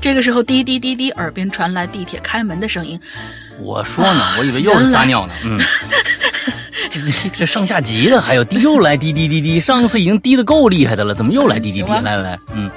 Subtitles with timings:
[0.00, 2.98] 这个时候，滴滴滴滴，耳边传来地铁开门的声音。
[3.60, 5.34] 我说呢，我以为又是撒尿呢。
[5.44, 5.60] 嗯，
[7.36, 11.90] 这上下级的还有滴又来滴滴滴滴，上次已经滴的够厉害的了，怎么又来滴滴滴？
[11.90, 12.70] 来来来，嗯。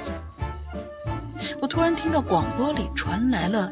[1.60, 3.70] 我突然听到广播里传来了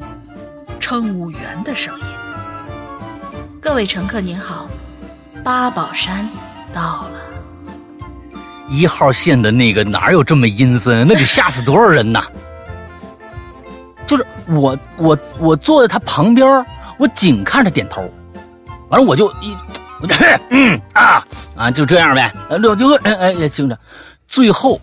[0.80, 2.05] 乘务员的声音
[3.61, 4.69] ：“各位乘客您好，
[5.45, 6.27] 八宝山
[6.73, 7.21] 到了。”
[8.71, 11.07] 一号线的那个哪有这么阴森？
[11.07, 12.25] 那得吓死多少人呐！
[14.46, 16.64] 就是我我我坐在他旁边，
[16.99, 18.03] 我紧看着点头，
[18.89, 19.57] 完了我就一
[20.00, 20.14] 我就
[20.50, 21.25] 嗯啊
[21.57, 23.79] 啊就这样呗，六就哎哎也行着。
[24.27, 24.81] 最后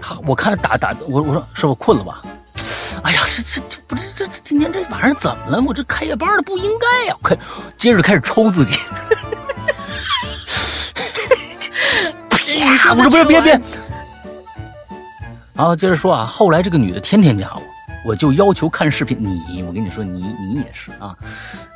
[0.00, 2.22] 他我看打打我我说师傅困了吧？
[3.04, 5.62] 哎呀这这这不是这今天这晚上怎么了？
[5.62, 7.16] 我这开夜班的不应该呀！
[7.22, 7.36] 开
[7.76, 8.78] 接着开始抽自己。
[12.90, 13.60] 我说不是别别，
[15.54, 16.26] 好，接着说啊。
[16.26, 17.62] 后来这个女的天天加我，
[18.04, 19.16] 我就要求看视频。
[19.20, 21.14] 你，我跟你说，你你也是啊，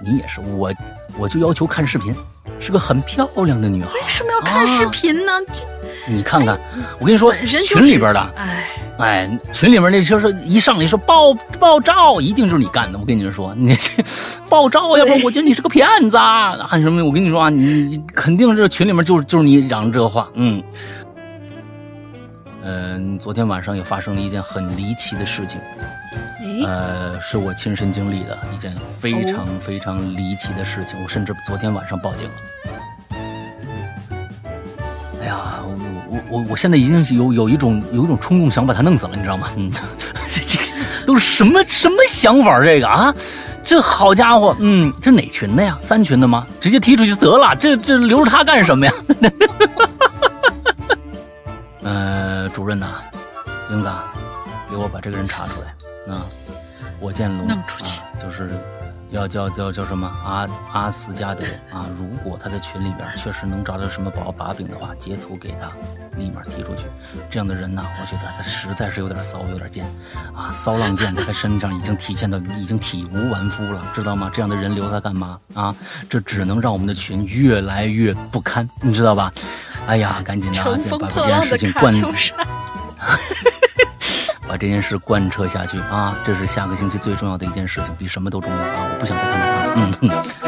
[0.01, 0.41] 你也是。
[0.41, 0.73] 我
[1.19, 2.15] 我就要求看视频，
[2.61, 3.93] 是个很漂亮的女孩。
[3.93, 5.33] 为什么要看视频呢？
[5.53, 5.67] 这
[6.07, 6.59] 你看看，
[6.99, 12.99] 我跟你说，群里边的，哎哎，群里面那就是一上来说爆爆照，一定就是你干的。
[12.99, 14.03] 我跟你说， 你这
[14.49, 17.05] 爆照，要不我觉得你是个骗子啊什么？
[17.05, 20.63] 我跟你说啊，你肯定是群里面就是就是你嚷这个话，嗯。
[22.65, 25.61] 嗯，昨天晚上也发生了一件很离奇的事情，
[26.67, 31.01] 呃，是我亲身经历的一件非常非常离奇的事情。
[31.03, 32.35] 我甚至昨天晚上报警了。
[35.21, 35.79] 哎呀，我
[36.11, 39.49] 我我我现在已经有有一种有一种冲动想把他弄死了，你知道吗？
[39.57, 39.71] 嗯，
[40.47, 40.59] 这
[41.07, 42.61] 都是什么什么想法？
[42.63, 43.15] 这个啊，
[43.65, 45.79] 这好家伙，嗯，这哪群的呀？
[45.81, 46.47] 三群的吗？
[46.61, 48.93] 直接踢出去得了，这这留着他干什么呀？
[51.83, 52.87] 呃，主任呐，
[53.71, 53.89] 英子，
[54.71, 55.75] 给我把这个人查出来
[56.09, 56.27] 啊！
[57.01, 57.65] 我见龙啊，
[58.21, 58.51] 就是
[59.11, 61.87] 要叫叫叫什么阿阿斯加德啊！
[61.99, 65.71] 如果他在群里边确实能找到什么宝把柄的话，截图给他，
[66.17, 66.87] 立马踢出去。
[67.29, 69.85] 这样的人呢，我觉得他实在是有点骚，有点贱
[70.35, 70.51] 啊！
[70.53, 74.31] 骚浪贱在他身上已经体现的 已经体无完肤了，知道吗？
[74.33, 75.75] 这样的人留他干嘛啊？
[76.09, 79.33] 这只能让我们的群越来越不堪，你知道吧？
[79.87, 80.63] 哎呀，赶紧的，
[80.99, 81.93] 把这件事情贯，
[84.53, 86.15] 把这件事贯彻下去啊！
[86.27, 88.87] 这是下个星期最重要的一件事情，比什么都重要啊！
[88.93, 90.42] 我不想再看到他了，嗯哼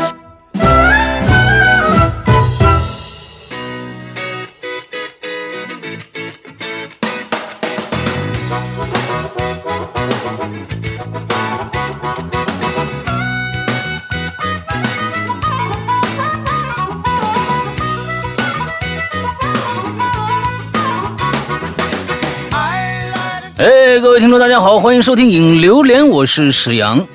[24.00, 27.06] 各位听众，大家好，欢迎收听《影榴莲》，我是史阳，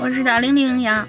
[0.00, 1.06] 我是贾玲玲呀。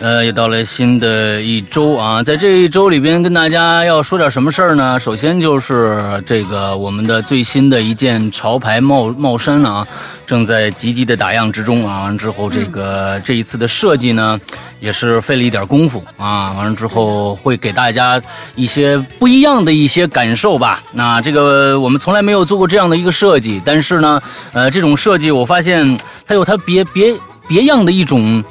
[0.00, 4.98] 呃，也到了新的一周啊，在这一周里边，跟大家要说点什么事儿呢？
[4.98, 9.86] 首先就是这个我们的最新的一件潮牌帽帽衫啊，
[10.24, 12.02] 正在积极的打样之中啊。
[12.02, 14.38] 完之后，这个这一次的设计呢。
[14.80, 18.22] 也是费了一点功夫啊，完了之后会给大家
[18.54, 20.80] 一些不一样的一些感受吧。
[20.92, 24.22] 那这个我们从来没有做过这样的一个设计，但是呢，
[24.52, 27.12] 呃，这种设计我发现它有它别别
[27.48, 28.44] 别样的一种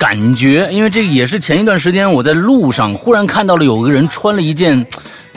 [0.00, 4.86] 感觉，因为这也是前一段时间我在路上忽然看到了有个人穿了一件。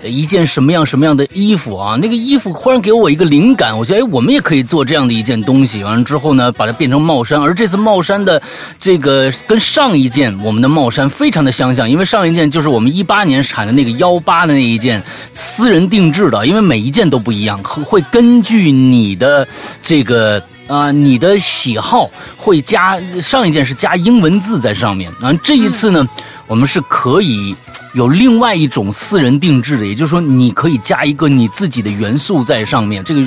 [0.09, 1.97] 一件什么样什么样的衣服啊？
[2.01, 5.83] 那个衣服忽然给我一个灵感，我觉得哎，我们也可以做这样的一件东西。
[5.83, 7.41] 完了之后呢，把它变成帽衫。
[7.41, 8.41] 而这次帽衫的
[8.79, 15.01] 这个跟上一件我们的帽衫非常的相像，因为上一件就是我们一八年产的那个幺八的那一件
[15.33, 19.47] 私人定制的，因为每一件都不一样，会根据你的
[19.81, 25.33] 这个啊你的喜好会加上一件是加英文字在上面啊。
[25.43, 26.07] 这一次呢，
[26.47, 27.55] 我们是可以。
[27.93, 33.03] 有另外一种私人定制的，也就是说，你可以加一个你自己的元素在上面。
[33.03, 33.21] 这个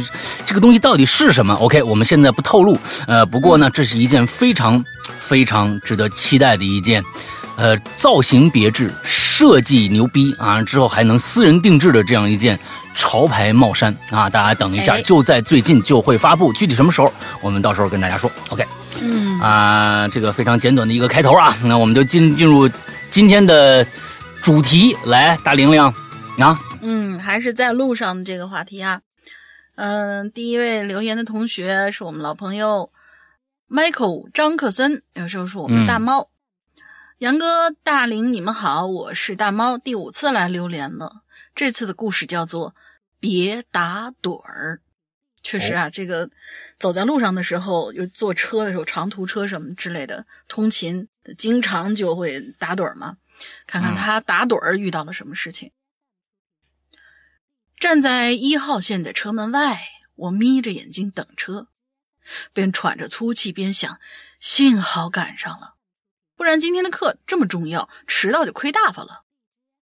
[0.45, 2.77] 这个东西到底是什么？OK，我们现在不透露。
[3.07, 4.85] 呃，不过呢，这是一件非常
[5.21, 7.01] 非常值得期待的一件，
[7.55, 12.59] 呃，造型别致、设计牛逼啊，之后还能私人定制的这样一件
[12.93, 14.29] 潮牌帽衫啊！
[14.29, 18.29] 大家等一下，就在最近就会发布，具体什么时候，我们到时候跟大家说。
[18.49, 18.65] OK，
[19.01, 22.69] 嗯啊，这个非常简短的一个开头啊，那我们就进进入
[23.11, 23.87] 今天的。
[24.43, 25.93] 主题来，大玲玲啊，
[26.81, 29.01] 嗯，还是在路上的这个话题啊，
[29.75, 32.93] 嗯，第一位留言的同学是我们老朋友
[33.69, 36.31] Michael 张克森，有时候是我们大猫。
[37.19, 42.77] 杨哥大玲，你们好，我是大猫，第五次来留言了，这次的故事叫做
[43.19, 44.81] 别打盹儿，
[45.43, 46.31] 确实啊，这个
[46.79, 53.17] 走在路上的时候，又坐车的时候，长途车什么之类的，通勤经常就会打盹儿嘛。
[53.67, 55.73] 看看他打盹儿遇到了什么事情。
[57.79, 61.69] 站在一号线的车门外，我眯着眼睛等车，
[62.55, 64.01] 边喘着粗气边想：
[64.41, 65.75] 幸好赶上了，
[66.35, 69.25] 不然今天的课这么重要，迟到就亏大发了。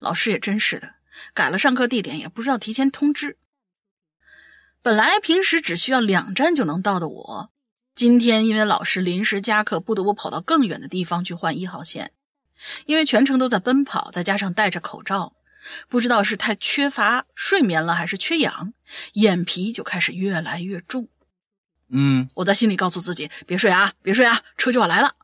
[0.00, 0.96] 老师也真是的，
[1.32, 3.38] 改了上课地点，也不知道提前通知。
[4.82, 7.52] 本来平时只需要两站就能到的我，
[7.94, 12.12] 今天因为老师临时加课，不得不跑到更远的地方去换一号线。
[12.86, 15.34] 因为全程都在奔跑，再加上戴着口罩，
[15.88, 18.72] 不知道是太缺乏睡眠了，还是缺氧，
[19.14, 21.08] 眼皮就开始越来越重。
[21.90, 25.14] 嗯，我在心里告诉自己：别睡啊，别睡啊，车就要来了。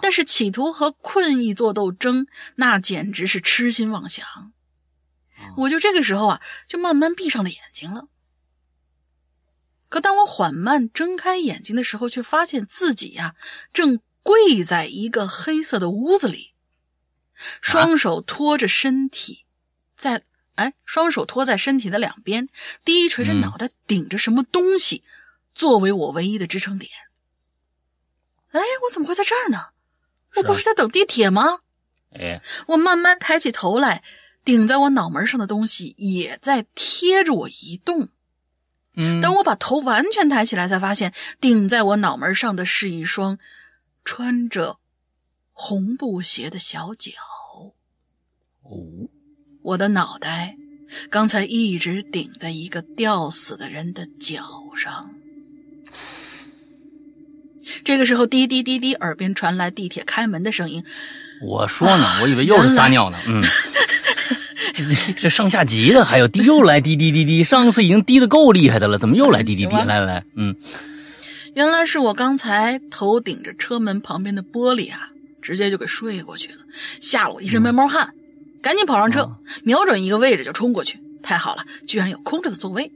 [0.00, 2.26] 但是企图和困意做斗争，
[2.56, 4.52] 那简直是痴心妄想。
[5.56, 8.08] 我就这个时候啊，就慢慢闭上了眼睛了。
[9.88, 13.34] 可当我缓慢睁开眼睛的时候，却发现自己呀，
[13.72, 16.52] 正跪在一个黑色的屋子里，
[17.60, 19.46] 双手托着身体，
[19.96, 20.24] 在
[20.56, 22.48] 哎，双手托在身体的两边，
[22.84, 25.04] 低垂着脑袋，顶着什么东西，
[25.54, 26.90] 作为我唯一的支撑点。
[28.50, 29.68] 哎，我怎么会在这儿呢？
[30.34, 31.60] 我不是在等地铁吗？
[32.10, 34.02] 哎，我慢慢抬起头来，
[34.44, 38.08] 顶在我脑门上的东西也在贴着我移动。
[38.98, 43.38] 嗯，等我把头完全抬起来，才发现顶在我脑门上的是一双
[44.04, 44.78] 穿着
[45.52, 47.12] 红布鞋的小脚。
[48.62, 49.08] 哦，
[49.62, 50.56] 我的脑袋
[51.08, 54.42] 刚才一直顶在一个吊死的人的脚
[54.76, 55.14] 上。
[57.84, 60.82] 这个时候，滴滴滴滴，耳边传来地铁开门的声音。
[61.42, 63.18] 我说呢，我以为又是撒尿呢。
[63.26, 63.42] 嗯，
[65.16, 67.44] 这上下级的还有滴，又来滴滴滴滴。
[67.44, 69.74] 上次已经滴的够厉害的了，怎么又来滴滴滴？
[69.74, 70.54] 来来来，嗯，
[71.54, 75.10] 原来是我刚才头顶着车门旁边的玻璃啊，
[75.40, 76.58] 直接就给睡过去了，
[77.00, 78.12] 吓了我一身闷毛汗，
[78.62, 81.00] 赶紧跑上车，瞄准一个位置就冲过去。
[81.22, 82.90] 太好了，居然有空着的座位。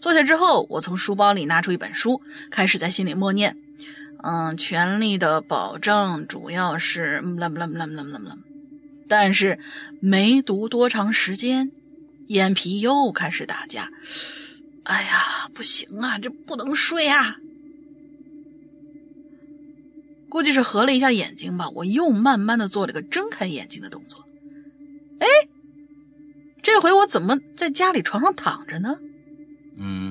[0.00, 2.20] 坐下之后，我从书包里拿出一本书，
[2.50, 3.56] 开始在心里默念
[4.24, 7.22] ：“嗯，权力的保障主要是……”
[9.08, 9.58] 但是
[10.00, 11.72] 没读多长时间，
[12.26, 13.90] 眼皮又开始打架。
[14.84, 17.38] 哎呀，不行啊，这不能睡啊！
[20.28, 24.26] 估计是合了一下眼睛吧，我又慢慢的做了个睁开眼睛的动作。
[25.20, 25.26] 哎，
[26.62, 28.98] 这回我怎么在家里床上躺着呢？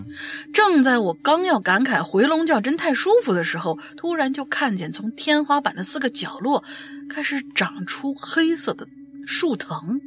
[0.08, 6.64] 嗯，正在我刚要感慨回笼觉真太舒服的时候，突然就看见从天花板的四个角落
[7.10, 8.88] 开始长出黑色的
[9.26, 10.00] 树藤。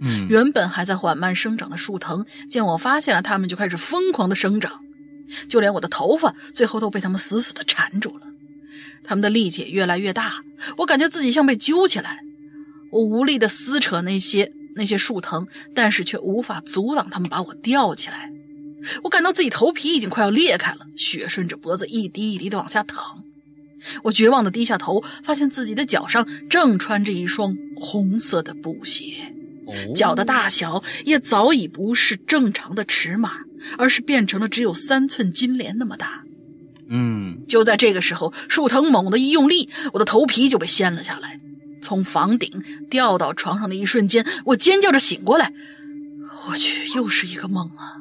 [0.00, 4.80] 嗯，原本还在缓慢生长的树藤，见我发现了它们，就开始疯狂的生长，
[5.48, 8.26] 就连我的头发最后都被它们死死的缠住了。
[9.04, 10.42] 它们的力气也越来越大，
[10.78, 12.18] 我感觉自己像被揪起来，
[12.90, 18.30] 我无力的撕扯那些那些树藤，但是却无法阻挡它们把我吊起来。
[19.02, 23.24] 我感到自己头皮已经快要裂开了，血顺着脖子一滴一滴的往下淌。
[24.04, 29.34] 我绝望的低下头，发现自己的脚上正穿着一双红色的布鞋，
[29.94, 33.38] 脚的大小也早已不是正常的尺码，
[33.78, 36.22] 而是变成了只有三寸金莲那么大。
[36.88, 41.40] 嗯，就在这个时候，树藤猛地一用力，我的头皮就被掀了下来，
[41.80, 45.52] 从房顶掉到床上的一瞬间，我尖叫着醒过来。
[46.48, 47.98] 我去，又是一个梦啊！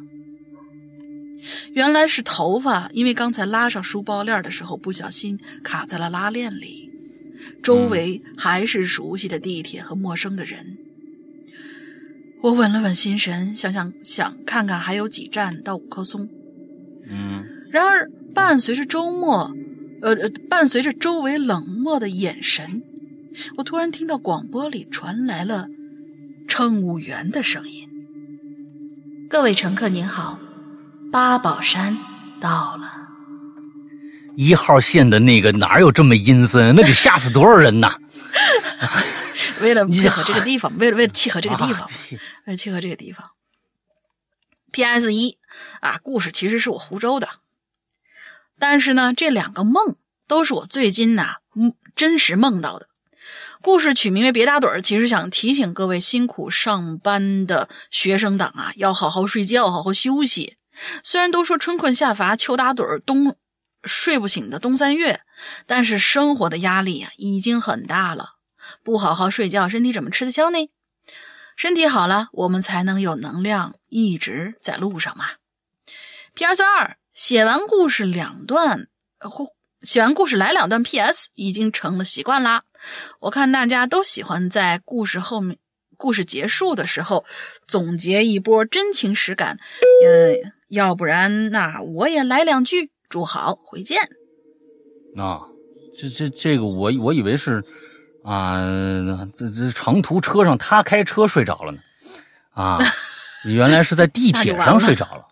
[1.73, 6.89] 原来是头发，因为刚才拉上书包链的时候不小心卡在了拉链里。
[7.63, 10.77] 周围还是熟悉的地铁和陌生的人。
[12.43, 16.29] 我稳了稳心神，想想想看看还有几站到五棵松。
[17.07, 19.51] 嗯，然而伴随着周末，
[20.01, 22.83] 呃呃，伴随着周围冷漠的眼神，
[23.57, 25.67] 我突然听到广播里传来了
[26.47, 27.89] 乘务员的声音
[29.27, 30.39] ：“各位乘客您好。”
[31.11, 31.97] 八宝山
[32.39, 32.89] 到了，
[34.37, 36.73] 一号线的那个哪有这么阴森？
[36.73, 37.97] 那得吓死多少人呐！
[39.61, 41.87] 为了契合这个地方， 为了为了契合这个地方，啊
[42.47, 43.31] 为了契合这个地方。
[44.71, 45.13] P.S.
[45.13, 45.37] 一
[45.81, 47.27] 啊，故事其实是我胡诌的，
[48.57, 49.97] 但是呢，这两个梦
[50.29, 52.87] 都是我最近呐嗯真实梦到的。
[53.61, 60.55] 故事取名为“别打盹儿”，其实想提醒各位辛苦上班的学生党啊，要好好睡觉，好好休息。
[61.03, 63.35] 虽然都说春困夏乏秋打盹儿，冬
[63.83, 65.21] 睡不醒的冬三月，
[65.65, 68.35] 但是生活的压力呀已经很大了。
[68.83, 70.69] 不好好睡觉，身体怎么吃得消呢？
[71.55, 75.25] 身体好了，我们才能有能量一直在路上嘛。
[76.33, 76.63] P.S.
[76.63, 78.87] 二写完故事两段，
[79.19, 79.47] 或
[79.81, 81.29] 写完故事来两段 P.S.
[81.33, 82.63] 已经成了习惯啦。
[83.19, 85.57] 我看大家都喜欢在故事后面、
[86.01, 87.23] 故事结束的时候
[87.67, 89.59] 总结一波真情实感。
[90.03, 94.01] 呃，要不然那我也来两句，祝好，回见。
[95.15, 95.41] 啊，
[95.95, 97.63] 这这这个我我以为是
[98.23, 98.57] 啊，
[99.37, 101.79] 这这长途车上他开车睡着了呢，
[102.51, 102.79] 啊，
[103.45, 105.27] 原来是在地 铁上睡着了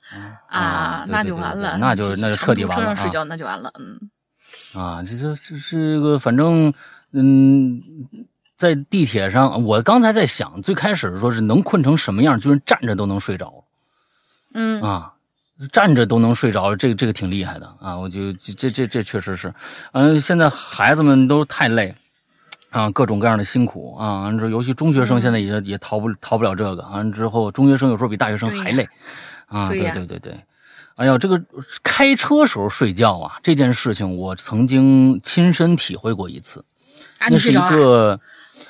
[0.49, 2.83] 啊，那就完了，那就那就彻底完了。
[2.83, 4.11] 车上睡觉那就完了，嗯。
[4.73, 6.71] 啊，这这这这个，反正
[7.11, 7.81] 嗯，
[8.59, 13.63] 在地铁上，我刚才在想，最开始说是能困成什么样，就是站着都能睡着，
[14.53, 15.13] 嗯啊。
[15.73, 17.97] 站着都能睡着，这个这个挺厉害的啊！
[17.97, 19.53] 我就这这这确实是，
[19.91, 21.93] 嗯，现在孩子们都太累
[22.69, 28.87] 啊，各种各样的辛苦啊，完之尤其中学生现在也也逃不逃不了这个，完之后中学生有时候比大学生还累
[29.47, 29.67] 啊！
[29.67, 30.39] 对对对对，
[30.95, 31.43] 哎呀，这个
[31.83, 36.63] 开车时候睡觉啊，这件事情我曾经亲身体会过一次，
[37.29, 38.17] 那是一个。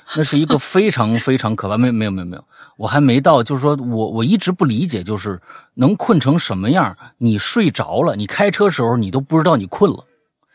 [0.17, 2.43] 那是一个非常非常可怕，没没有没有没有，
[2.77, 5.39] 我还没到，就是说我我一直不理解，就是
[5.75, 6.95] 能困成什么样？
[7.17, 10.05] 你睡着了，你开车时候你都不知道你困了，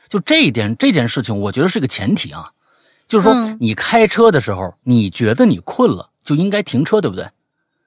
[0.09, 2.51] 就这一点这件事情，我觉得是个前提啊，
[3.07, 7.29] 就是说你开车的时候，你觉得你困了，就应该停车，对不对？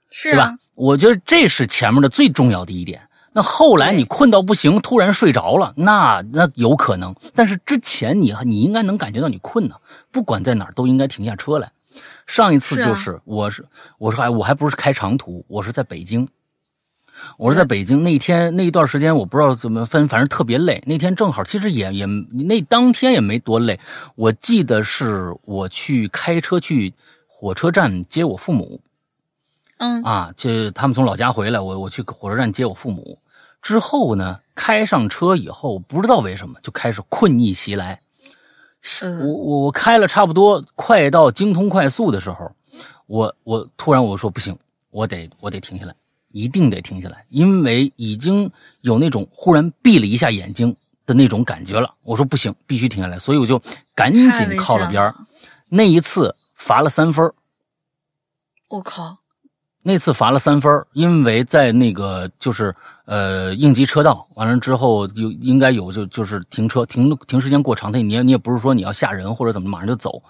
[0.10, 0.58] 是，对吧？
[0.76, 3.02] 我觉得这是前面的最重要的一点。
[3.38, 7.15] 那后来你困到不行，突然睡着了，那那有可能。
[7.36, 9.75] 但是之前你你应该能感觉到你困呢，
[10.12, 11.72] 不管在哪儿都应该停下车来。
[12.25, 13.63] 上一次就是我是
[14.00, 16.27] 我说还我还不是开长途，我是在北京，
[17.38, 20.82] 我是在北京那天那一段时间我不知道怎么分，反正特别累。
[20.88, 23.79] 那天正好其实也也那当天也没多累，
[24.15, 26.96] 我记得是我去开车去
[27.27, 28.82] 火车站接我父母，
[29.77, 33.20] 嗯啊，就他们从老家回来，我我去火车站接我父母。
[33.62, 38.02] 之后呢，开上车以后，不知道为什么就开始困意袭来。
[39.22, 42.52] 我我我开了差不多快到京通快速的时候，
[43.08, 44.58] 我我突然我说不行，
[44.92, 45.94] 我得我得停下来，
[46.32, 48.50] 一定得停下来，因为已经
[48.82, 50.74] 有那种忽然闭了一下眼睛
[51.06, 51.94] 的那种感觉了。
[52.04, 53.62] 我说不行，必须停下来，所以我就
[53.94, 55.14] 赶紧靠了边
[55.68, 57.34] 那一次罚了三分
[58.70, 59.18] 我靠！
[59.88, 62.75] 那次罚了三分因为在那个就是
[63.06, 70.22] 呃应急车道，完了之后有应该有就就是停车停停时间过长，他你也你也不是说你要吓人或者怎么马上就走，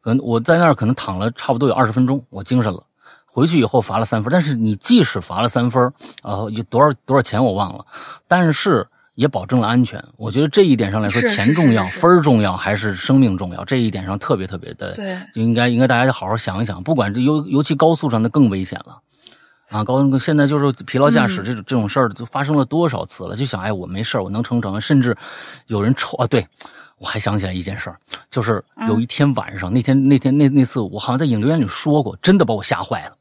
[0.00, 2.82] 可能我在那儿可能躺了差不多有二十分钟，我精神了，
[3.24, 5.92] 回去以后罚了三分但是你即使罚了三分
[6.24, 7.86] 呃有多少多少钱我忘了，
[8.26, 8.84] 但是。
[9.14, 13.64] 也保证了安全，我觉得这一点上来说，钱重要，分儿重要还是生命重要？
[13.64, 16.82] 这一点上特别特别的，对，应该应该大家好好想一想。
[16.82, 18.98] 不管尤尤其高速上，的更危险了
[19.70, 19.84] 啊！
[19.84, 23.36] 高现在就是疲劳驾驶这种这种事儿，就发生了多少次了？
[23.36, 24.80] 就想，哎，我没事我能成成。
[24.80, 25.16] 甚至
[25.68, 26.26] 有人抽啊！
[26.26, 26.44] 对，
[26.98, 27.96] 我还想起来一件事儿，
[28.30, 33.12] 就是有一天晚上，那天那天那那次，我好像在影留言里说过，真的把我吓坏了。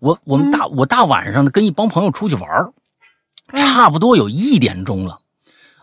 [0.00, 2.48] 我我们大我大晚上的跟一帮朋友出去玩
[3.54, 5.18] 差不多有一点钟了。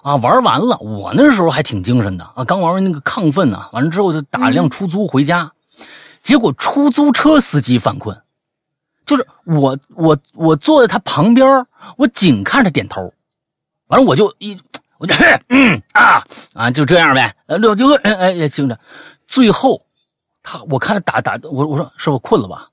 [0.03, 5.50] 啊，玩完了，我那时候还挺精神的啊，刚玩完那个亢奋呢，完了之后就打辆出租回家，
[6.22, 8.22] 结果出租车司机犯困，
[9.05, 11.65] 就是我我我坐在他旁边，
[11.98, 13.13] 我紧看着点头，
[13.88, 14.60] 完了我就一
[14.98, 15.15] 我就
[15.48, 16.22] 嗯啊
[16.53, 18.77] 啊就这样呗，呃六就哎哎听着，
[19.25, 19.81] 最后
[20.43, 22.67] 他我看打打我我说师傅困了吧？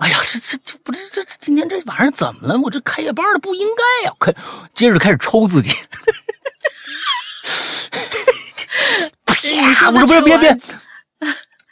[0.00, 2.58] 哎呀这这这不是这今天这晚上怎么了？
[2.60, 4.34] 我这开夜班的不应该呀，开
[4.74, 5.70] 接着开始抽自己。
[9.60, 9.90] 啪！
[9.90, 10.50] 我说不是别别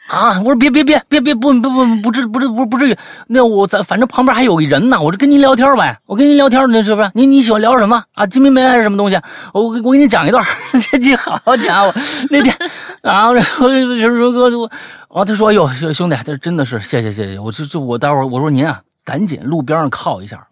[0.07, 0.39] 啊！
[0.41, 2.95] 我说别别别别别不不不不至不至不不至于。
[3.27, 5.97] 那我咱反正旁边还有个人呢，我就跟您聊天呗。
[6.05, 7.09] 我跟您聊天，那是不是？
[7.15, 8.25] 您你喜欢聊什么啊？
[8.27, 9.19] 金瓶梅还是什么东西？
[9.51, 10.45] 我我给你讲一段。
[10.91, 11.93] 这这好家伙，
[12.29, 12.55] 那天
[13.01, 14.71] 啊，我说哥我
[15.09, 17.39] 啊，他说哎呦兄弟，这真的是谢谢谢谢。
[17.39, 20.45] 我这这我待会儿我说您啊，赶紧路边上靠一下。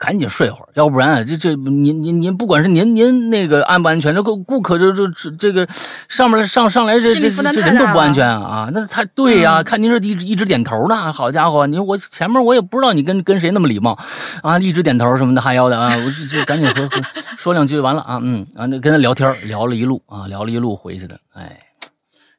[0.00, 5.68] 赶紧睡会儿，要不然这这您您您不管是您您那个安不安全，这个顾客这这这这个
[6.08, 8.70] 上面上上来这这这人都不安全啊啊！
[8.72, 13.98] 那他对呀，看您是一直一直点头呢，好家伙，你说我前面我也不知道你跟跟谁那么礼貌
[14.42, 17.02] 啊，一直点头什么的哈腰的啊，我就就赶紧和和
[17.36, 21.58] 说两句完了啊嗯啊那跟他聊天聊了一路啊聊了一路回去的，哎，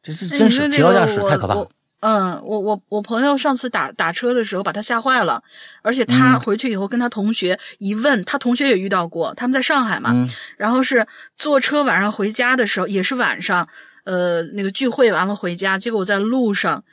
[0.02, 1.68] 这这真是疲劳驾驶太可怕了。
[2.02, 5.44] 嗯，我我我朋友上次打打车的时候把他吓坏了，
[5.82, 10.12] 而且他回去以后跟他同学一问，他同学也遇到过，他们在上海嘛，
[10.58, 13.68] 然后是坐车晚上回家的时候，也是晚上，
[14.04, 16.84] 呃，那个聚会完了回家，结果在路上，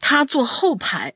[0.00, 1.12] 他坐后排，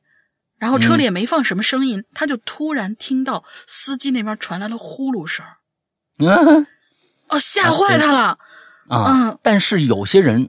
[0.58, 5.46] 然后车里也没放什么声音，他就突然听到司机那边传来了呼噜声，
[6.18, 6.66] 嗯
[7.30, 8.38] 哦，吓坏他了。
[8.88, 9.38] 啊，嗯。
[9.42, 10.48] 但是有些人是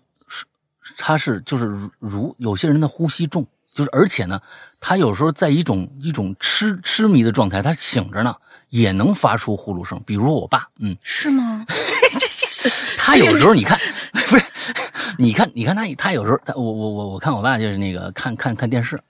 [1.02, 4.40] 他是就是如如有些人的呼吸重，就是而且呢，
[4.82, 8.36] 他有时候在一种一种痴痴迷的状态，他醒着呢
[8.68, 10.00] 也能发出呼噜声。
[10.06, 11.66] 比如我爸，嗯，是吗？
[13.00, 13.80] 他有时候你看
[14.12, 14.44] 不是，
[15.18, 19.02] 你看你看他他有时候他我我我我看我爸就是那个看看看电视。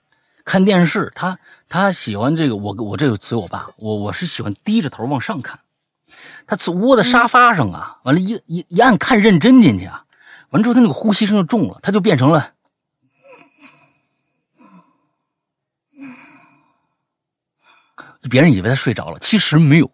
[0.42, 5.60] 看电视，他他喜欢这个，我我这个随我爸，我我是喜欢低着头往上看，
[6.46, 10.02] 他窝在沙发上啊，完了，一一一按看认真进去啊，
[10.50, 12.52] 完之后他那个呼吸声就重了，他就变成了，
[18.28, 19.90] 别人以为他睡着了，其实没有，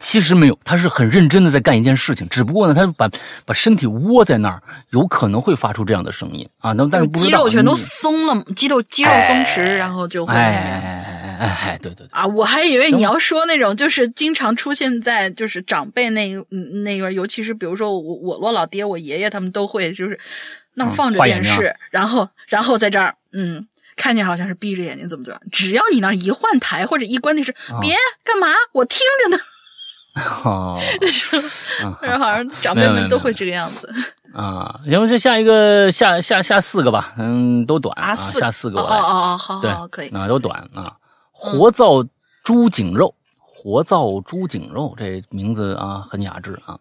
[0.00, 3.08] 其实没有，他是很认真的在干一件事情，只不过呢，他把
[3.44, 7.76] 把身体窝在那儿，有可能会发出这样的声音啊，那但是不肌肉全都嗯。
[7.76, 20.18] 松了，肌肉肌肉松弛，然后就会哎哎哎哎哎，对对对，啊，我还以为你要说那种就是经常出现在就是长辈那嗯那个，尤其是比如说我我我老爹我爷爷他们都会就是
[20.74, 23.66] 那放着电视，然后然后在这儿嗯。
[23.96, 29.38] 看见好像是闭着眼睛怎么怎么，只要你那儿一换台或者一关电视，啊别干嘛，我听着呢。
[30.44, 30.76] 哦，
[31.80, 33.88] 嗯然后好像长辈们都会这个样子
[34.34, 40.08] 啊，行吧，这下一个下下下四个吧，嗯，都短啊，四下四个我来，哦哦哦，好对好好，可以。
[40.08, 40.92] 啊，都短啊。
[41.44, 42.02] 活灶
[42.42, 46.80] 猪颈肉，活灶猪颈肉，这名字啊很雅致啊。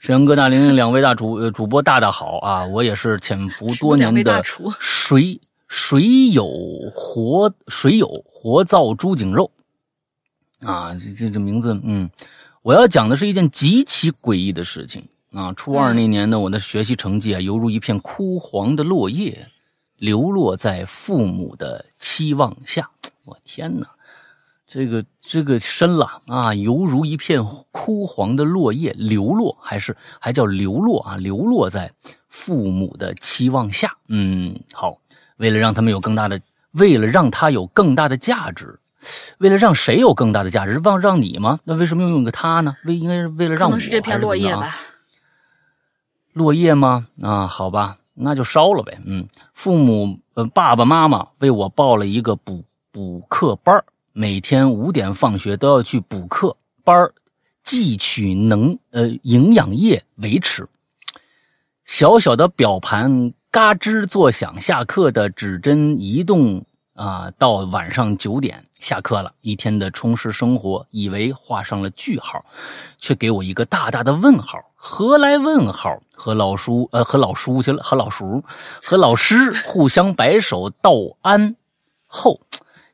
[0.00, 6.48] 沈阳哥大玲玲两位大主呃主播大大好啊，我也是潜伏多年的厨水水友
[6.92, 9.48] 活水友活灶猪颈肉
[10.62, 12.10] 啊，这这这名字嗯，
[12.62, 15.52] 我要讲的是一件极其诡异的事情啊。
[15.52, 19.46] 初二那年呢，我的学习成绩啊，犹如一片枯黄的落叶，
[19.98, 22.90] 流落在父母的期望下。
[23.26, 23.86] 我天哪！
[24.72, 31.92] 这个这个深了啊，犹如一片枯黄的落叶，流落还是还叫流落啊，流落在
[32.28, 33.96] 父母的期望下。
[34.06, 34.98] 嗯，好，
[35.38, 36.40] 为了让他们有更大的，
[36.70, 38.78] 为了让他有更大的价值，
[39.38, 40.80] 为了让谁有更大的价值？
[40.84, 41.58] 让让你吗？
[41.64, 42.76] 那为什么要用个他呢？
[42.84, 44.72] 为应该是为了让我能是这片落叶吧。
[46.32, 47.08] 落叶吗？
[47.20, 49.00] 啊，好吧，那就烧了呗。
[49.04, 57.14] 嗯，父母呃爸爸妈妈为我报了一个补补课班儿每天五点放学都要去补课班儿
[57.64, 60.66] 汲取能呃营养液维持。
[61.84, 72.44] 小小的表盘嘎吱作响，下课的指针移动啊，到晚上九点下课了，一天的充实生活，以为画上了句号，
[72.98, 74.58] 却给我一个大大的问号。
[74.74, 76.00] 何来问号？
[76.12, 78.44] 和老叔呃，和老叔去了，和老叔
[78.82, 80.92] 和老师互相摆手道
[81.22, 81.56] 安
[82.06, 82.40] 后，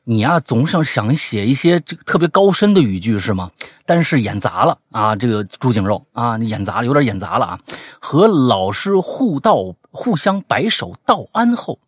[0.09, 3.51] 你呀、总想想写一些这个特别高深的语句是吗？
[3.85, 7.59] 但是演砸了啊，这个猪颈肉啊，你演砸了，有点演砸了啊。
[7.99, 11.79] 和老师互道互相摆手道安后，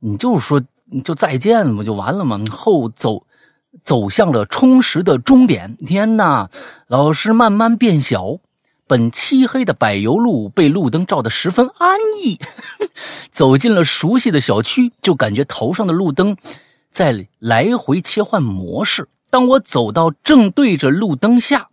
[0.00, 0.60] 你就说
[1.04, 2.40] 就再见不就完了吗？
[2.50, 3.24] 后走
[3.84, 5.76] 走向了充实的终点。
[5.86, 6.50] 天哪，
[6.88, 8.38] 老师慢慢变小。
[8.88, 12.40] 本漆黑的柏油路被路灯照得十分安逸，
[13.30, 16.36] 走进了熟悉的小区，就感觉头上的路灯
[16.90, 19.08] 在来回切换模式。
[19.30, 21.68] 当我走到正对着路灯下，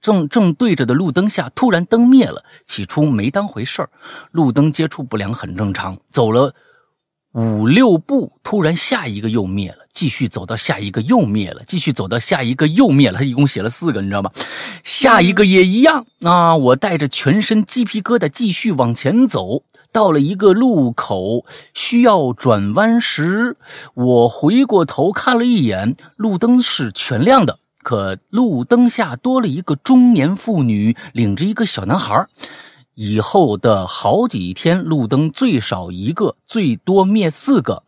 [0.00, 2.44] 正正对着的路灯下，突然灯灭了。
[2.66, 3.90] 起初没当回事儿，
[4.30, 5.98] 路灯接触不良很正常。
[6.12, 6.54] 走了
[7.32, 13.18] 五六步，突然下一个又灭了，继续走到下一个又灭了，继续走到下一个又灭了。
[13.18, 14.30] 他一共写了四个，你知道吗？
[14.84, 16.56] 下一个也一样啊！
[16.56, 19.64] 我带着全身鸡皮疙瘩继续往前走。
[19.92, 23.56] 到了一个路口，需要转弯时，
[23.94, 32.24] 我回过头看了一眼，路灯是全亮的，可路灯下多了一个中年妇女，领着一个小男孩。
[32.94, 37.82] 以后的好几天，路灯最少一个，最多灭四个。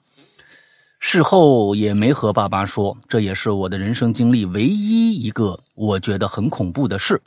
[0.98, 7.20] 事后也没和爸妈说，这也是我的人生经历唯一一个我觉得很恐怖的事。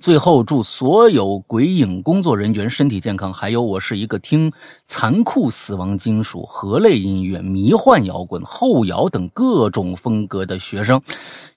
[0.00, 3.32] 最后，祝所有鬼影工作人员身体健康。
[3.32, 4.52] 还有，我是一个听
[4.86, 11.02] 残酷死亡金属、核类音乐、迷幻摇滚、后摇等各种风格的学生，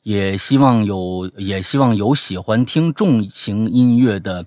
[0.01, 4.43] 也希望有也希望有喜欢听重型音乐的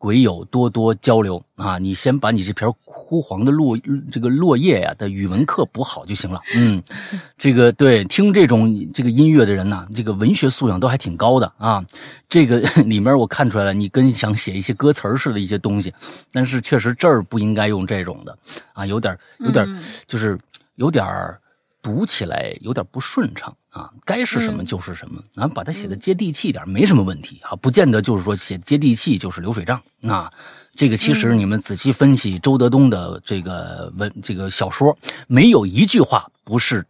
[0.00, 1.76] 鬼友多多交流啊！
[1.76, 3.76] 你先把你这篇枯黄的落
[4.10, 6.40] 这个落叶呀、的语文课补好就行了。
[6.56, 6.82] 嗯，
[7.36, 11.84] 这个对听这种这个音乐的人呐、这个文学素养都还挺高的啊。
[12.30, 15.92] 这个 里面我看出来了，你跟想写一些歌词儿似的一些东西，
[16.32, 18.34] 但是确实这儿不应该用这种的
[18.72, 20.38] 啊，有点有点嗯就是
[20.76, 21.38] 有点儿
[21.82, 30.32] 读起来有点不顺畅啊，该是什么就是什么啊，把它写的接地气点没什么问题啊，不见得就是说写接地气就是流水账啊。
[30.76, 36.86] 这个其实你们仔细分析周德东的这个文这个小说，没有一句话不是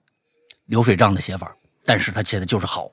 [0.66, 1.50] 流水账的写法，
[1.84, 2.88] 但是他写的就是好。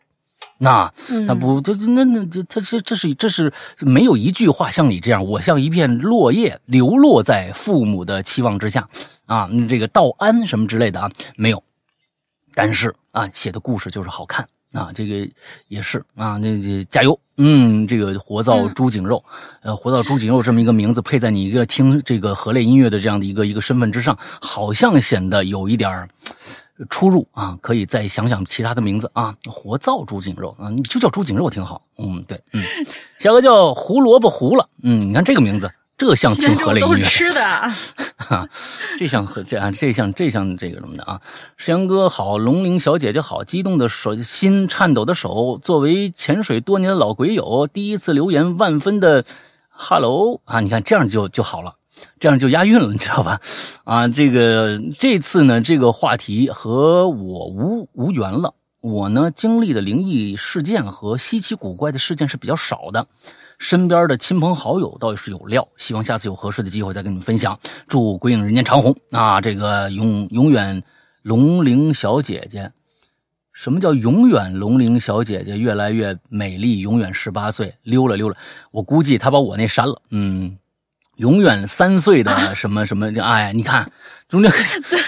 [0.59, 0.91] 那
[1.27, 8.87] 他不，这那那这他这这是这是没有一句话像你这样，我像一片落叶流落在父母的期望之下
[9.25, 11.61] 啊，这个道安什么之类的啊，没有。
[12.57, 15.29] 但是啊，写的故事就是好看啊，这个
[15.67, 19.23] 也是啊，那这加油，嗯，这个活造猪颈肉，
[19.61, 26.09] 呃，活造猪颈肉这么一个名字配在你一个听这个河类音乐的这样的一个一个身份之上，好像显得有一点儿。
[26.91, 29.35] 出入啊，可以再想想其他的名字啊。
[29.45, 31.81] 活造猪颈肉啊，你就叫猪颈肉挺好。
[31.97, 32.63] 嗯，对，嗯，
[33.19, 34.67] 下个叫胡萝卜胡了。
[34.83, 37.03] 嗯，你看这个名字，这像听河类音乐。
[37.03, 37.41] 吃的，
[38.17, 38.47] 哈，
[38.99, 41.19] 这像和这啊，这像这像这个什么的啊。
[41.57, 49.25] 石阳哥好，龙鳞小姐姐好，激动的手心颤抖的手，作为潜水多年的老鬼友，第一次留言万分的
[49.69, 51.73] hello 啊，你看这样就就好了。
[52.19, 53.41] 这样就押韵了，你知道吧？
[53.83, 58.53] 啊，这个这次呢，这个话题和我无无缘了。
[58.81, 63.07] 我呢，经历的灵异事件和稀奇古怪的事件是比较少的，
[63.57, 65.67] 身边的亲朋好友倒是有料。
[65.77, 67.57] 希望下次有合适的机会再跟你们分享。
[67.87, 69.41] 祝鬼影人间长虹啊！
[69.41, 70.83] 这个永永远
[71.23, 72.71] 龙玲小姐姐，
[73.53, 75.57] 什么叫永远龙玲小姐姐？
[75.57, 77.73] 越来越美丽，永远十八岁。
[77.83, 78.35] 溜了溜了，
[78.71, 80.01] 我估计她把我那删了。
[80.11, 80.57] 嗯。
[81.15, 83.11] 永远三岁的什么什么？
[83.19, 83.91] 哎，你看
[84.29, 84.51] 中间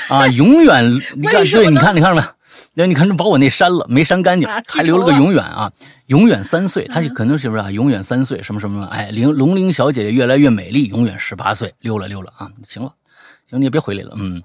[0.10, 0.84] 啊，永远
[1.16, 2.28] 你看对，你看你看着没？
[2.80, 5.70] 那你看这把我那删了，没删干净，还留了个永远啊，
[6.06, 7.70] 永远三岁，他就可能是不是啊？
[7.70, 8.86] 永远三岁什么什么？
[8.86, 12.50] 哎，玲龙玲小姐姐越来越美丽，永远十八岁，溜了溜了啊！
[12.63, 12.94] 行了，
[13.50, 14.42] 行你也别回来了，嗯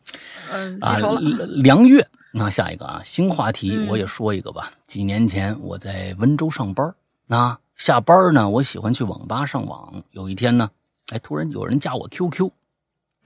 [0.53, 1.21] 嗯，记仇了。
[1.21, 4.69] 梁月，那下一个啊，新话题我也说一个吧。
[4.89, 6.93] 几年前我在温州上班
[7.29, 10.03] 啊，下班呢，我喜欢去网吧上网。
[10.11, 10.69] 有一天呢。
[11.11, 12.51] 哎，突然有人加我 QQ，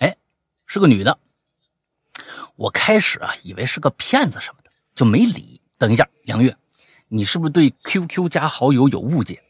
[0.01, 0.15] 哎，
[0.67, 1.17] 是个女的。
[2.57, 4.58] 我开始啊，以为是个骗子什么的，
[4.99, 5.61] 就没理。
[5.79, 6.57] 等一下，杨月，
[7.07, 9.41] 你是不是对 QQ 加好友有误解？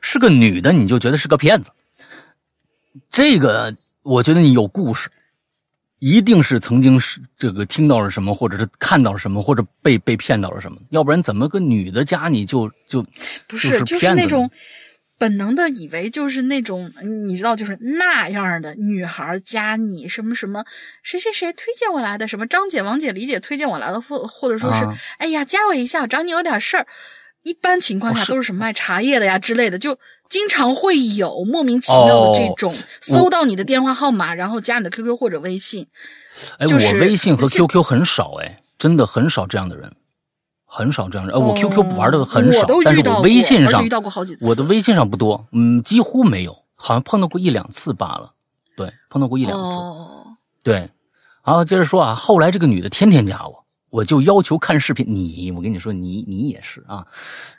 [0.00, 1.70] 是个女的，你就觉得是个骗子？
[3.12, 5.08] 这个，我觉得你有故事，
[6.00, 10.80] 一定是曾经是这个听到了什么，或者是看到了什么，或者被被骗到了什么。
[10.90, 13.06] 要不然，怎么个女的加你就就
[13.46, 14.50] 不是就是那种。
[15.18, 16.92] 本能的以为就是那种，
[17.26, 20.64] 你知道，就是那样的女孩加你什么什么，
[21.02, 24.86] 谁谁谁推荐我来的，什么张姐、王姐、李姐推荐我来的，或或者说是，
[25.18, 26.86] 哎呀，加我一下，找你有点事儿。
[27.44, 35.86] 一般情况下都是什么卖茶叶的呀之类的，就经常会有莫名其妙的这种搜到你的电话号码，然后加你的 QQ 或者微信。
[36.58, 39.94] 哎，我微信和 QQ 很少，哎，真的很少这样的人。
[40.70, 43.82] 很少这样我 QQ 玩的很少，但是我微信上
[44.46, 48.32] 我的微信上不多，嗯，几乎没有，好像碰到过一两次罢了。
[48.76, 49.74] 对，碰到过一两次。
[50.62, 50.90] 对，
[51.40, 55.06] 好，接着说啊，后来这个女的天天加我，我就要求看视频。
[55.08, 57.06] 你，我跟你说，你你也是啊，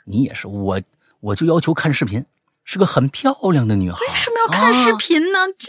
[0.04, 0.80] 你也是，我
[1.18, 2.24] 我就要求看视频，
[2.62, 3.98] 是个很漂亮的女孩。
[4.00, 5.38] 为什么要看视频呢？
[5.58, 5.66] 这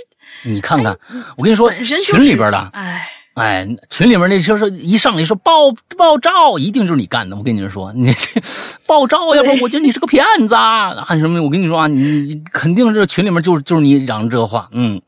[0.47, 0.95] 你看看，
[1.38, 3.10] 我跟你说，群里边的，哎。
[3.36, 7.36] 哎，群里面那就是一上来说爆爆照，一定就是你干的。
[7.38, 8.41] 我跟你们说，你这
[8.86, 11.06] 爆照，要不 我觉得你是个骗子啊！
[11.12, 11.41] 什么？
[11.41, 14.67] 我跟你说啊，你肯定这群里面就是就是你嚷这话。
[14.74, 15.02] 嗯，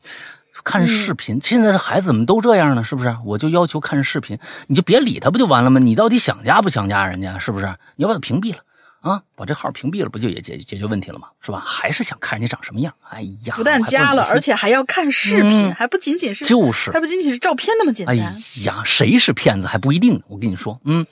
[0.64, 2.82] 看视频，现在的孩子怎么都这样呢？
[2.82, 3.14] 是不是？
[3.26, 5.78] 我就要求看视频，你就别理他不就完了吗？
[5.78, 7.38] 你到底想加不想加人家？
[7.38, 7.66] 是不是？
[7.96, 8.58] 你要把他屏蔽了。
[9.04, 11.28] 啊，把这号屏蔽了，不就也解解决问题了吗？
[11.38, 11.62] 是吧？
[11.62, 12.94] 还是想看人家长什么样？
[13.10, 18.16] 哎呀，不但加了，而且还要看视频，还不仅仅是就是，还不仅仅是照片那么简单。
[18.16, 18.32] 哎
[18.64, 20.20] 呀，谁是骗子还不一定呢。
[20.26, 21.06] 我跟你说，嗯，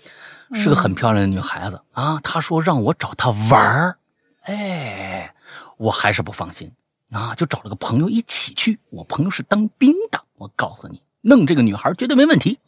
[0.54, 2.18] 是个很漂亮的女孩子啊。
[2.22, 3.98] 她说让我找她玩儿，
[4.44, 5.34] 哎，
[5.76, 6.72] 我还是不放心
[7.10, 8.78] 啊，就找了个朋友一起去。
[8.92, 12.58] 我朋友是当兵的，我告诉你，弄这个女孩绝对没问题。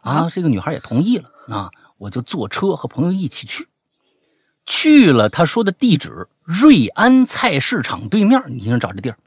[0.00, 3.68] 啊，这个女孩也同意了啊，我就坐车和朋友一起去。
[4.64, 8.42] 去了他说的地址，瑞安菜市场对面。
[8.46, 9.18] 你想找这地儿？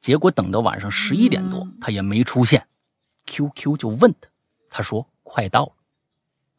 [0.00, 2.66] 结果等到晚上十一点多，他也没出现。
[3.26, 4.28] QQ 就问他，
[4.70, 5.72] 他说快到了。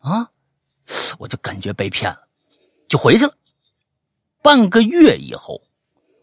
[0.09, 0.29] 啊，
[1.17, 2.27] 我就感觉被骗了，
[2.87, 3.35] 就回去了。
[4.41, 5.61] 半个月以后，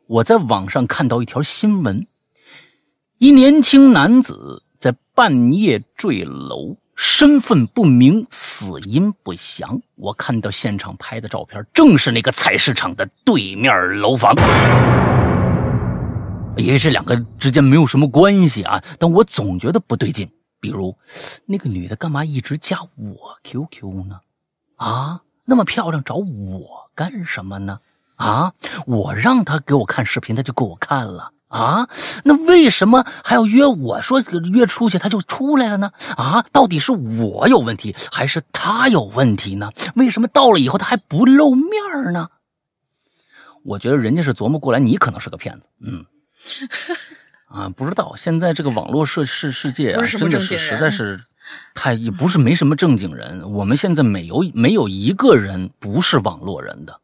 [0.07, 2.07] 我在网上看到一条新闻：
[3.19, 6.77] 一年轻男子在半夜坠楼。
[7.01, 9.81] 身份不明，死因不详。
[9.95, 14.35] 我看到现场拍的照片，正是那个菜市场的对面楼房。
[16.57, 20.93] 因为这两个之间没有什么关系啊，但我总觉得不对劲比如，
[21.47, 24.19] 那个女的干嘛一直加我 QQ 呢？
[24.75, 27.79] 啊，那么漂亮，找我干什么呢？
[28.17, 28.53] 啊，
[28.87, 31.31] 我让她给我看视频，她就给我看了。
[31.49, 31.89] 啊，
[32.25, 34.21] 那为什么还要约我说
[34.53, 35.91] 约出去，他就出来了呢？
[36.17, 39.71] 啊，到底是我有问题，还是他有问题呢？
[39.97, 42.29] 为什么到了以后他还不露面呢？
[43.65, 45.69] 我觉得人家是琢磨过来，你可能是个骗子。
[45.81, 46.05] 嗯，
[47.49, 51.21] 啊，不知道现在这个网络世世世界啊，真的是实在是
[51.75, 53.51] 太也不是没什么正经人。
[53.53, 57.01] 我们现在没有没有一个人不是网络人的，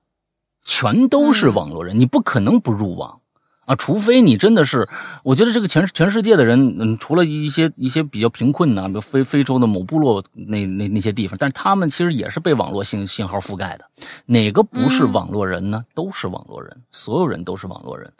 [0.64, 3.20] 全都是网络人，你不可能不入网。
[3.66, 4.88] 啊，除非你真的是，
[5.22, 13.84] 我觉得这个全全世界的人，嗯，除了一些一些比较贫困的，比如非非洲的某部落那那那些地方，但是他们其实也是被网络信信号覆盖的。
[14.26, 15.84] 哪个不是网络人呢？
[15.94, 18.12] 都是网络人，所有人都是网络人。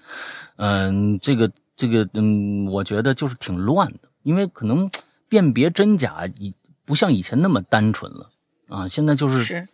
[0.57, 4.91] 嗯，这个这个，嗯，我觉得就是挺乱的，因为可能
[5.29, 6.55] 辨别真假已
[6.85, 8.31] 不像以前那么单纯了
[8.69, 9.69] 啊，现在就是。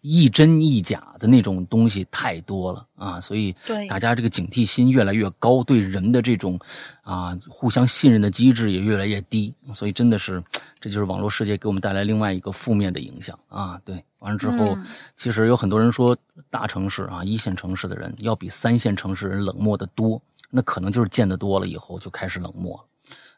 [0.00, 3.54] 一真一假的那种东西太多了啊，所以
[3.88, 6.58] 大家这个警惕心越来越高，对人的这种
[7.02, 10.42] 啊互相信任的机制也越来越低，所以真的是
[10.78, 13.80] 这就是网络世界给我们带来另外一个负面的影响啊。
[13.84, 14.76] 对，完了之后，
[15.16, 16.16] 其实有很多人说
[16.50, 22.84] 大城市啊一线城市的人要比三线城市人冷漠的多，那可能就是见得多了以后就开始冷漠了，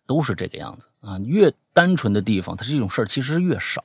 [0.06, 1.18] 都是这个样子啊。
[1.20, 3.82] 越单纯的地方，它这种事儿其实越少。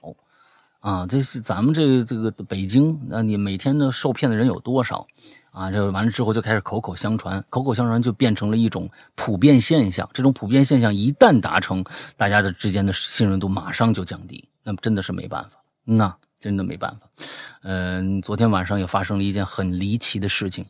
[0.79, 5.05] 啊，这是咱们这个这个北京，那你每天的受骗的人有多少？
[5.51, 10.09] 啊，这完了之后就开始口口相传，口口相传就变成了一种普遍现象。
[10.13, 11.83] 这种普遍现象一旦达成，
[12.15, 15.49] 大家的之间的信任度马上就降低，那真的是没办法，
[15.83, 17.09] 那真的没办法。
[17.63, 20.65] 嗯，昨天晚上也发生了一件很离奇的事情，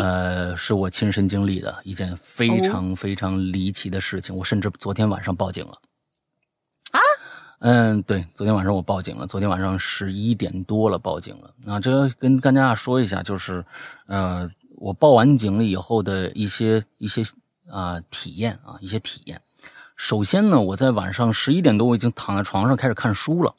[0.00, 5.72] 呃，是我亲身经历的一件非常非常离奇的事情，我甚至昨天晚上报警了。
[7.64, 9.24] 嗯，对，昨天晚上我报警了。
[9.24, 11.54] 昨天晚上十一点多了，报警了。
[11.72, 13.64] 啊，这跟大家说一下，就是，
[14.06, 17.22] 呃，我报完警了以后的一些一些
[17.70, 19.40] 啊体验啊，一些体验。
[19.94, 23.54] 首先呢，我在晚上十一点多，我已经躺在床上开始看书了。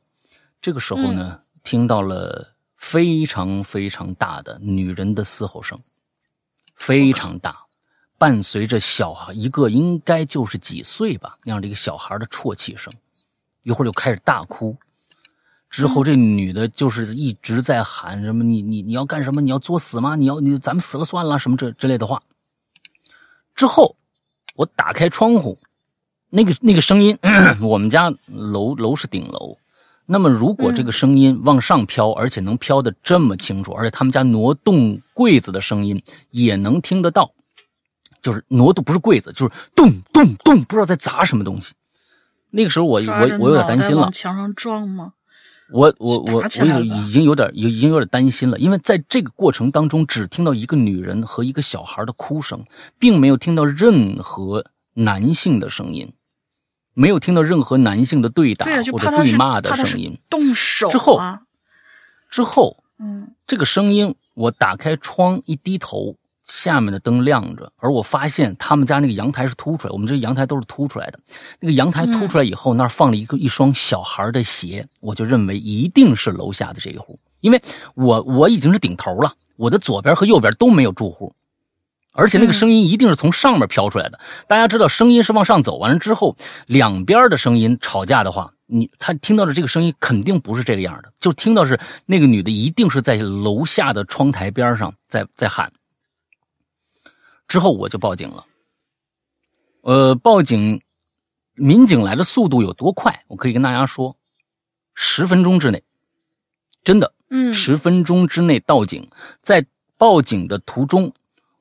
[0.61, 5.79] 这个时候呢，听到了非常非常大的女人的嘶吼声，
[6.75, 7.55] 非常大，
[8.17, 12.93] 伴随着小孩一个应该就是几岁吧那样的一个小孩的啜泣声。
[13.63, 14.75] 一会儿就开始大哭，
[15.69, 19.41] 之后这女的就是一直在喊什么你你你要干什么？
[19.41, 20.15] 你要作死吗？
[20.15, 22.21] 你要你咱们死了算了什么这之类的话。
[23.55, 23.95] 之后
[24.55, 25.57] 我打开窗户，
[26.29, 27.17] 那个那个声音，
[27.61, 29.57] 我们家楼楼是顶楼，
[30.05, 37.31] 那么如果这个声音往上飘，而且能飘的这么清楚，而且他们家挪动柜子的声音也能听得到，
[38.21, 41.73] 就是挪动不是柜子，就是咚咚咚，不知道在砸什么东西。
[42.55, 45.13] 那个时候我我我有点担心了，墙上撞吗？
[45.71, 52.63] 我我我我已经有点已经有点担心了，因为在这个过程当中，只听到一个女人和一个小孩的哭声，
[52.99, 54.63] 并没有听到任何
[54.93, 56.13] 男性的声音，
[56.93, 60.19] 没有听到任何男性的对打或者对骂的声音。
[60.29, 61.19] 动手之后，
[62.29, 66.17] 之后，嗯，这个声音，我打开窗一低头。
[66.45, 71.19] 下面的灯亮着，而我发现他们家那个阳台是凸出来，我们这阳台都是凸出来的。
[71.59, 77.61] 那个阳台凸出来以后，那儿放了一个一双小孩的鞋，我就认为一定是楼下的这一户，因为
[77.95, 81.33] 我我已经是顶头了，我的左边和右边都没有住户，
[82.11, 84.19] 而且那个声音一定是从上面飘出来的。
[84.47, 86.35] 大家知道，声音是往上走，完了之后
[86.67, 95.71] 两边的声音吵架的话，你他听到的这个声音肯定不是这个样的，就听到是那个女的一定是在楼下的窗台边上在在喊。
[97.47, 98.45] 之后我就报警了，
[99.81, 100.81] 呃，报警，
[101.53, 103.23] 民警来的速度有多快？
[103.27, 104.15] 我可以跟大家说，
[104.95, 105.83] 十分钟之内，
[106.83, 109.07] 真的，嗯，十分钟之内到警。
[109.41, 109.63] 在
[109.97, 111.13] 报警的途中，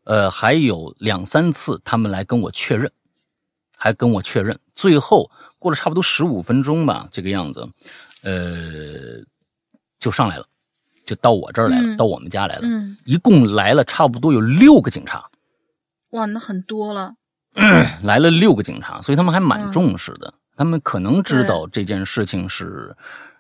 [0.05, 2.91] 呃，还有两三次他们来跟我确认，
[3.77, 4.59] 还跟我确认。
[4.75, 7.69] 最后过了差不多十五分钟吧，这个样子，
[8.23, 9.23] 呃，
[9.99, 10.47] 就上来了，
[11.05, 12.63] 就到我这儿来了，到我们家来了。
[12.65, 15.29] 嗯，一共来了差不多有六个警察。
[16.13, 17.15] 哇，那很多了，
[18.05, 20.33] 来了六个警察，所以他们还蛮重视的。
[20.57, 22.95] 他们可能知道这件事情是，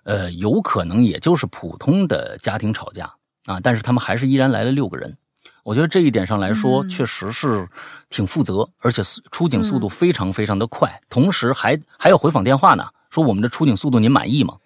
[0.04, 3.12] 呃，有可能也就是普通的家庭吵架
[3.44, 5.16] 啊，但是他们还是依然来了六个人。
[5.64, 7.68] 我觉得这一点上来说，确实是
[8.08, 14.56] 挺负责，而且出警速度非常非常的快，同时还还有回访电话呢，说我们的出警速度您满意吗？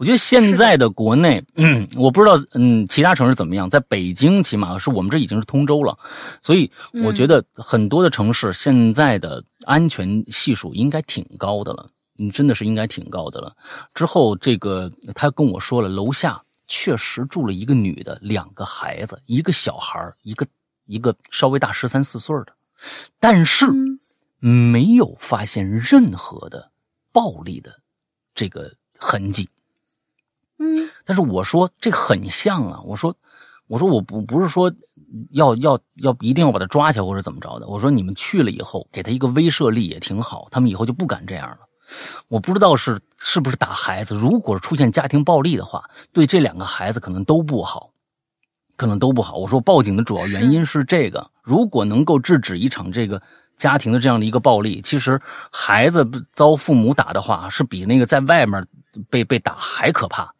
[0.00, 3.68] 我觉得现在的国内，嗯，我不知道，嗯，其他城市怎么样？
[3.68, 5.98] 在北京，起码是我们这已经是通州了，
[6.40, 6.72] 所以
[7.04, 11.86] 我觉得很多的城市现在的安全系数应该挺高的了。
[12.16, 13.54] 你真的是应该挺高的了。
[13.92, 20.46] 之后这个他跟我说了，楼下确实住了一个女的，两个孩子，一个小孩一个
[20.86, 22.54] 一个稍微大十三四岁的，
[23.18, 23.66] 但是
[24.38, 26.70] 没有发现任何的
[27.12, 27.70] 暴力的
[28.34, 29.46] 这个痕迹。
[30.60, 33.16] 嗯，但是我说这很像啊，我说
[33.66, 34.70] 我说我不不是说
[35.32, 41.58] 要要要一定要把他抓起来或者怎么着的，我说你们去了以后给他一个威慑力也挺好，他们以后就不敢这样了。
[42.28, 47.90] 我不知道是是不是打孩子，如果出现家庭暴力的话，对这两个孩子可能都不好，
[48.76, 49.36] 可能都不好。
[49.38, 53.20] 我说报警的主要原因是这个，如果能够制止一场这个
[53.56, 55.20] 家庭的这样的一个暴力，其实
[55.50, 58.64] 孩子遭父母打的话，是比那个在外面
[59.08, 60.32] 被被打还可怕。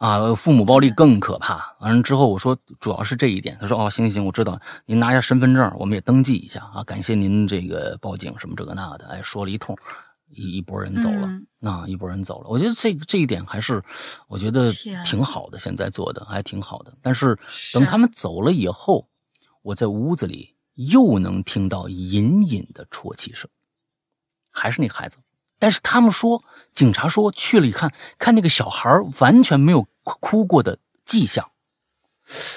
[0.00, 1.76] 啊，父母暴力更可怕。
[1.80, 3.58] 完了之后，我说主要是这一点。
[3.60, 4.58] 他说：“哦，行行行，我知道。
[4.86, 6.82] 您拿下身份证，我们也登记一下啊。
[6.84, 9.06] 感谢您这个报警，什么这个那的。
[9.08, 9.76] 哎，说了一通，
[10.30, 11.28] 一一拨人走了。
[11.60, 12.48] 啊，一拨人走了。
[12.48, 13.82] 我觉得这个这一点还是
[14.26, 14.72] 我觉得
[15.04, 16.96] 挺好的，现在做的还挺好的。
[17.02, 17.38] 但是
[17.74, 19.06] 等他们走了以后，
[19.60, 23.50] 我在屋子里又能听到隐隐的啜泣声，
[24.50, 25.18] 还是那孩子。
[25.58, 26.42] 但是他们说，
[26.74, 31.50] 警察说去了一看，看那个小孩完全没有哭过的迹象，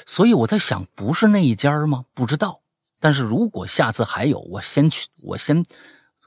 [0.06, 2.06] 所以我在想，不是那一家吗？
[2.14, 2.62] 不知道。
[3.00, 5.64] 但是如果下次还有，我先去，我先，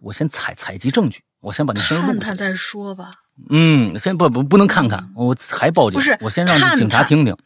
[0.01, 3.11] 我先采采集证据，我先把那声录看他再说吧。
[3.49, 5.99] 嗯，先不不不能看看，我还报警。
[5.99, 7.37] 不是，我先让警察听听。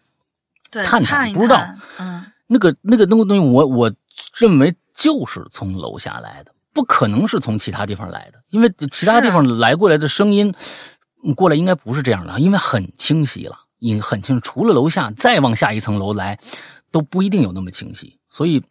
[0.71, 1.65] 对，看看不知道。
[1.99, 3.93] 嗯，那个那个那个东西，我我
[4.37, 6.53] 认为就是从楼下来的。
[6.73, 10.55] 不可能是从其他地方来的，因为其他地方来过来的声音，
[11.37, 16.39] 过来应该不是这样的，因为很清晰了，因很清，除了楼下再往下一层楼来，
[16.91, 18.63] 都不一定有那么清晰，所以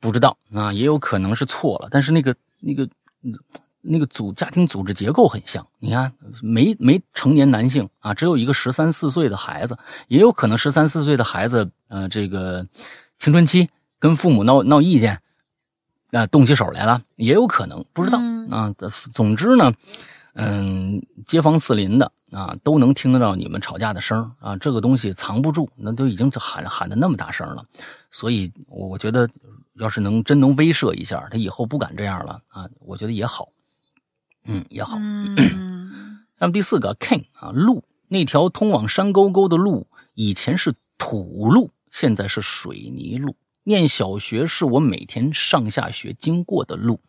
[0.00, 1.88] 不知道啊，也有可能是错了。
[1.90, 2.88] 但是那个那个
[3.80, 6.12] 那个组家庭组织结构很像，你看
[6.42, 12.66] 没没成年男性啊，只有一个十三四岁的孩子，也有可能十三四岁的孩子，呃，这个
[13.18, 15.20] 青春期跟父母闹闹意见。
[16.10, 18.72] 啊，动起手来了，也有可能，不知道啊。
[19.12, 19.72] 总之呢，
[20.34, 24.56] 嗯，街坊四邻的啊，都能听得到你们吵架的声啊。
[24.56, 27.64] 这个东西藏不住，那都已经喊喊的那么大声了，
[28.10, 29.28] 所以我觉得，
[29.74, 32.68] 要是能真能威慑一下他，以后不敢这样了啊。
[32.80, 33.48] 我觉得也好，
[34.44, 34.98] 嗯，也好。
[36.38, 43.36] 那么第四个，King 啊，路那条通往山沟沟的路，以前是土路，现在是水泥路。
[43.62, 47.00] 念小学是我每天上下学经过的路，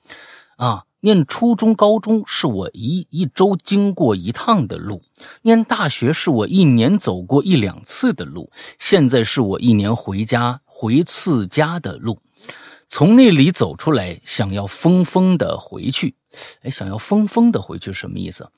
[0.56, 5.04] 啊，念初中、高中是我一一周经过一趟的路，
[5.44, 12.20] 念大学是我一年走过一两次的路，现在是我一年回家回次家的路。
[12.88, 16.16] 从那里走出来，想要疯疯的回去，
[16.64, 18.50] 哎，想要疯疯的回去什么意思？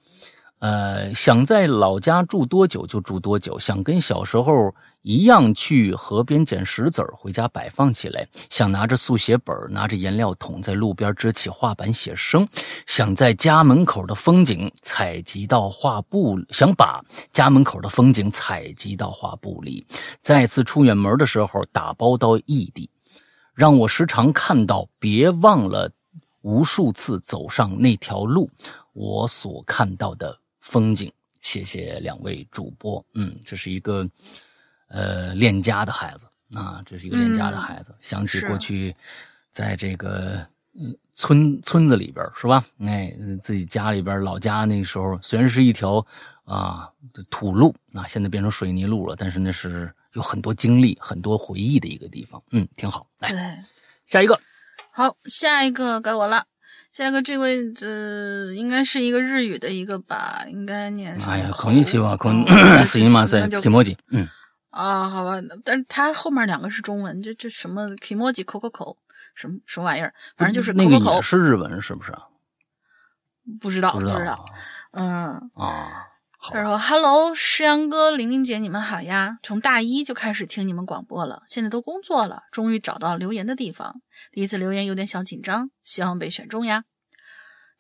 [0.60, 12.48] 呃，想在老家住多久就住多久，想跟小时候一样去河边捡石子儿回家摆放起来，想拿着速写本，拿着颜料桶在路边支起画板写生，
[12.88, 19.86] 想在家门口的风景采集到画布，想把家门口的风景采集到画布里，
[20.24, 22.90] 再次出远门的时候打包到异地，
[23.54, 25.92] 让我时常看到，别忘了
[26.42, 28.50] 无数次走上那条路，
[28.94, 30.40] 我所看到的。
[30.68, 33.04] 风景，谢谢两位主播。
[33.16, 34.06] 嗯，这是一个
[34.90, 37.96] 呃恋家的孩子啊，这是一个恋家的孩子。
[38.02, 38.94] 想起过去，
[39.50, 40.46] 在这个
[40.78, 42.66] 嗯村村子里边是吧？
[42.80, 46.06] 哎，自己家里边老家那时候，虽然是一条
[46.44, 46.92] 啊
[47.30, 52.44] 土路啊，现在变成水泥路了，但是那是有很多经历、很多回忆的一个地方。
[52.52, 53.08] 嗯，挺好。
[53.20, 53.64] 来，
[54.06, 54.38] 下一个。
[54.92, 56.46] 好，下一个该我了。
[56.92, 61.16] 下一个这位，这应该是一个日语的一个吧，应该念。
[61.22, 62.46] 哎呀，口音西吧，口音
[62.84, 63.96] 死音嘛，塞 kimoji。
[64.10, 64.28] 嗯。
[64.70, 68.98] 啊，好吧，但是它后面两个是中文，这这什么 kimoji 口口口，
[69.36, 70.14] 什么什么玩意儿？
[70.36, 71.16] 反正就是口口口。
[71.16, 72.12] 也是日文是不是？
[73.60, 74.46] 不知道，不知道。
[74.92, 75.50] 嗯。
[75.56, 76.08] 啊。
[76.50, 79.38] 他说：“Hello，诗阳哥、玲玲姐，你们好呀！
[79.44, 84.02] 从大一就开始听你们广播了，现在都工作了，终于找到留言的地方。
[84.32, 86.86] 第一次留言有点小紧张，希望被选中呀。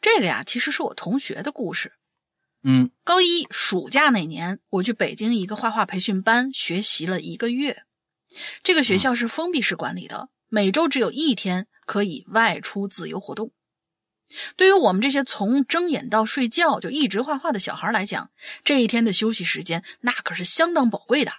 [0.01, 1.93] 这个呀，其实是我同学的故事。
[2.63, 7.83] 嗯，高一暑假那年，我去北京一个画画培训班学习了一个月。
[8.63, 13.53] 这个学校是封闭式管理的，每周只有一天可以外出自由活动。”
[14.55, 18.29] 对于我们这些从睁眼到睡觉就一直画画的小孩来讲，
[18.63, 21.31] 这一天的休息时间那可是相当宝贵的。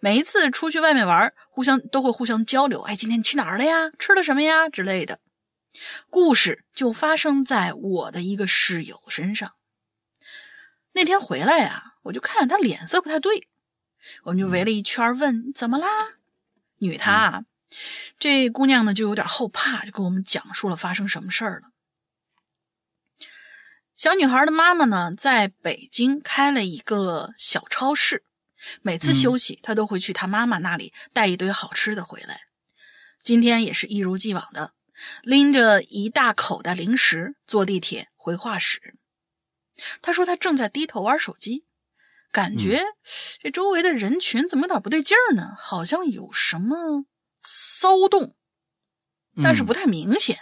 [0.00, 3.90] 每一次出去外面玩，互相都会互相交流，哎，今天你去哪儿了呀？
[3.98, 5.18] 吃了什么呀之类的。
[6.08, 9.54] 故事就发生在我的一个室友身上。
[10.92, 13.48] 那天回来呀，我就看见他脸色不太对，
[14.22, 15.88] 我们就围了一圈问怎么啦？
[16.78, 17.44] 女她啊，
[18.18, 21.73] 这姑娘呢就有点后怕，就跟我们讲述了发生什么事儿了。
[23.96, 28.24] 小女孩的妈妈呢，在北京开了一个小超市，
[28.82, 32.40] 每次休息她都会去她妈妈那里带一堆好吃的回来。
[33.22, 34.72] 今天也是一如既往的，
[35.22, 38.96] 拎着一大口袋零食坐地铁回画室。
[40.02, 41.64] 她说她正在低头玩手机，
[42.32, 42.82] 感觉
[43.40, 45.54] 这周围的人群怎么有点不对劲儿呢？
[45.56, 47.04] 好像有什么
[47.42, 48.34] 骚动，
[49.42, 50.36] 但是不太明显，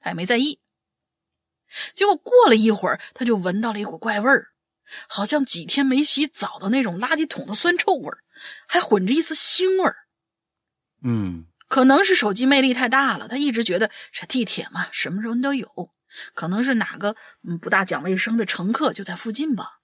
[0.00, 0.60] 他也没在意。
[1.94, 4.48] 结果过了一会儿，他就闻到了一股怪味儿，
[5.08, 8.18] 好像几天没洗澡的那种垃圾桶的酸臭味儿，
[8.66, 9.96] 还混着一丝腥味儿。
[11.02, 15.68] 嗯，可能是手机魅力太大了，他一直觉得这地铁嘛，什么人都有。
[16.32, 19.80] 可能是哪个嗯不大讲卫生的乘客就在附近吧，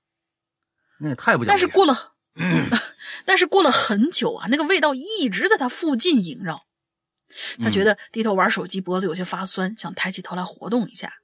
[1.00, 1.48] 那也太不讲。
[1.48, 2.70] 但是过了，嗯
[3.26, 6.66] 但是过了很久啊，那个味道一直在他附近萦绕。
[7.62, 11.14] 他觉得低头玩手机，脖子有些发酸，想抬起头来活动一下。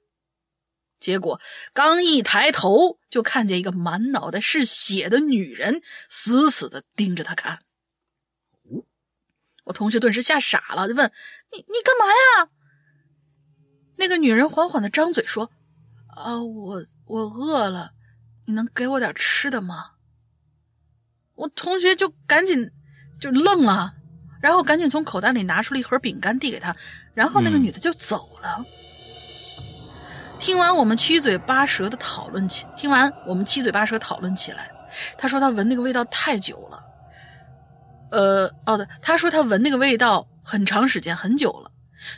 [0.99, 1.39] 结果
[1.73, 7.59] 刚一抬头，就看见一个满脑袋是血的女人死死的盯着他看。
[9.65, 11.11] 我同学顿时吓傻了，就问
[11.51, 12.49] ：“你你干嘛呀？”
[13.99, 15.51] 那个女人缓缓的张嘴说
[16.15, 17.91] ：“啊，我我饿了，
[18.45, 19.91] 你能给我点吃的吗？”
[21.35, 22.71] 我同学就赶紧
[23.19, 23.93] 就愣了，
[24.41, 26.75] 然后赶紧从口袋里拿出了一盒饼干递给他，
[27.13, 28.65] 然后那个女的就走了。
[30.39, 34.71] 听完我们七嘴八舌的讨论起，听完我们七嘴八舌讨论起来，
[35.17, 36.83] 他说他闻那个味道太久了，
[38.11, 41.71] 呃，哦对，他说他闻那个味道很长时间很久了。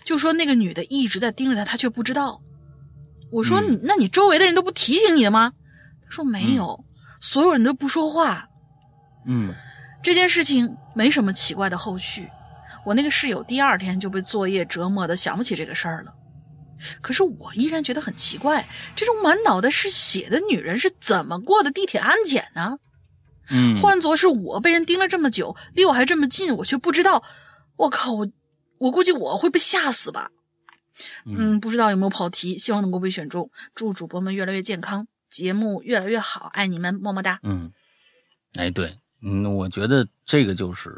[0.03, 2.41] 就说那个女的一直在盯着他，他却不知道。
[3.31, 5.53] 我说你，那你周围的人都不提醒你的吗？
[6.03, 6.83] 他说没有，
[7.21, 8.47] 所有人都不说话。
[9.25, 9.53] 嗯，
[10.03, 12.29] 这件事情没什么奇怪的后续。
[12.85, 16.13] 我那个室友第二天就被作业折磨的想不起这个事儿了。
[17.01, 22.79] 可是我依然觉得很奇怪，这种满脑袋是血的女人是怎么过的地铁安检呢？
[23.51, 27.23] 嗯，换作是我被人盯了这么久，离我还这么近，我却不知道。
[27.77, 28.29] 我靠，我。
[28.79, 30.31] 我估计我会被吓死吧，
[31.25, 33.51] 嗯，不知道有没有跑题，希望能够被选中。
[33.75, 37.41] 祝主播们越来越健康，节目越来越好，爱你们，么么哒。
[37.43, 37.73] 嗯，
[38.53, 40.89] 哎，对，嗯，我觉得这个就是，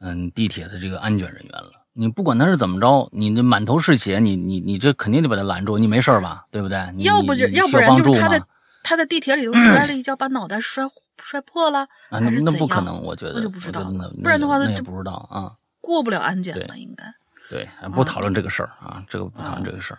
[0.00, 1.77] 嗯，地铁的这个安检人员了。
[1.98, 5.76] 你不管他是怎么着，你那满头是血，你你你这肯定得把他拦住。
[5.76, 6.46] 你没事吧？
[6.52, 6.78] 对不对？
[6.98, 8.40] 要不就要不然就是他在
[8.84, 10.84] 他在地铁里头 摔了一跤，把脑袋摔
[11.20, 11.80] 摔破了，
[12.10, 14.12] 啊，那那不可能，我觉得那就不知道了。
[14.22, 15.52] 不然的话，那也不知道啊。
[15.80, 17.04] 过不了安检了，应该
[17.50, 19.98] 对，不讨论这个事儿啊，这个不讨论这个事儿。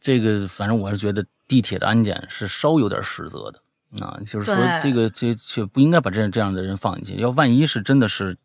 [0.00, 7.22] 这个反正我是觉得地铁的安检是稍有点失责的啊，就是说这个这却不应该把这这样的人放进去。
[7.22, 8.36] 要万一是真的是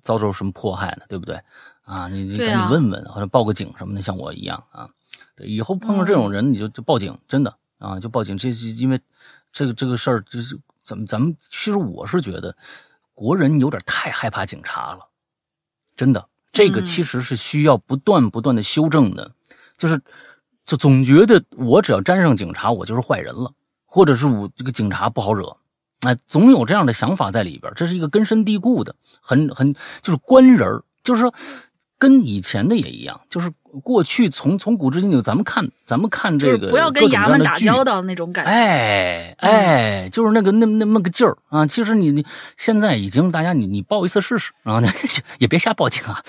[0.00, 1.40] 遭受什么迫害呢，对不对
[1.82, 2.08] 啊？
[2.08, 4.88] 你你赶紧问问或者报个警什么的，像我一样啊。
[5.34, 8.36] 对，以后碰到这种人你就就报警，真的啊，就报警。
[8.36, 9.00] 这是因为
[9.50, 12.54] 这个这个事儿就是怎么咱们其实我是觉得
[13.14, 15.08] 国人有点太害怕警察了。
[15.96, 19.32] 真的，这个其实是需要不断不断的修正的，
[19.78, 20.00] 就是
[20.66, 23.52] 就总觉得我只要沾上警察，我就是坏人了，
[23.86, 25.56] 或者是我这个警察不好惹，
[26.00, 29.72] 哎，总有这样的想法在里边，这是一个根深蒂固的，很很
[30.02, 31.32] 就是官人就是说。
[32.02, 33.48] 跟以前的也一样，就是
[33.84, 41.64] 过去从从古至今就咱们看咱们看这个不要跟衙门打交道那种感觉，哎哎，就是那个那那么个劲儿啊。
[41.64, 42.26] 其实你你
[42.56, 44.88] 现在已经大家你你报一次试试，然后呢
[45.38, 46.20] 也别瞎报警啊。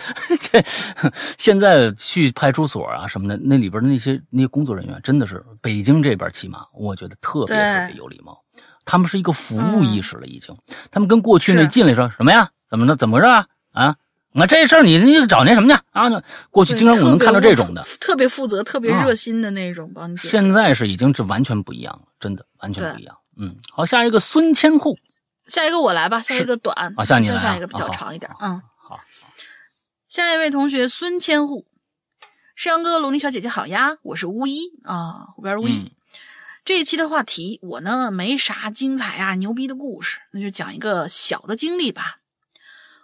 [0.42, 0.64] 这
[1.40, 8.38] 现在去派出所啊什么的，那里边的那些那些工作人员真的是北京这边起码我觉得特别特别有礼貌，
[8.86, 10.56] 他们是一个服务意识了已经，
[10.92, 12.48] 他们跟过去那进来说什么呀？
[12.70, 12.96] 怎么着？
[12.96, 13.48] 怎么回事啊？
[13.74, 13.96] 啊？
[14.36, 16.08] 那这事儿你你找那什么去啊？
[16.08, 20.18] 那过去经常我能看到这种的，特别负责、特别热心的那种帮你。
[20.18, 23.16] 现在是已经是完全不一样了，真的完全不一样。
[23.38, 24.98] 嗯，好，下一个孙千户，
[25.48, 28.32] 下一个我来吧，下一个短，啊，下你来，再下一个比较长一点。
[28.42, 29.00] 嗯，好，
[30.08, 31.68] 下一位同学孙千户，
[32.56, 35.96] 世阳哥、龙鳞小姐姐好呀，我是巫医啊，后边巫医。
[36.66, 42.20] 这一期的话题，我呢没啥精彩啊牛逼的故事，那就讲一个小的经历吧。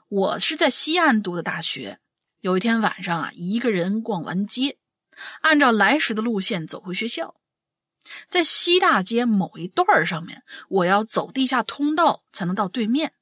[0.10, 2.00] 我是在西岸读的大学。
[2.42, 4.80] 有一天晚上啊，一个人逛完街，
[5.42, 7.36] 按照来时的路线走回学校，
[8.28, 13.14] 在西大街某一段上面，我要走地下通道才能到对面。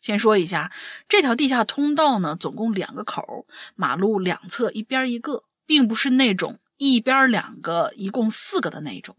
[0.00, 0.72] 先说一下，
[1.06, 9.14] 这条地下通道呢，总共两个口，马路两侧一边一个，并不是那种一边两个，一共四个的那种，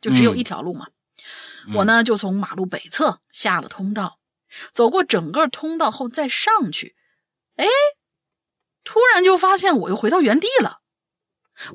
[0.00, 0.88] 就只有一条路嘛。
[1.74, 4.17] 我呢就从马路北侧下了通道，
[4.72, 6.96] 走过整个通道后再上去，
[7.56, 7.66] 哎，
[8.84, 10.80] 突然就发现我又回到原地了，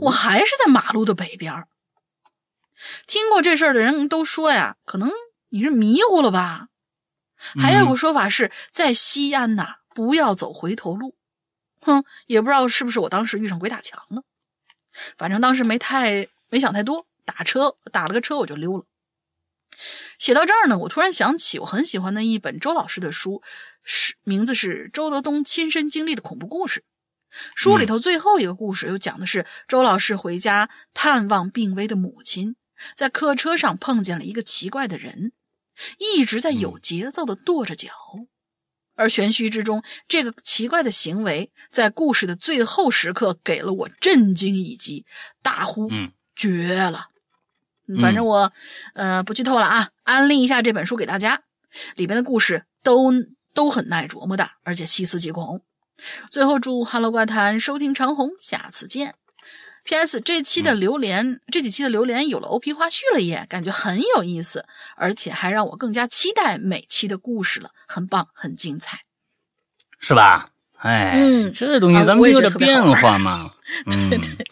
[0.02, 1.68] 我还是在马路的北边。
[3.08, 5.10] 听过这事儿的人都说呀，可能
[5.50, 6.68] 你是迷糊了吧？
[7.62, 11.16] 还有个说法是在西安呐，不要走回头路。
[11.82, 14.24] 哼，也不知道是不是我当时遇上鬼打墙了，
[15.18, 18.86] 反正当时没太没想太多，打车打了个车我就溜了。
[20.24, 23.44] 写到这儿呢，我突然想起我很喜欢的一本周老师的书，
[23.84, 26.86] 是名字是周德东亲身经历的恐怖故事。
[27.58, 32.56] 书里头最后一个故事又讲的是周老师回家探望病危的母亲，
[32.96, 35.34] 在客车上碰见了一个奇怪的人，
[35.98, 37.90] 一直在有节奏的跺着脚。
[38.96, 45.06] 而玄虚之中，这个奇怪的行为在故事的最后时刻给了我震惊一击，
[45.42, 47.10] 大呼：“嗯，绝了！”
[48.02, 48.52] 反正我，
[48.94, 51.42] 呃，不剧透了啊，安利一下这本书给大家，
[51.96, 53.12] 里边的故事都
[53.54, 55.62] 都很耐琢磨的，而且细思极恐。
[56.30, 59.16] 最后祝《哈喽怪谈》收听长虹，下次见。
[59.86, 60.22] P.S.
[60.22, 62.72] 这期的榴莲，这几期的榴莲有了 O.P.
[62.72, 64.66] 花絮了耶，感觉很有意思，
[64.96, 69.02] 而且还让我更加期待每期的故事了，很棒，很精彩，
[70.00, 70.52] 是吧？
[70.80, 73.52] 哎，嗯，这东西咱们有点变化嘛。
[73.92, 74.48] 对对对，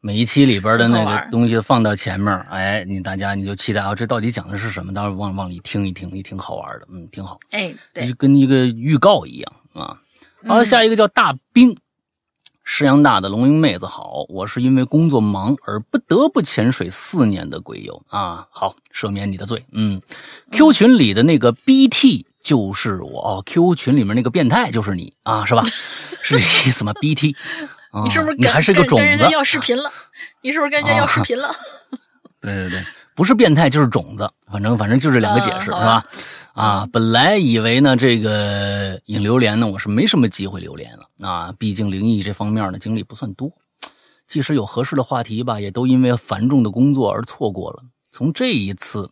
[0.00, 4.94] 每一期里边的那个东西放到前面，哎，你大家你就期待啊，这到底讲的是什么？
[4.94, 7.38] 到时候往往里听一听，也挺好玩的，嗯，挺好。
[7.50, 9.98] 哎，对，就跟一个预告一样啊。
[10.46, 11.76] 好，下一个叫大兵。
[12.70, 19.64] 石阳大的龙樱妹子好，我是因为工作忙而不得不潜水四年的鬼友啊，好赦免你的罪。
[19.72, 20.02] 嗯
[20.52, 25.64] ，Q 群里的那个 BT 就是我哦，Q 群里面那个变态就是你啊，是吧？
[26.22, 27.34] 是这意思吗？BT，
[28.04, 29.02] 你是不是你还是个种子？
[29.02, 29.90] 跟人家要视频了？
[30.42, 31.50] 你是不是跟人家要视频了？
[32.40, 32.82] 对对对，
[33.14, 36.04] 不是变态就是种子，反正反正就这两个解释是吧？
[36.52, 41.52] 啊，本来以为呢，这个引榴莲呢，我是没什么机会榴莲了啊。
[41.58, 43.50] 毕竟灵异这方面呢经历不算多，
[44.26, 47.82] 即使有合适的话题吧，也都因为繁重的工作而错过了。
[48.12, 49.08] 从这一次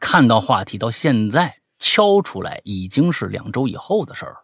[0.00, 4.36] 看到话题到现在敲出来，已经是两周以后的事儿。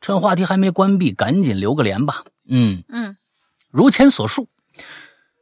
[0.00, 2.24] 趁话题还没关闭，赶紧留个连吧。
[2.48, 3.16] 嗯嗯，
[3.70, 4.46] 如前所述，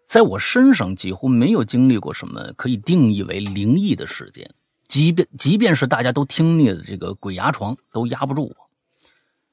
[0.07, 4.51] 在我身上几乎没有经历过什么可以定义为灵异的事件。
[4.89, 8.57] 即便即便是大家都听腻了这个鬼压床，都压不住我。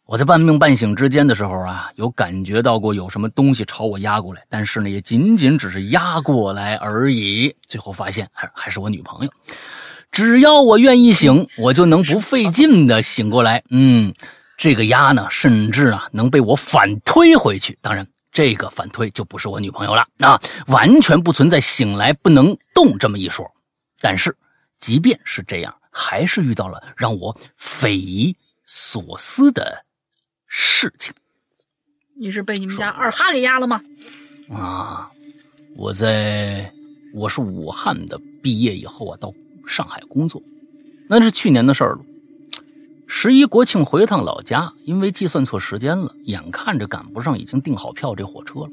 [0.05, 7.55] 我在半梦半醒之间的时候啊，有感觉到过有什么东西朝我压过来，但是呢，也仅仅只是压过来而已。
[7.67, 9.31] 最后发现还还是我女朋友。
[10.11, 13.63] 只要我愿意醒，我就能不费劲的醒过来。
[13.69, 14.13] 嗯，
[14.57, 17.77] 这个压呢，甚至啊能被我反推回去。
[17.81, 23.45] 当然，这个反推就不是我女朋友了啊，完全不存在醒来不能动这么一说。
[23.99, 24.35] 但是。
[24.77, 28.35] 即便是这样，还是遇到了让我匪夷
[28.65, 29.85] 所思的
[30.47, 31.13] 事情。
[32.19, 33.81] 你是被你们家二哈给压了吗？
[34.49, 35.09] 啊，
[35.77, 36.69] 我在
[37.13, 39.33] 我是武汉的，毕业以后啊，到
[39.65, 40.43] 上海工作，
[41.09, 41.99] 那是去年的事儿了。
[43.07, 48.69] 十一国庆回趟老家，因为计算错时间了，眼看着赶不上已经订好票这火车了。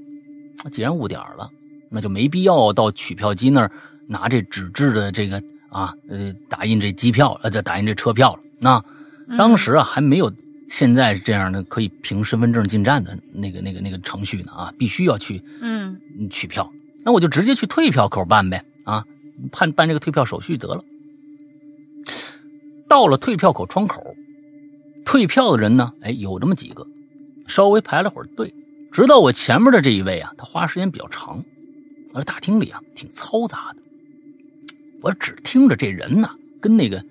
[0.64, 1.50] 那既然误点了，
[1.90, 3.70] 那就没必要到取票机那儿
[4.06, 5.42] 拿这纸质的这个。
[5.72, 8.42] 啊，呃，打印这机票，呃，这打印这车票了。
[8.60, 8.84] 那
[9.38, 10.30] 当时啊，还没有
[10.68, 14.52] 现在这样的可以凭身份证进站的那个、那个、那个程序呢。
[14.52, 16.70] 啊，必须要去嗯取票。
[17.06, 18.62] 那我就直接去退票口办呗。
[18.84, 19.02] 啊，
[19.50, 20.84] 办办这个退票手续得了。
[22.86, 24.11] 到了退票口窗口，
[25.04, 26.86] 退票的人呢，哎，有这么几个，
[27.46, 28.54] 稍微排了会儿队，
[28.90, 31.42] 直到我前面的这一位啊，他花时间比较长，
[32.14, 33.82] 而大厅里啊，挺嘈杂的。
[35.02, 36.30] 我只听着这人呢，
[36.60, 37.04] 跟那个，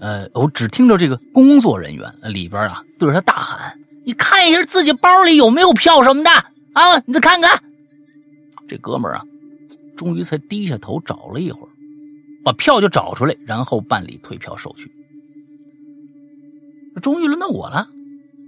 [0.00, 6.30] 呃，我只听着这个工作人员里边啊，对着他大喊：“你看一下自己包里有没有票什么的
[6.72, 6.98] 啊！
[7.06, 7.62] 你再看看。”
[8.66, 9.24] 这哥们儿啊，
[9.96, 11.70] 终于才低下头找了一会儿，
[12.44, 14.90] 把票就找出来，然后办理退票手续。
[17.00, 17.88] 终于轮到我了，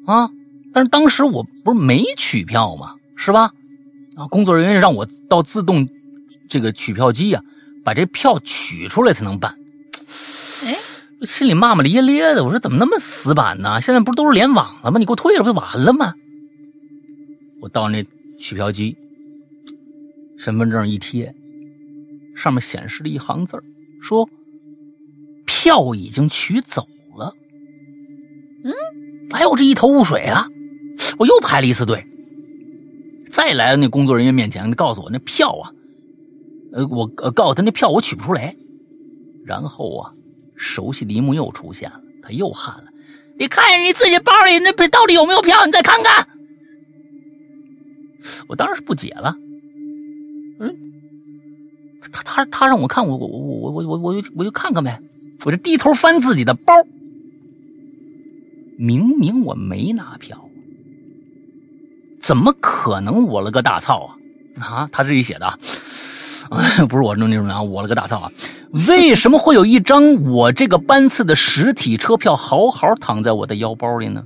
[0.06, 0.30] 啊！
[0.72, 2.96] 但是当时我不是没取票吗？
[3.14, 3.52] 是吧？
[4.16, 5.88] 啊，工作人员让我到自动
[6.48, 7.42] 这个取票机呀。
[7.84, 9.58] 把这票取出来才能办，
[10.64, 12.44] 哎，心里骂骂咧咧的。
[12.44, 13.80] 我说怎么那么死板呢？
[13.80, 15.00] 现在不是都是联网了吗？
[15.00, 16.14] 你给我退了不就完了吗？
[17.60, 18.06] 我到那
[18.38, 18.96] 取票机，
[20.38, 21.34] 身份证一贴，
[22.36, 23.60] 上面显示了一行字
[24.00, 24.30] 说
[25.44, 27.01] 票已经取走了。
[28.64, 28.72] 嗯，
[29.30, 30.46] 哎，我这一头雾水啊！
[31.18, 32.04] 我又排了一次队，
[33.30, 35.70] 再来到那工作人员面前，告诉我那票啊，
[36.72, 38.54] 呃，我呃告诉他那票我取不出来。
[39.44, 40.12] 然后啊，
[40.56, 42.84] 熟悉的一幕又出现了，他又喊了
[43.36, 45.66] ：“你看看你自己包里那到底有没有票？
[45.66, 46.26] 你再看看。”
[48.46, 49.34] 我当然是不解了。
[50.60, 50.76] 嗯，
[52.12, 55.00] 他他他让我看，我我我我我我就我就看看呗。
[55.44, 56.72] 我就低头翻自己的包，
[58.82, 60.48] 明明我没拿票，
[62.20, 63.28] 怎么可能？
[63.28, 64.06] 我了个大操
[64.58, 64.60] 啊！
[64.60, 65.58] 啊，他自己写的，啊
[66.90, 67.62] 不是我那那种啊！
[67.62, 68.32] 我了个大操啊！
[68.88, 74.24] 为什么会有一张我这个班次的实体车票好好躺在我的腰包里呢？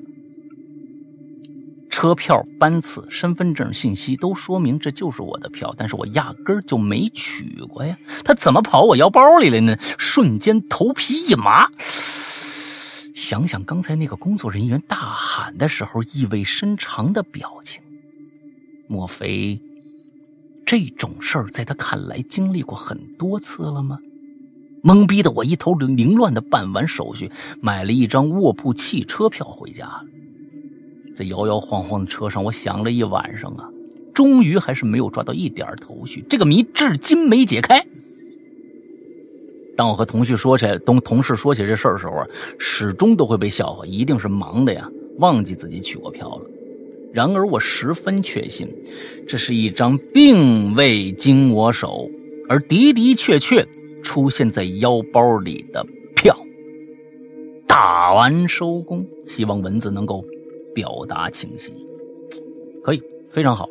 [1.91, 7.95] 车票、班次、身份证信息都说明这就是我的票，但是我压根儿就没取过呀！
[8.25, 9.77] 他怎么跑我腰包里了呢？
[9.99, 11.69] 瞬间头皮一麻。
[13.17, 17.81] 想想刚才那个工作人员大喊的时候意味深长的表情，
[18.89, 19.59] 莫非
[20.67, 23.99] 这种事儿在他看来经历过很多次了吗？
[24.85, 30.05] 懵逼的我一头凌乱的办完手续，买了一张卧铺汽车票回家。
[31.17, 33.67] 在摇摇晃晃的车上，我想了一晚上啊，
[34.13, 37.87] 终于还是没有抓到一点头绪，这个谜至今没解开。
[39.77, 42.27] 当我和同事说起同同事说起这事儿的时候啊，
[42.59, 46.51] 始终都会被笑话，一定是忙的呀，忘记自己取过票了。
[47.13, 48.69] 然而我十分确信，
[49.29, 52.09] 这是一张并未经我手，
[52.49, 53.67] 而的的确确
[54.03, 56.37] 出现在腰包里的票。
[57.67, 60.25] 打完收工，希望文字能够。
[60.75, 61.73] 表达清晰，
[62.85, 63.67] 可以非常好，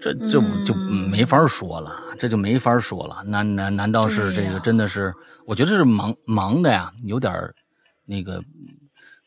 [0.00, 3.22] 这就就没法说了，这就没法说了。
[3.24, 5.12] 难难难道是这个真的是？
[5.46, 7.32] 我觉得是忙忙的呀，有点
[8.04, 8.42] 那个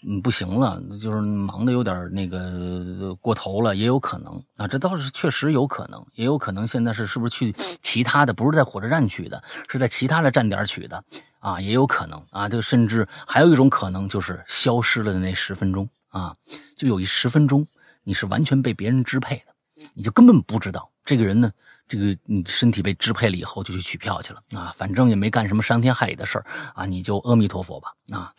[0.07, 4.67] 嗯不行了，就是忙的有点那个过头了，也有可能啊。
[4.67, 8.34] 这倒是确实有可能，也有可能现在是是不是去其他的？
[8.34, 11.03] 不是在火车站取的，是在其他的站点取的
[11.39, 12.47] 啊，也有可能啊。
[12.47, 15.89] 就甚至还有一种可能，就是消失了的那十分钟。
[16.09, 16.36] 啊，
[16.76, 17.63] 就有一十分钟，
[18.03, 19.49] 你是完全被别人支配的，
[19.93, 21.51] 你就根本不知道这个人呢。
[21.87, 28.31] 这个你身体被支配了以后，就去取票去了啊，反正也没干什么伤天害理的事儿啊，你就阿弥陀佛吧啊。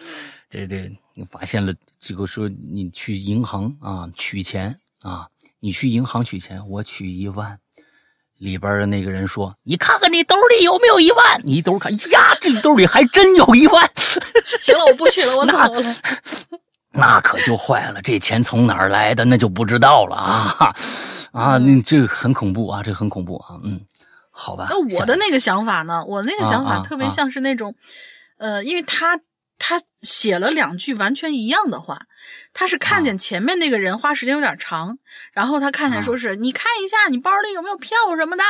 [0.49, 5.27] 这这，你发现了这个说你去银行啊取钱啊，
[5.59, 7.59] 你去银行取钱，我取一万，
[8.39, 11.41] 里边的那个人说，你看看你兜里有没有一万？
[11.45, 13.91] 你一兜看呀，这兜里还真有一万。
[14.61, 15.97] 行了，我不取了，我 走了。
[16.93, 20.75] 那可就坏了，这钱从哪儿来的，那就不知道了啊！
[21.31, 23.55] 啊，那这个很恐怖啊，这个很恐怖啊。
[23.63, 23.81] 嗯，
[24.33, 24.67] 好吧。
[24.69, 26.05] 那我的那个想法呢？
[26.05, 27.77] 我那个想法特别像是那种，
[28.39, 29.21] 呃，因为他
[29.57, 31.97] 他写了两句完全一样的话，
[32.53, 34.99] 他是看见前面那个人花时间有点长，
[35.33, 38.43] 然后他看见说是你看一下你包里有没有票什么的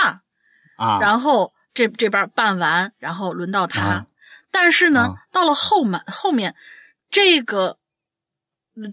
[0.78, 4.06] 啊，然后这这边办完，然后轮到他，
[4.50, 6.54] 但是呢，到了后面后面
[7.10, 7.76] 这个。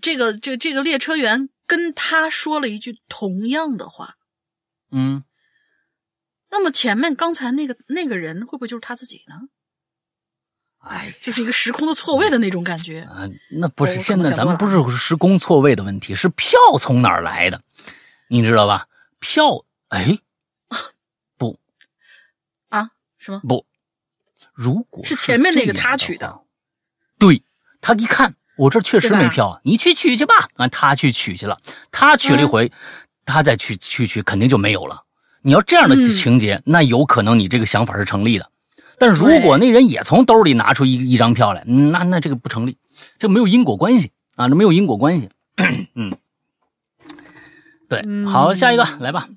[0.02, 4.18] 这个这这个列车员跟他说了一句同样的话，
[4.92, 5.24] 嗯，
[6.50, 9.50] 那么前面刚才那个那个人会不会就是他自己呢？
[10.80, 13.28] 哎，就是一个时空的错位的那种感觉啊！
[13.52, 17.62] 那不是现在咱们不是时空错位的问题，是票从哪儿来的，
[18.30, 18.88] 你知道吧？
[19.20, 20.20] 票，哎，
[21.38, 21.60] 不
[22.70, 22.92] 啊？
[23.18, 23.66] 什么不？
[24.54, 26.42] 如果是前面那个他取的，
[27.20, 27.44] 对
[27.82, 28.36] 他一看。
[28.58, 30.34] 我这确实没票，你去取去吧。
[30.56, 31.58] 啊，他去取去了，
[31.92, 32.72] 他取了一回，
[33.26, 35.04] 他再去去取，肯定就没有了。
[35.42, 38.50] 你要这样的情节，那有可能你这个想法是成立的。
[39.00, 42.78] 但如果那人也从兜里拿出一一张票来，那那这个不成立，
[43.20, 45.30] 这没有因果关系啊，这没有因果关系。
[45.96, 46.18] 嗯，
[47.88, 49.30] 对，好，下一个来吧。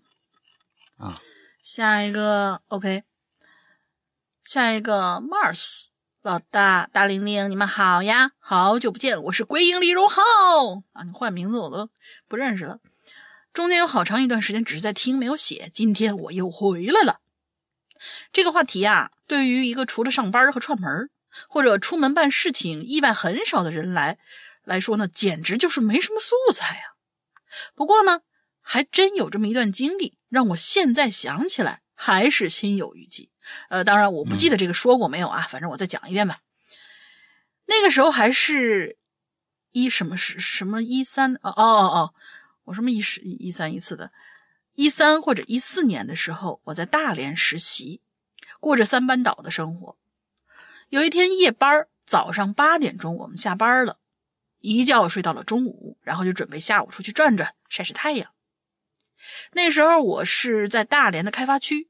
[0.96, 1.20] 啊，
[1.62, 3.02] 下一个 OK，
[4.42, 5.88] 下一个 Mars。
[6.22, 8.32] 老大、大玲玲，你们好呀！
[8.38, 10.22] 好久不见，我是归影李荣浩
[10.92, 11.02] 啊！
[11.02, 11.88] 你换名字我都
[12.28, 12.78] 不认识了。
[13.54, 15.70] 中间有好长一段时间只是在听，没有写。
[15.72, 17.20] 今天我又回来了。
[18.34, 21.08] 这个话题啊，对于一个除了上班和串门，
[21.48, 24.18] 或者出门办事情意外很少的人来
[24.62, 26.82] 来说呢，简直就是没什么素材呀。
[27.74, 28.20] 不过呢，
[28.60, 33.29] 还真有这么一段经历，让我现在想起来还是心有余悸。
[33.68, 36.40] 呃，当然我不记得这个说过没有啊，反正我再讲一遍吧。
[37.66, 38.98] 那个时候还是
[39.72, 42.14] 一什么是什么一三哦哦哦哦，
[42.64, 44.10] 我什么一十一三一四的，
[44.74, 48.00] 一三或者一四年的时候，我在大连实习，
[48.58, 49.96] 过着三班倒的生活。
[50.88, 53.98] 有一天夜班，早上八点钟我们下班了，
[54.58, 58.32] 一觉睡到了中午，然后就准备下午出去转转，晒晒太阳。
[59.52, 61.89] 那时候我是在大连的开发区，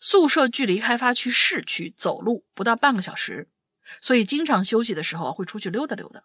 [0.00, 3.48] 宿舍距离开发区市区走路不到半个小时，
[4.00, 6.24] 所以经常休息的时候会出去溜达溜达。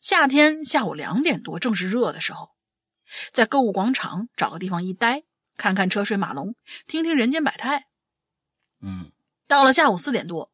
[0.00, 2.50] 夏天下午两点多，正是热的时候，
[3.32, 5.24] 在购物广场找个地方一待，
[5.56, 6.54] 看看车水马龙，
[6.86, 7.88] 听听人间百态。
[8.80, 9.10] 嗯，
[9.48, 10.52] 到了下午四点多。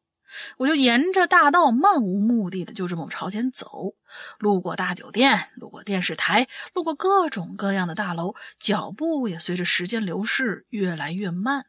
[0.57, 3.95] 我就沿着大道漫无目的的就这么朝前走，
[4.39, 11.65] 路过大酒店，路过电视台，路过各种各样的大楼，脚步也随着时间流逝越来越慢。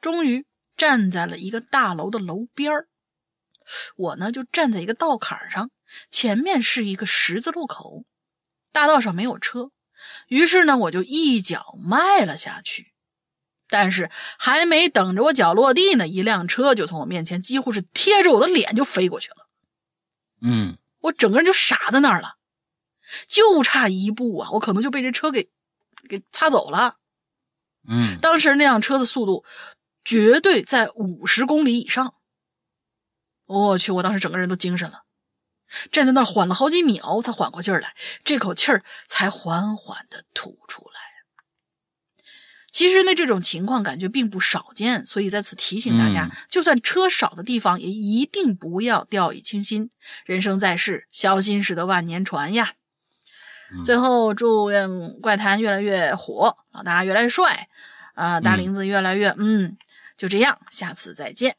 [0.00, 2.88] 终于站在了一个大楼的楼边儿，
[3.96, 5.70] 我呢就站在一个道坎上，
[6.10, 8.04] 前面是一个十字路口，
[8.72, 9.70] 大道上没有车，
[10.26, 12.91] 于是呢我就一脚迈了下去。
[13.72, 19.48] 但是还没等着我脚落地呢，一辆车就从我面前几乎是贴着我的脸就飞过去了。
[20.42, 22.36] 嗯，我整个人就傻在那儿了，
[23.26, 25.48] 就差一步啊，我可能就被这车给
[26.06, 26.98] 给擦走了。
[27.88, 29.46] 嗯，当时那辆车的速度
[30.04, 32.14] 绝对在五十公里以上。
[33.46, 35.04] 我去，我当时整个人都精神了，
[35.90, 40.91] 站在那儿缓了好几秒才缓过劲儿来，这口气儿才缓缓的吐出来。
[42.72, 49.90] 其实呢，这种情况感觉并不少见，所以在此提醒大家，就算车少的地方，也一定不要掉以轻心。
[50.24, 52.72] 人生在世，小心驶得万年船呀！
[53.84, 57.68] 最后，祝愿怪谈越来越火，老大越来越帅，
[58.14, 59.34] 啊，大林子越来越……
[59.38, 59.76] 嗯，
[60.16, 61.56] 就这样，下次再见。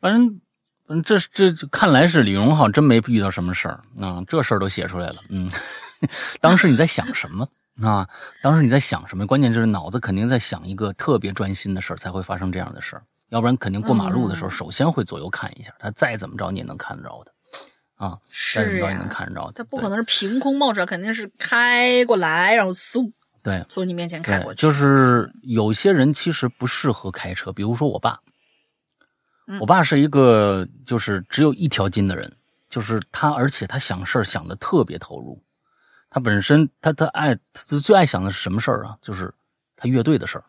[0.00, 0.40] 反正，
[0.88, 5.16] 嗯，这这看来是李荣浩真没遇到什么事儿啊，这事儿都写出来了。
[5.30, 5.50] 嗯，
[6.40, 7.48] 当时你在想什么？
[7.82, 8.08] 啊，
[8.42, 9.26] 当时你在想什么？
[9.26, 13.02] 关键就是脑子肯定在想一个特别专心的事儿，才会发生这样的事儿。
[13.28, 15.72] 要不然肯定过马路的时候，首先会左右看一下。
[15.78, 17.32] 他再怎么着，你也能看得着的。
[17.96, 19.50] 啊，是呀，能看得着。
[19.52, 23.12] 他不可能是凭空冒出来，肯定是开过来，然后嗖，
[23.42, 24.60] 对，从你面前开过去。
[24.60, 28.18] 就是有些人其实不适合开车，比如说我爸。
[29.60, 32.30] 我爸是一个就是只有一条筋的人，
[32.68, 35.42] 就是他，而且他想事儿想的特别投入。
[36.10, 38.96] 他本身，他他爱，他最爱想的是什么事儿啊？
[39.02, 39.34] 就是
[39.76, 40.44] 他乐队的事儿。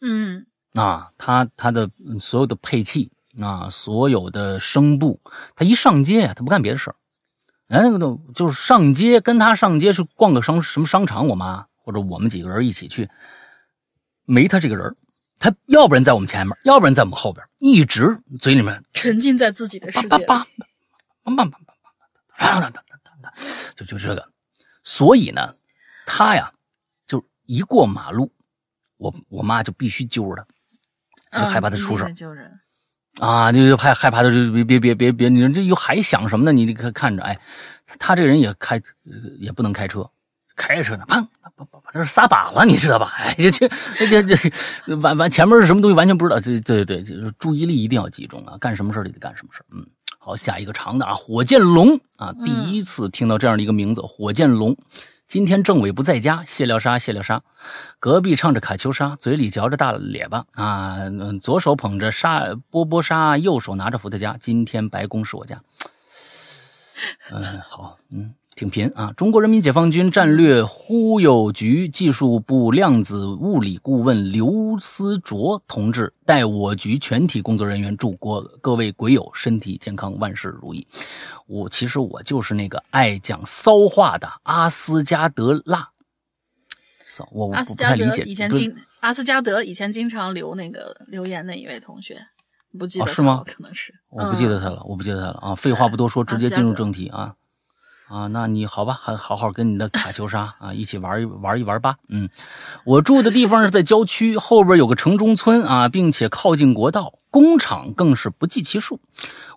[0.00, 1.88] 嗯，啊，他他的
[2.20, 5.20] 所有的配器啊，所有的声部，
[5.54, 6.96] 他一上街啊，他不干别的事儿。
[7.68, 7.98] 哎，那
[8.32, 13.08] 就是上街，跟他上街去逛个商什么商场，我妈或者我们几个人一起去，
[14.24, 14.96] 没他这个人
[15.38, 20.08] 他要不然在我们前面，要不然在我们后边，一直嘴里面沉浸在自己的世界。
[20.26, 20.46] 叭
[21.24, 21.58] 叭叭叭叭
[22.48, 22.70] 叭叭
[23.22, 23.32] 叭，
[23.74, 24.28] 就就这个。
[24.86, 25.52] 所以呢，
[26.06, 26.52] 他呀，
[27.08, 28.30] 就一过马路，
[28.98, 30.46] 我我妈就必须揪着
[31.32, 32.40] 他，就害怕他出事揪着
[33.18, 36.52] 啊，就就害害怕他，就别别别别别，你这又还想什么呢？
[36.52, 37.36] 你看看着，哎，
[37.98, 38.80] 他这个人也开
[39.40, 40.08] 也不能开车，
[40.54, 41.26] 开车呢，砰，
[41.56, 43.12] 不不不，这是撒把了，你知道吧？
[43.16, 43.68] 哎，这
[44.06, 44.36] 这这
[44.86, 49.84] 这完完前面是什么东西完全不知道，这对对，就是注意力一定要集中啊，干什么事儿得干什么事儿，嗯。
[50.26, 54.76] 好，下一个长的啊，火箭龙啊，第一次听到这样的一个名字，火箭龙。
[55.28, 57.40] 今天政委不在家，谢廖沙，谢廖沙。
[58.00, 60.96] 隔壁唱着卡秋莎，嘴里嚼着大咧巴啊，
[61.40, 64.36] 左手捧着沙波波沙，右手拿着伏特加。
[64.40, 65.62] 今天白宫是我家。
[67.30, 68.34] 嗯，好，嗯。
[68.56, 69.12] 挺贫啊！
[69.18, 80.88] 中国人民解放军战略忽悠局技术部量子物理顾问刘思卓同志代我局全体工作人员祝国各位鬼友身体健康，万事如意。
[81.46, 85.90] 我其实我就是那个爱讲骚话的阿斯加德拉。
[87.06, 88.22] 骚，我我不太理解。
[88.22, 92.26] 以前经阿斯加德以前经常留那个留言的一位同学，
[92.78, 93.42] 不记得是吗？
[93.44, 95.54] 可能是我不记得他了，我不记得他了啊！
[95.54, 97.34] 废话不多说，直接进入正题啊。
[98.08, 101.96] 啊，那你好吧，还好好跟你的卡秋莎啊一起玩一玩一玩吧。
[102.08, 102.28] 嗯，
[102.84, 109.00] 我住的地方是在郊区，后边有个城中村啊，并且靠近国道，工厂更是不计其数。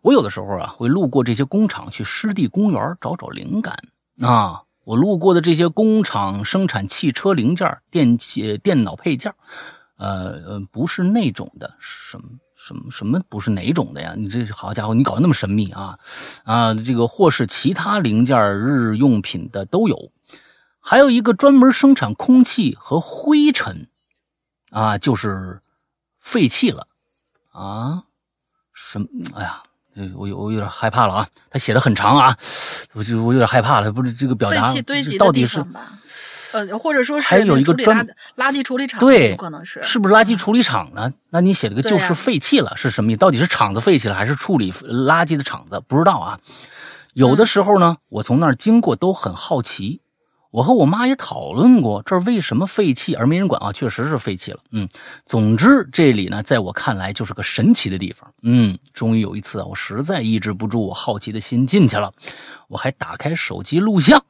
[0.02, 3.78] 我有的时候啊会路过这些工厂，去湿地公园找找灵感
[4.22, 4.64] 啊。
[4.84, 9.32] 我路过的这些工厂生产汽车零件、电器、电脑配件，
[9.98, 12.24] 呃呃，不是那种的，什么？
[12.62, 14.14] 什么什么不是哪种的呀？
[14.18, 15.98] 你这好家伙，你搞得那么神秘啊
[16.44, 16.74] 啊！
[16.74, 20.12] 这个或是其他零件、日用品的都有，
[20.82, 23.88] 还有一个专门生产空气和灰尘
[24.72, 25.62] 啊，就是
[26.20, 26.86] 废气了
[27.54, 28.04] 啊！
[28.74, 29.08] 什么？
[29.36, 29.64] 哎呀，
[30.16, 31.28] 我有我有点害怕了啊！
[31.50, 32.38] 他写的很长啊，
[32.92, 34.74] 我就我有点害怕了，不是这个表达
[35.18, 35.66] 到底是。
[36.52, 41.14] 呃，或者说是还有一个专垃圾处理厂，对，可能是是不是垃圾处理厂呢？
[41.30, 43.20] 那你写了个就是废弃了，是什么意思？
[43.20, 45.82] 到底是厂子废弃了，还是处理垃圾的厂子？
[45.88, 46.40] 不知道啊。
[47.14, 50.02] 有的时候呢，我从那儿经过都很好奇，
[50.52, 54.60] 我和我妈也讨论过这为什么废弃，而没人管啊，确实是废弃了。
[54.72, 54.88] 嗯，
[55.26, 58.32] 总之这里呢，在我看来就是个神奇的地方。
[58.44, 62.12] 嗯，终于有一次啊，我实在抑制不住我好奇的心进去了，
[62.68, 64.24] 我还打开手机录像，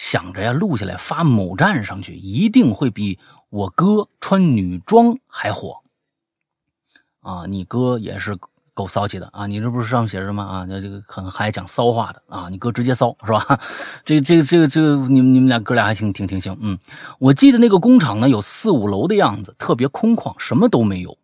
[0.00, 3.18] 想着呀，录下来发某站上去，一定会比
[3.50, 5.82] 我哥穿女装还火。
[7.20, 8.34] 啊，你哥也是。
[8.72, 9.46] 够骚气的啊！
[9.46, 10.64] 你这不是上面写着吗啊？
[10.66, 12.48] 那这个很还讲骚话的啊！
[12.48, 13.60] 你哥直接骚是吧？
[14.06, 16.56] 这这这这，你们你们俩哥俩还挺挺挺行。
[16.62, 16.78] 嗯，
[17.18, 21.18] 我记得那个工厂呢，有四五楼的样子，特别空旷，什么都没有。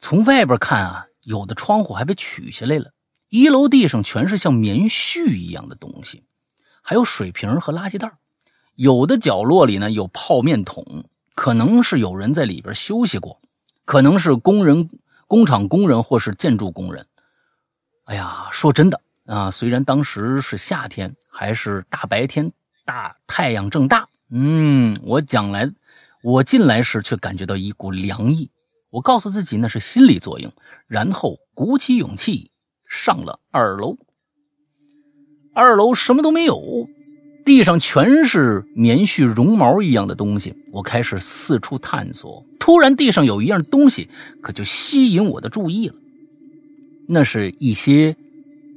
[0.00, 2.92] 从外边看啊，有的窗户还被取下来了。
[3.28, 6.22] 一楼地上全是像棉絮一样的东西，
[6.88, 8.10] 还有水瓶和垃圾袋。
[8.74, 13.38] 有的角落里呢有泡面桶，可能是有人在里边休息过，
[13.84, 14.88] 可能是工人。
[15.26, 17.06] 工厂工人或是建筑工人，
[18.06, 22.50] 哎呀，说真的啊，虽然当时是夏天，还是大白天，
[22.86, 25.70] 大太阳正大，嗯，我讲来，
[26.22, 28.50] 我进来时却感觉到一股凉意。
[28.88, 30.50] 我告诉自己那是心理作用，
[30.86, 32.50] 然后鼓起勇气
[32.88, 33.98] 上了二楼。
[35.58, 36.88] 二楼什么都没有。
[37.44, 42.44] 地上全是棉絮、绒毛一样的东西，我开始四处探索。
[42.60, 44.08] 突然，地上有一样东西，
[44.40, 45.94] 可就吸引我的注意了。
[47.08, 48.14] 那是一些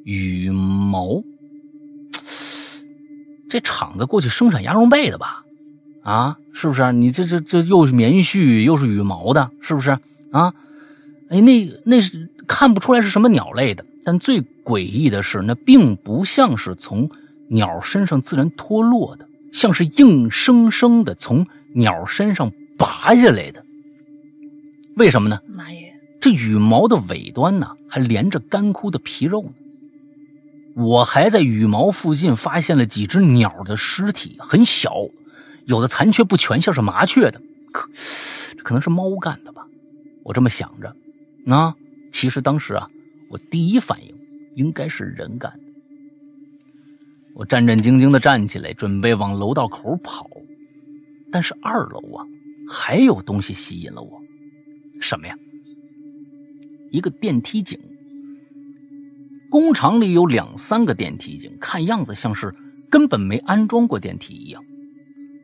[0.06, 1.22] 羽毛。
[3.50, 5.44] 这厂子过去生产羊绒被的吧？
[6.04, 6.92] 啊，是不是？
[6.94, 9.92] 你这这这又是棉絮又是羽毛的，是不是？
[10.32, 10.54] 啊？
[11.30, 17.10] 哎，那那是看不出来是什么鸟类的，但最诡异的是，那并不像是从。
[17.54, 23.62] 鸟身上自然脱落的，像是硬生生的从鸟身上拔下来的。
[24.96, 25.38] 为什么呢？
[25.48, 25.94] 妈耶！
[26.22, 29.52] 这羽毛的尾端呢，还连着干枯的皮肉呢。
[30.78, 34.96] 我还在羽毛附近发现了几只鸟的尸体，很小，
[35.66, 37.42] 有的残缺不全，像是麻雀的，
[37.74, 37.90] 可
[38.56, 39.68] 这可能是猫干的吧？
[40.24, 40.96] 我这么想着。
[41.54, 41.76] 啊，
[42.14, 42.90] 其实当时啊，
[43.32, 44.14] 我第一反应
[44.56, 45.60] 应该是人干的。
[47.34, 50.30] 我战战兢兢地站起来，准备往楼道口跑，
[51.32, 52.26] 但是二楼啊，
[52.68, 54.22] 还有东西吸引了我。
[55.00, 55.36] 什么呀？
[56.92, 57.80] 一个电梯井。
[59.50, 62.54] 工厂里有两三个电梯井，看样子像是
[62.90, 64.62] 根本没安装过电梯一样。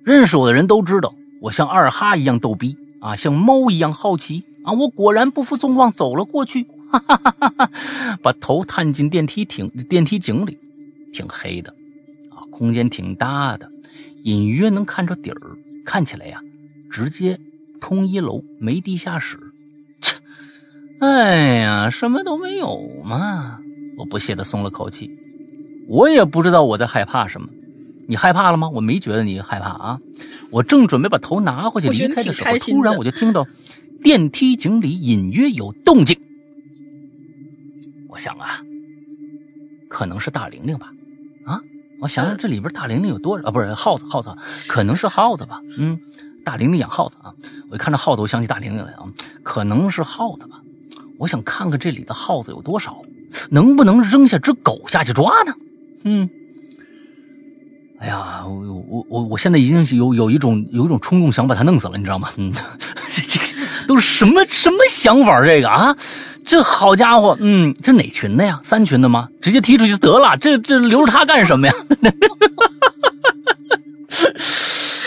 [0.04, 4.74] 认识我的人都知道，我像二哈一样逗逼啊，像猫一样好奇啊。
[4.74, 10.58] 我果然不负众望，走了过去，哈哈哈哈哈，把头探进电梯井，电梯井里，
[11.14, 11.72] 挺黑的。
[12.30, 13.70] 啊空间挺大的，
[14.24, 15.40] 隐约能看着底儿，
[15.86, 16.42] 看起来呀，
[16.90, 17.40] 直接
[17.80, 19.38] 通一楼，没地下室。
[20.02, 20.16] 切，
[21.00, 23.60] 哎呀，什么都没有嘛！
[23.98, 25.10] 我不屑的松了口气。
[25.88, 27.48] 我也不知道我在害怕什么。
[28.08, 28.70] 你害怕了吗？
[28.70, 30.00] 我没觉得你害怕啊。
[30.50, 33.46] 我正准备把头拿回去离开的时候，突然我就听到
[34.02, 36.20] 电梯井里隐约有动静。
[38.18, 38.62] 想啊，
[39.90, 40.92] 可能是大玲玲吧。
[41.46, 41.62] 啊
[42.00, 43.52] 我想想，这里边大玲玲有多少啊？
[43.52, 44.30] 不是耗子，耗子
[44.68, 45.60] 可能是耗子吧？
[45.78, 46.00] 嗯，
[46.46, 47.34] 大玲玲养耗子啊。
[47.72, 49.04] 我一看这耗子，我想起大玲玲来啊，
[49.42, 50.62] 可能是耗子吧。
[51.18, 53.02] 我想看看这里的耗子有多少，
[53.50, 55.54] 能不能扔下只狗下去抓呢？
[56.04, 56.30] 嗯，
[57.98, 58.54] 哎呀，我
[58.88, 62.30] 我我我现在已经有有一种有一种冲动想把它弄死了，你知道吗？
[62.38, 62.54] 嗯，
[63.12, 63.40] 这
[63.88, 65.44] 都是什么什么想法？
[65.44, 65.98] 这个啊？
[66.48, 68.60] 这好家伙，嗯，这哪群的呀？
[68.64, 69.28] 三群的吗？
[69.42, 70.38] 直接踢出去得了。
[70.38, 71.74] 这这留着它干什么呀？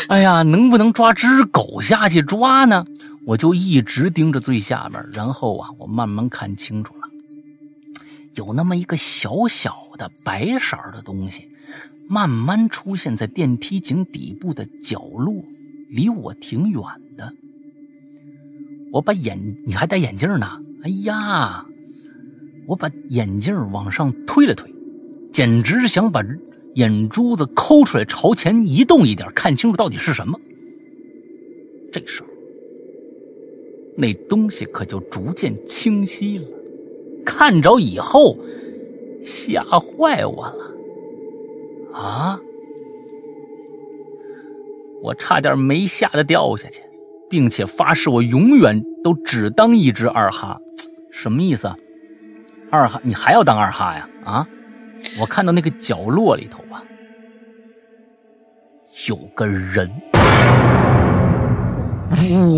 [0.09, 2.84] 哎呀，能不能抓只狗下去抓呢？
[3.26, 7.09] 我就一直盯着最下面，然后啊，我慢慢看清楚了，
[8.34, 11.49] 有那么一个小小的白色的东西，
[12.07, 15.43] 慢慢出现在电梯井底部的角落，
[15.88, 16.82] 离我挺远
[17.16, 17.32] 的。
[18.93, 20.47] 我把眼，你还戴眼镜呢？
[20.82, 21.66] 哎呀！
[22.66, 24.72] 我把眼镜往上推了推，
[25.32, 26.24] 简直想把
[26.74, 30.38] 眼珠子抠出来，朝前移动一点，看清楚到底是什么。
[31.93, 32.28] 这时候，
[33.97, 36.45] 那东西可就逐渐清晰了。
[37.24, 38.38] 看着以后，
[39.22, 40.74] 吓坏我了！
[41.93, 42.41] 啊！
[45.03, 46.80] 我差点没吓得掉下去，
[47.30, 50.58] 并且发誓我永远都只当一只二哈。
[51.10, 51.76] 什么意思啊？
[52.70, 54.08] 二哈，你还要当二哈呀？
[54.24, 54.46] 啊！
[55.18, 56.84] 我看到那个角落里头啊，
[59.08, 59.90] 有个人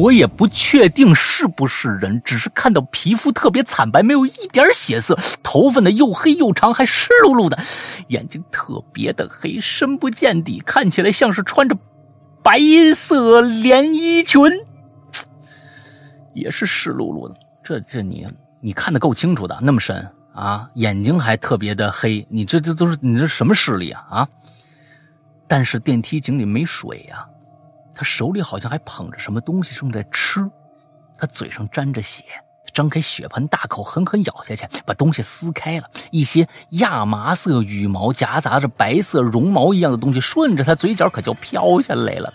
[0.00, 7.56] 我也不确定是不是人，只是看到皮肤特别惨白，没有一点血色，头发呢又黑又长，还湿漉漉的，
[8.08, 11.76] 眼睛特别的黑，深不见底，看起来像是穿着
[12.42, 12.58] 白
[12.94, 14.42] 色连衣裙，
[16.34, 17.36] 也是湿漉漉的。
[17.62, 18.26] 这这你
[18.60, 24.28] 你看的够清楚的，那么深啊，眼睛还特别的黑，你这这都是你这什么视力啊啊！
[25.46, 27.26] 但是电梯井里没水呀。
[27.94, 30.40] 他手里好像还捧着什么东西，正在吃。
[31.18, 32.24] 他嘴上沾着血，
[32.74, 35.84] 张开血盆大口狠狠咬下去，把东西撕开了。
[36.10, 42.32] 一些亚麻色羽毛夹杂着白色绒毛一样的东西，顺着他嘴角可就飘下来了。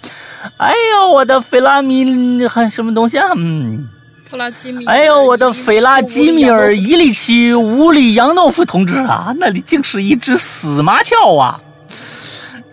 [0.58, 3.30] 哎呦，我的菲拉米还什么东西啊？
[3.36, 3.88] 嗯，
[4.26, 4.86] 弗拉基米。
[4.86, 11.60] 哎呦，我的费拉基米尔伊里奇乌里扬诺夫同志啊，那里竟是一只死麻雀啊！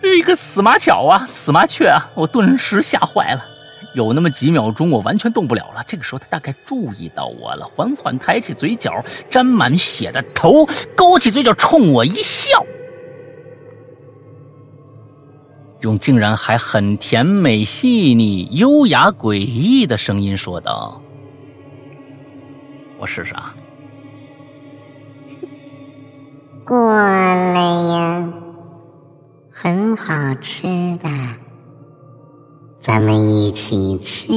[0.01, 2.07] 是一个死麻雀啊，死麻雀啊！
[2.13, 3.43] 我顿时吓坏了，
[3.95, 5.83] 有那么几秒钟，我完全动不了了。
[5.87, 12.63] 这个时候，他大概注意到我了，缓缓抬起嘴角沾满血的头，勾起嘴角冲我一笑，
[15.79, 21.01] 用竟然还很甜美、细腻、优雅、诡异的声音说道
[22.99, 23.55] ：“我试试啊，
[26.65, 28.33] 过来呀。”
[29.57, 30.63] 很好吃
[30.97, 31.09] 的，
[32.85, 34.27] 咱们一起吃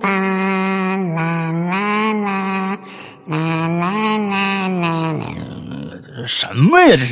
[0.00, 0.08] 吧！
[0.08, 2.78] 啦啦啦
[3.26, 6.24] 啦啦啦啦啦！
[6.26, 6.96] 什么呀？
[6.96, 7.04] 这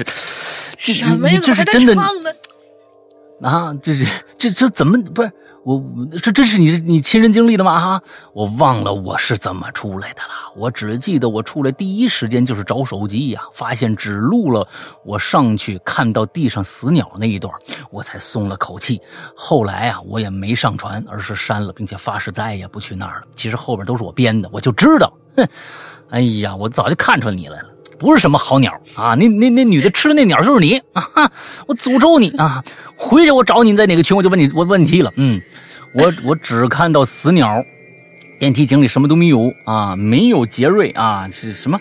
[0.79, 1.39] 是什么呀？
[1.45, 1.95] 这是真的
[3.43, 3.77] 啊？
[3.83, 4.07] 这是
[4.39, 5.31] 这这怎么不是？
[5.67, 5.83] 我
[6.23, 7.81] 这这是你你亲身经历的吗？
[7.81, 8.03] 哈，
[8.33, 10.29] 我忘了我是怎么出来的了。
[10.55, 14.65] 我只记得我出来第一时间就是找手机呀，发现只录了
[15.05, 17.53] 我上去看到地上死鸟那一段，
[17.91, 19.03] 我才松了口气。
[19.37, 23.27] 后来啊，我也没上传，而是删了，并且发誓再也不去那儿了。
[23.35, 25.49] 其实后边都是我编的，我就知道，哼，
[26.11, 29.15] 哎呀，我早就看出你来了，不是什么好鸟啊！
[29.15, 31.31] 那那那女的吃的那鸟就是你啊！
[31.67, 32.63] 我诅咒你啊！
[32.97, 35.13] 回去我找你在哪个群，我就问你我问题了。
[35.17, 35.41] 嗯。
[35.93, 37.63] 我我只看到死鸟，
[38.39, 41.81] 电梯井里什么都没有啊，没有杰瑞啊，是什么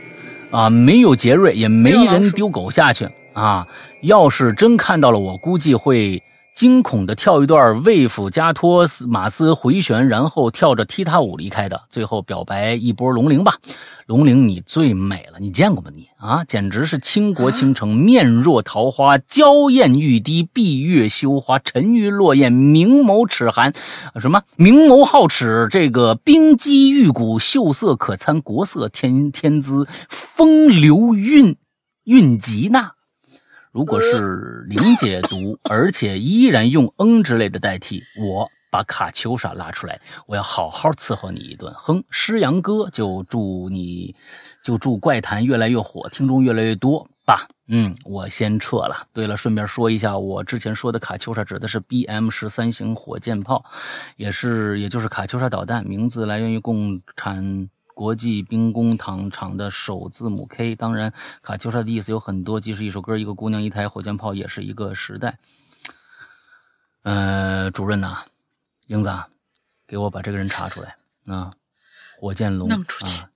[0.51, 0.69] 啊？
[0.69, 3.67] 没有杰瑞，也没人丢狗下去啊。
[4.01, 6.21] 要是真看到了，我估计会。
[6.55, 11.83] 惊恐的跳一段魏府加托马斯回旋，然后跳着踢踏舞离开的。
[11.89, 13.55] 最后表白一波龙鳞吧，
[14.07, 15.91] 龙鳞你最美了，你见过吗？
[15.93, 23.73] 你啊，简直是倾国倾城，面若桃花，娇艳欲滴，闭月羞花，沉鱼落雁，明眸齿寒，
[24.21, 31.57] 什么明眸皓齿，这个冰肌玉骨，秀色可餐，国色天天姿，风流韵
[32.05, 32.91] 韵极呐。
[33.75, 41.73] 如果是零解读，而且依然用“嗯”之类的代替，我把卡秋莎拉出来，我要好好伺候你一顿。
[41.75, 44.15] 哼，诗阳哥就祝你，
[44.63, 47.49] 就祝怪谈越来越火，听众越来越多吧。
[47.67, 48.95] 嗯，我先撤了。
[49.11, 53.65] 对了，顺便说一下，我之前说的卡秋莎指的是 BM 十三型火箭炮，
[54.15, 57.69] 也是也就是卡秋莎导弹，名字来源于共产。
[57.95, 65.39] 国际兵工厂厂的首字母 K，当然，卡秋莎的意思有很多，既是一首歌，一个姑娘，一台火箭炮，也是一个时代。
[67.03, 68.17] 呃，主任呐，
[68.87, 69.09] 英子，
[69.87, 71.53] 给我把这个人查出来啊！
[72.19, 72.77] 火箭龙啊，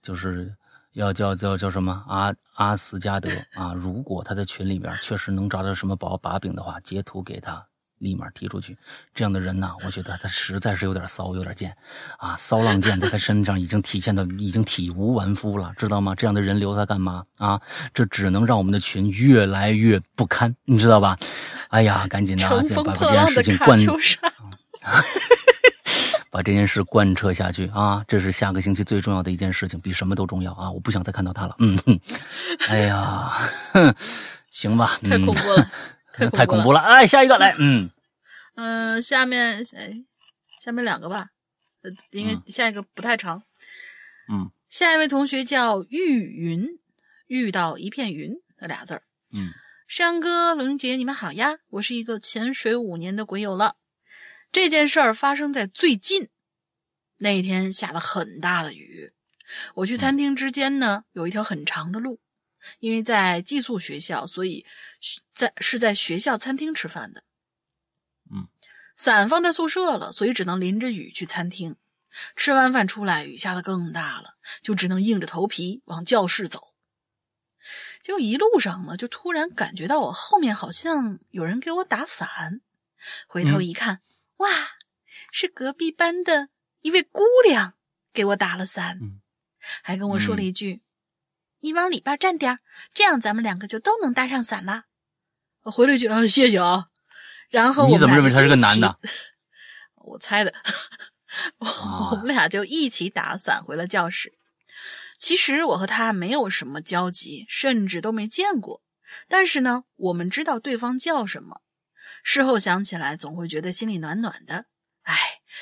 [0.02, 0.54] 就是
[0.92, 3.74] 要叫叫叫什么阿阿斯加德啊！
[3.74, 7.66] 如果他在群里边确实能找到什么宝把柄的话，截图给他。
[8.00, 8.76] 立马踢出去，
[9.14, 11.76] 这样的人呢，我觉得他实在是有点骚，有点贱，
[12.18, 16.16] 啊，骚浪贱在他身上已经体现的已经体无完肤了，知道吗？
[16.16, 17.62] 这样的人留他干嘛啊？
[17.94, 21.18] 这只能让我们的群越来越不堪，你知道吧？
[21.70, 22.48] 哎呀，赶紧的，
[22.84, 23.78] 把这件事情贯，
[26.32, 28.04] 把这件事贯彻下去啊！
[28.08, 30.72] 这是下个星期最重要的一件事情，比什么都重要啊！
[30.72, 31.78] 我不想再看到他了，嗯，
[32.70, 33.32] 哎呀，
[33.74, 33.94] 哼，
[34.52, 35.68] 行吧，太恐怖了。
[36.30, 36.80] 太恐怖了！
[36.80, 37.90] 哎，下一个来， 嗯
[38.56, 40.04] 嗯，下面哎，
[40.60, 41.30] 下面两个吧，
[41.84, 43.44] 呃，因为下一个不太长，
[44.30, 46.80] 嗯，下一位同学叫玉云，
[47.28, 49.04] 遇到一片云那俩字儿，
[49.34, 49.54] 嗯，
[49.88, 53.76] 山哥、龙姐，你们好呀，我是一个潜水五年的鬼友了。
[54.52, 56.30] 这件事儿发生在最近，
[57.18, 59.12] 那天下了很大的雨，
[59.76, 62.20] 我去餐厅之间呢，有一条很长的路。
[62.80, 64.66] 因为在寄宿学校，所以
[65.34, 67.24] 在是在学校餐厅吃饭的。
[68.32, 68.48] 嗯，
[68.96, 71.76] 伞放在宿舍了，所以只能淋着雨去餐厅。
[72.36, 76.74] 吃完饭出来，雨下的更大了，就只能硬着头皮往教室走。
[78.02, 82.62] 结果一路上呢，就突然感觉到我后面好像有人给我打伞。
[83.28, 84.02] 回头一看，
[84.38, 84.50] 哇，
[85.32, 86.50] 是隔壁班的
[86.82, 87.76] 一位姑娘
[88.12, 89.22] 给我打了伞，嗯
[89.84, 90.82] 还跟我说了一句
[91.62, 92.60] ：“你往里边站点儿，
[92.94, 94.84] 这样咱们两个就都能搭上伞了。”
[95.64, 96.88] 我回了一句：“啊，谢谢啊。”
[97.50, 98.98] 然后我们你怎么认为他是个男的？
[99.96, 100.54] 我猜的。
[101.60, 104.34] 我们俩就一起打伞回了教室。
[105.18, 108.82] 其实我和他没有什么交集，甚至都没见过。
[109.28, 111.62] 但是呢，我们知道对方叫什么。
[112.24, 114.66] 事后想起来，总会觉得心里暖暖的。
[115.04, 115.16] 哎，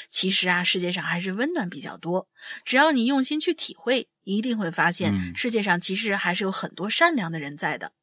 [0.09, 2.27] 其实啊，世界上还是温暖比较多。
[2.63, 7.93] 只要你用心去体会，一定会发现嗯世界上其实还是有很多善良的人在的。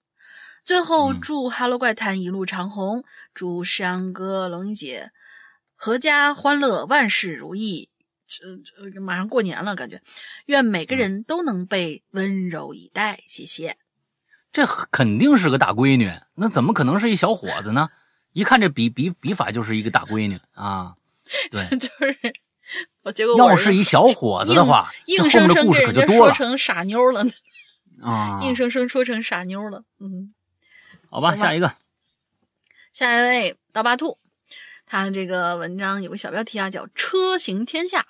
[0.64, 3.05] 最后，嗯祝《哈喽怪谈》一路长虹，
[3.35, 5.11] 祝山哥、龙一姐
[5.79, 7.91] 阖家欢乐，万事如意。
[8.27, 10.01] 这这马上过年了，感觉
[10.47, 13.22] 愿每个人都能被温柔以待。
[13.29, 13.77] 谢谢。
[14.51, 17.91] 这肯定是个大闺女，那怎么可能是一小伙子呢？
[18.33, 20.95] 一看这笔笔笔法就是一个大闺女啊！
[21.53, 22.43] 对， 就是我
[23.12, 27.26] 结果我要是一小伙子的话，硬这后面的故生生给人家说成傻妞了，
[28.02, 28.40] 啊！
[28.44, 29.84] 硬生生说成傻妞了。
[30.00, 30.34] 嗯，
[31.11, 31.76] 好吧，吧下一个，
[32.92, 34.18] 下一位刀疤兔，
[34.86, 38.07] 他的这个文章有个小标题啊，叫“车行天下”。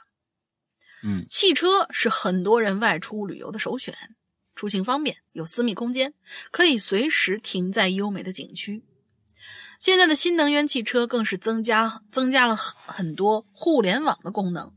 [1.07, 3.95] 嗯汽车是很多人外出旅游的首选，
[4.55, 6.15] 出行方便，有私密空间，
[6.51, 8.83] 可以随时停在优美的景区。
[9.79, 14.73] 现在的新能源汽车更是增加增加了很很多互联网的功能，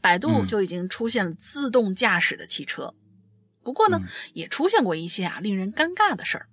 [0.00, 2.94] 百度嗯就已经出现了自动驾驶的汽车。
[3.62, 6.48] 不过呢，嗯也出现过一些啊令人尴尬的事儿。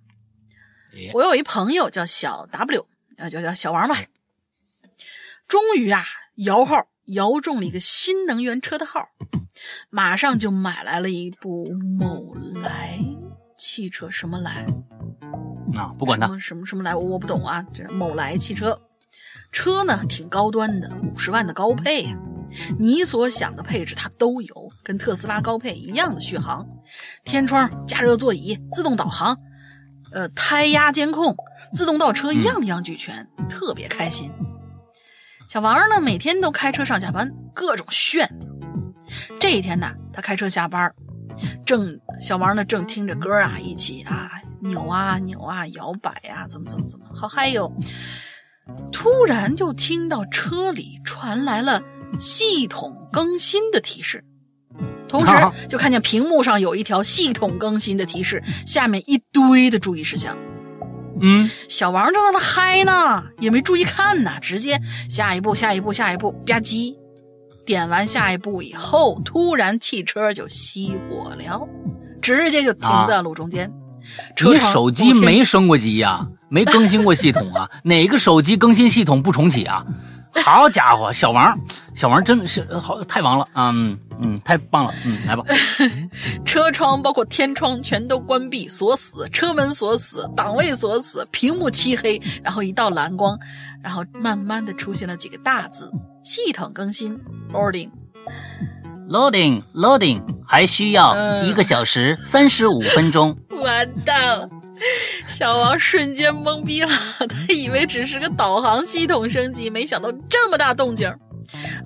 [0.92, 3.96] 哎我有一朋友叫小 W，呃，叫叫小王吧，
[5.46, 6.04] 终于啊
[6.36, 9.08] 摇号摇中了一个新能源车的号，
[9.90, 11.68] 马上就买来了一部
[11.98, 12.98] 某来
[13.56, 14.66] 汽车，什么来？
[15.74, 17.64] 啊，不管它，什么什么什么来，我我不懂啊。
[17.74, 18.80] 这某来汽车，
[19.54, 22.18] 车呢挺高端的，五十万的高配呀、
[22.76, 26.66] 你所想的配置它都有，跟特斯拉高配一样的续航，
[27.24, 29.38] 天窗、加热座椅、自动导航，
[30.12, 31.36] 呃，胎压监控、
[31.72, 34.30] 自动倒车，样样俱全，特别开心。
[35.48, 38.28] 小王呢，每天都开车上下班，各种炫。
[39.38, 40.92] 这一天呢，他开车下班，
[41.64, 47.72] 正小王呢正听着歌啊，一起啊扭啊扭啊摇摆啊，怎么怎么怎么，好嗨哟！
[48.90, 51.82] 突然就听到车里传来了
[52.18, 54.24] 系统更新的提示，
[55.08, 55.52] 同时啊。
[55.68, 60.36] 就看见屏幕上有一条系统更新的提示，下面一堆的注意事项。
[61.20, 66.96] 嗯，小王正在那嗨呢，也没注意看呢，直接下一步，下一步，下一步，吧唧，
[67.64, 71.68] 点完下一步以后，突然汽车就熄火了，
[72.20, 73.68] 直接就停在路中间。
[73.68, 73.83] 车
[74.44, 77.70] 你手机没升过级呀、没更新过系统啊？
[77.84, 79.84] 哪个手机更新系统不重启啊？
[80.44, 81.56] 好家伙，小王，
[81.94, 83.70] 小王真是呃好太王了啊！
[83.72, 85.44] 嗯嗯，太棒了，嗯，来吧，
[86.44, 93.38] 车窗包括天窗全都关闭锁死，车门锁死，档位锁死，屏幕漆黑，然后一道蓝光，
[93.80, 95.88] 然后慢慢的出现了几个大字：
[96.24, 97.16] 系统更新
[97.52, 97.90] loading。
[99.08, 103.36] Loading loading 还需要嗯一个小时三十五分钟。
[103.62, 104.48] 完蛋了，
[105.26, 106.90] 小王瞬间懵逼了，
[107.28, 111.18] 他以为只是个导航系统升级，没想到这么大动静儿。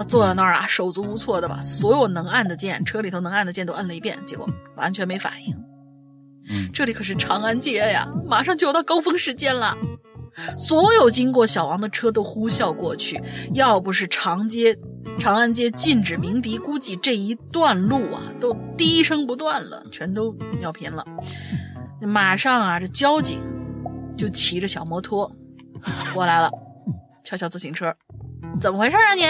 [0.08, 5.54] 坐在那儿啊，手足无措的把所有能按的键，车里头能按的键都按了一遍，结果完全没反应。
[6.50, 9.76] 嗯，这里可是长安街呀，马上就要到高峰时间了。
[10.56, 13.20] 所有经过小王的车都呼啸过去，
[13.54, 14.76] 要不是长街、
[15.18, 21.04] 长安街禁止鸣笛，估计这一段路啊都滴声不断了，全都尿频了。
[22.00, 23.40] 马上啊，这交警
[24.16, 25.30] 就骑着小摩托
[26.14, 26.50] 过来了，
[27.24, 27.92] 敲敲自行车，
[28.60, 29.24] 怎么回事啊你？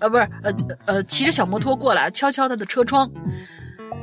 [0.00, 0.54] 呃，不是，呃
[0.86, 3.10] 呃，骑着小摩托过来，敲敲他的车窗。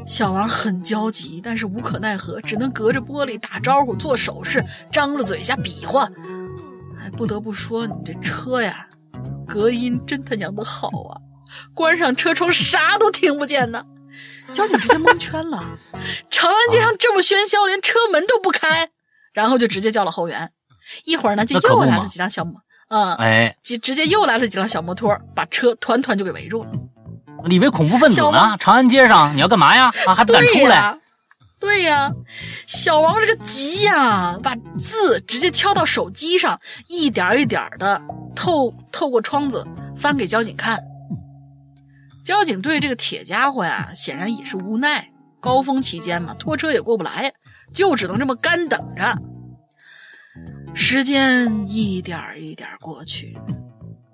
[0.05, 6.09] 小王很焦急，但是无可奈何，只能隔着玻璃打招呼、做手势、张了嘴瞎比划。
[6.99, 8.87] 哎，不得不说，你这车呀，
[9.51, 11.19] 隔音真他娘的好啊！
[11.75, 13.83] 关上车窗，啥都听不见呢。
[14.53, 15.63] 交警直接蒙圈了，
[16.29, 18.89] 长安街上这么喧嚣，连车门都不开，
[19.33, 20.51] 然后就直接叫了后援。
[21.05, 26.71] 一会儿呢，就又来了几辆小摩，嗯，哎，直直接又来了几辆小摩托，把车团团就给围住了。
[27.47, 28.57] 你以为恐怖分子呢？
[28.59, 29.91] 长安街上你要干嘛呀？
[30.05, 30.97] 啊，还不敢出来？
[31.61, 32.11] 对呀，
[32.65, 38.01] 小王这个急呀，把字直接敲到手机上，一点一点的
[38.35, 39.65] 透透过窗子
[39.95, 40.83] 翻给交警看。
[42.25, 45.11] 交警对这个铁家伙呀，显然也是无奈。
[45.39, 47.31] 高峰期间嘛，拖车也过不来，
[47.73, 49.17] 就只能这么干等着。
[50.73, 53.37] 时间一点一点过去，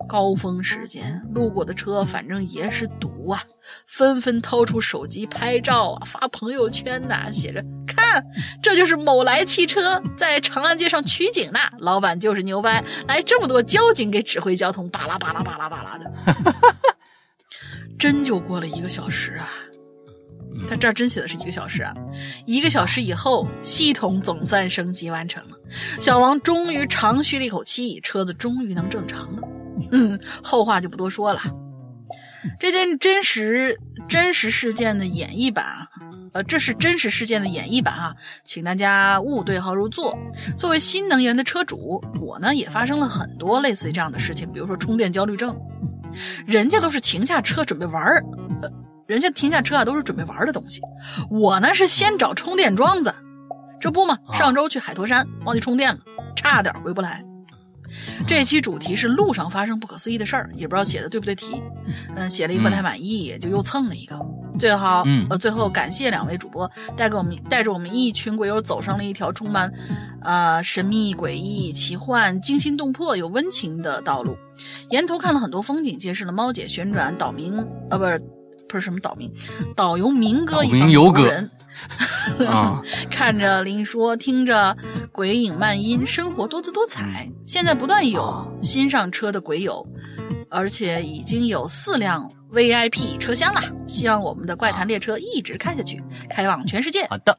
[0.07, 3.43] 高峰时间，路过的车反正也是堵啊，
[3.85, 8.23] 纷纷掏出手机拍照啊，发朋友圈呐，写着看，
[8.61, 16.11] 这就是某来汽车在长安街上取景呢，老板就是牛掰，来这么多交警给指挥交通，巴拉巴拉巴拉巴拉的，
[17.99, 19.49] 真就过了一个小时啊。
[20.67, 21.93] 他这儿真写的是一个小时啊！
[22.47, 25.57] 一个小时以后，系统总算升级完成了，
[25.99, 29.41] 小王终于长吁了一口气，车子终于能正常了。
[29.91, 31.41] 嗯，后话就不多说了。
[32.59, 33.77] 这件真实
[34.07, 35.87] 真实事件的演绎版啊，
[36.33, 40.17] 呃，这是真实事件的演绎版啊，请大家勿对号入座。
[40.55, 45.59] 作为新能源的车主，我呢也发生了很多类似于这样的事情，比如说充电焦虑症，
[46.45, 48.23] 人家都是停下车准备玩儿，
[48.61, 48.71] 呃。
[49.07, 50.81] 人家停下车啊，都是准备玩的东西。
[51.29, 53.15] 我呢是先找充电桩子，
[53.79, 55.99] 这不嘛，上周去海坨山忘记充电了，
[56.35, 57.23] 差点回不来。
[58.27, 61.61] 这期主题是路上发生不可思议的事儿，也不知道写的对不对题。
[62.15, 64.19] 嗯，写了一个不太满意，就又蹭了一个。
[64.59, 69.71] 最好，呃，最后感谢两位主播带给我们带着我们一群鬼友走上了一条充满，
[70.23, 74.35] 呃，神秘诡异、奇幻、惊心动魄又温情的道路。
[74.89, 77.57] 沿途看了很多风景，结识了猫姐旋转岛民，
[77.89, 78.21] 呃，不是。
[78.69, 79.31] 不是什么岛民，
[79.77, 81.09] 导游民哥一帮游
[82.39, 82.49] 人，
[83.09, 84.75] 看着林说，听着
[85.11, 87.29] 鬼影漫音，生活多姿多彩。
[87.45, 89.85] 现在不断有新上车的鬼友，
[90.49, 93.61] 而且已经有四辆 VIP 车厢了。
[93.87, 97.05] 希望我们的怪谈列车一直开下去，开往全世界。
[97.07, 97.37] 好的，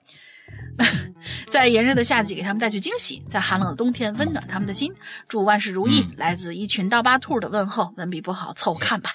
[1.47, 4.95] 在炎热的夏季给他们带去惊喜，在寒冷的冬天温暖他们的心。
[5.29, 6.07] 祝万事如意。
[6.17, 9.11] 来自一群刀疤兔的问候，文笔不好，凑合看吧。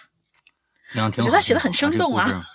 [0.95, 2.45] 我觉得他写的很生动啊，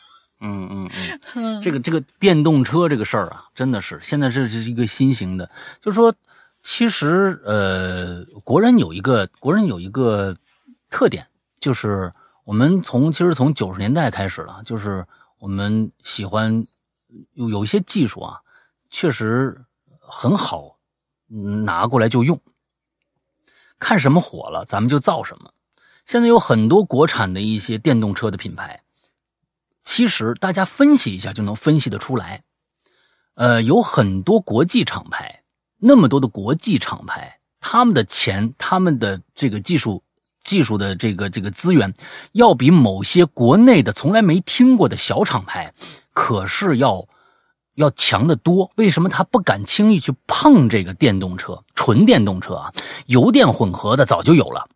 [0.41, 0.91] 嗯嗯
[1.35, 5.51] 嗯，这个这个电动车这个事儿啊，真的是现在这是一个新型的，
[5.81, 6.15] 就是说，
[6.63, 10.37] 其实呃，国人有一个国人有一个
[10.91, 11.27] 特点，
[11.59, 12.13] 就是
[12.45, 15.05] 我们从其实从九十年代开始了，就是
[15.39, 16.65] 我们喜欢
[17.35, 18.41] 有有一些技术啊，
[18.91, 19.61] 确实
[19.99, 20.77] 很好，
[21.65, 22.41] 拿过来就用，
[23.79, 25.51] 看什么火了，咱们就造什么。
[26.07, 28.81] 现在有很多国产的一些电动车的品牌，
[29.89, 32.43] 其实大家分析一下就能分析得出来。
[33.37, 35.43] 呃，有很多国际厂牌，
[35.79, 40.05] 那么多的国际厂牌，他们的钱、他们的这个技术、
[40.45, 41.95] 技术的这个这个资源，
[42.33, 45.73] 要比某些国内的从来没听过的小厂牌，
[46.13, 47.09] 可是要
[47.77, 48.71] 要强得多。
[48.77, 51.65] 为什么他不敢轻易去碰这个电动车？
[51.75, 52.71] 纯电动车啊，
[53.07, 54.69] 油电混合的早就有了。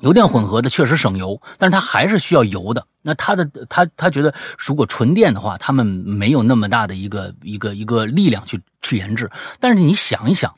[0.00, 2.86] 油电混合的确实省油，但是它还是需要油的。
[3.02, 9.30] 那他的他他觉得，如果纯电的话，他们没有那么大的一个一个一个力量去去研制。
[9.60, 10.52] 但是你想一想，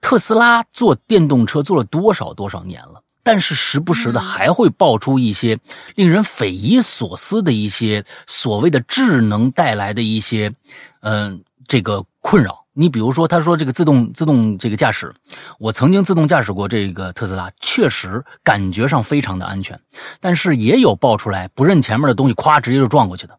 [0.00, 5.58] 特斯拉做电动车做了多少多少年了，但是时不时的还会爆出一些
[5.94, 10.52] 令人匪夷所思的一些所谓的智能带来的一些，
[11.00, 12.63] 嗯，这个困扰。
[12.74, 15.14] 你比如说，他说这个自动自动这个驾驶，
[15.58, 19.80] 我曾经自动驾驶过这个特斯拉，确实感觉上非常的安全，
[20.20, 23.38] 但是也有爆出来不认前面的东西，咵直接就撞过去的。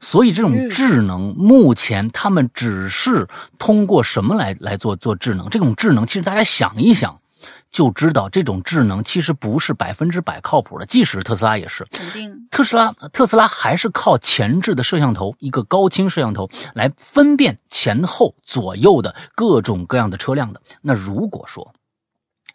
[0.00, 3.28] 所以这种智能，目前他们只是
[3.58, 5.48] 通过什么来来做做智能？
[5.48, 7.14] 这种智能其实大家想一想。
[7.70, 11.86] 就知道这种智能其实不是百分之百靠谱的，即使特斯拉也是。
[11.90, 20.60] 肯定，特斯拉特斯拉还是靠前置的摄像头，一个高清摄像头来分辨前后左右的各种各样的车辆的。
[20.82, 21.72] 那如果说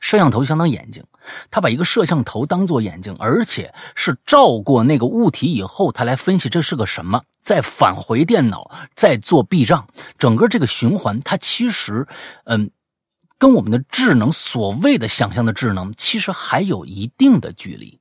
[0.02, 1.02] 摄像头相当眼睛，
[1.50, 9.88] 他把一个摄像头当做眼睛，而且是照过那个物体以后，他来分析这是个什么，再返回电脑，再做避障，
[10.20, 12.06] 整个这个循环，它其实，
[12.44, 12.70] 嗯。
[13.38, 18.00] 跟我们的智能所谓的想象的智能，其实还有一定的距离，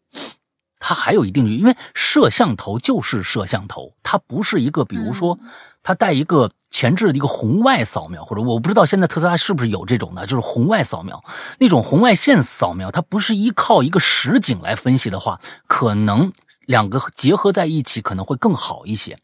[0.78, 5.38] 它还有一定距离，因为摄像头就是摄像头，它不是一个，比如说，
[5.82, 11.22] 它带一个前置的一个红外扫描，或者我不知道现在特斯拉是不是有这种的，就是红外扫描
[11.58, 16.32] 那种红外线扫描，它不是依靠一个实景来分析的话，可能。
[16.66, 19.18] 两个结合在一起可能会更好一些，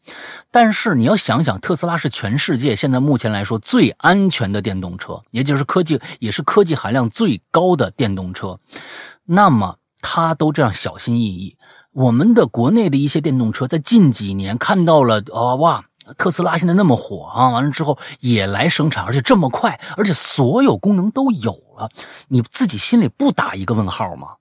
[0.51, 8.59] 但是你要想想，特斯拉是全世界现在目前来说最安全的电动车，也就是科技也是科技含量最高的电动车，
[9.25, 11.57] 那么它都这样小心翼翼。
[11.93, 15.85] 我们的国内的一些电动车在近几年看到了啊哇，
[16.17, 21.91] 特斯拉现在那么火啊，完了之后也来生产，而且这么快，而且所有功能都有了，
[22.29, 24.37] 你自己心里不打一个问号吗？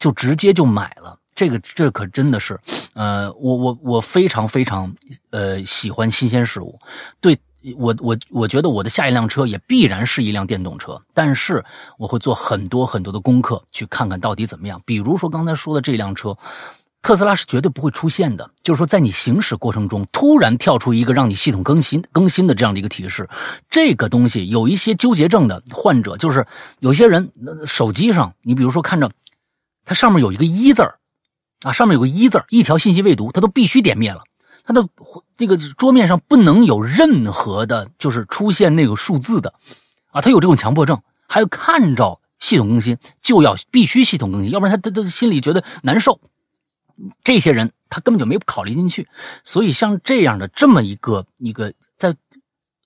[0.00, 1.19] 就直接就买了。
[1.40, 2.60] 这个这可真的是，
[2.92, 4.94] 呃，我我我非常非常
[5.30, 6.78] 呃喜欢新鲜事物，
[7.18, 7.34] 对
[7.78, 11.64] 我我我觉得我的下一辆车也必然是一辆电动车，但是
[11.96, 14.82] 我会做很多很多的功课，去看看到底怎么样。
[14.84, 16.36] 比如说刚才说的这辆车，
[17.00, 18.50] 特斯拉是绝对不会出现的。
[18.62, 23.26] 就是说，在你行驶过程中，突然跳出一个让你系统更新更新的这样的一个提示，
[23.70, 26.46] 这个东西有一些纠结症的患者，就是
[26.80, 27.32] 有些人
[27.64, 29.10] 手机上，你比如说看着
[29.86, 30.99] 它上面有一个一字儿
[31.62, 34.22] 啊，上面有个一字，一条信息未读，它都必须点灭了。
[34.64, 34.88] 它的
[35.36, 39.52] 这个桌面上不能有任何的，就是出现那个数字的，
[40.10, 46.20] 啊，他有这种强迫症，还有看着系统更新就要必须系统更新，要不然他他他心里觉得难受。
[47.24, 49.08] 这些人他根本就没考虑进去，
[49.42, 52.14] 所以像这样的这么一个一个在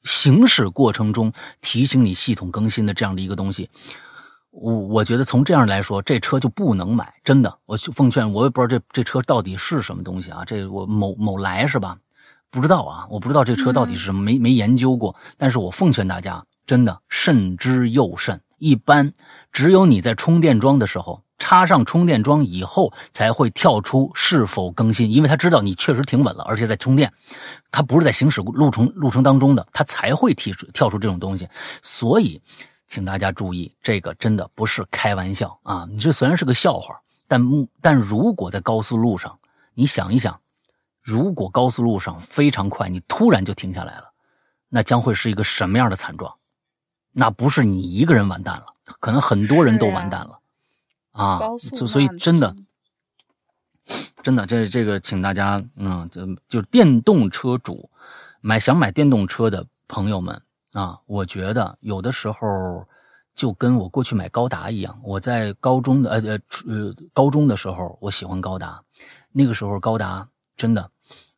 [0.05, 3.69] 行驶过程中提醒你系统更新的这样的一个东西。
[4.57, 7.59] 我我觉得从这样来说，这车就不能买，真的。
[7.67, 10.45] 我奉劝，我也不知道这这车到底是什么东西啊？
[10.45, 11.97] 这我某某来是吧？
[12.51, 15.17] 不知道啊，我不知道这车到底是什么，没没研究过。
[15.37, 18.41] 但是我奉劝大家，真的慎之又慎。
[18.59, 19.13] 一般
[19.51, 27.13] 只有你在充电桩的时候插上充电桩以后，才会跳出是否更新，因为他知道你确实停稳了，而且在充电，
[27.73, 31.49] 它不是在行驶路程路程当中的，它才会提出跳出这种东西。
[31.83, 32.41] 所以。
[32.87, 35.87] 请大家注意，这个真的不是开玩笑啊！
[35.91, 37.41] 你这虽然是个笑话，但
[37.81, 39.39] 但如果在高速路上，
[39.73, 40.39] 你想一想，
[41.03, 44.13] 如果高速路上非常快，你突然就停下来了，
[44.69, 46.35] 那将会是一个什么样的惨状？
[47.13, 48.67] 那不是你一个人完蛋了，
[49.01, 50.39] 可能很多人都完蛋了
[51.13, 51.41] 啊！
[51.59, 52.55] 所所以真的，
[54.23, 57.89] 真的，这这个，请大家，嗯，就就电动车主
[58.41, 60.43] 买想买电动车的朋友们。
[60.75, 62.39] 啊，我觉得有的时候
[63.35, 65.01] 就跟我过去买高达一样。
[65.03, 68.83] 我在高中的呃呃呃高中的时候，我喜欢高达。
[69.33, 70.91] 那个时候高达真的，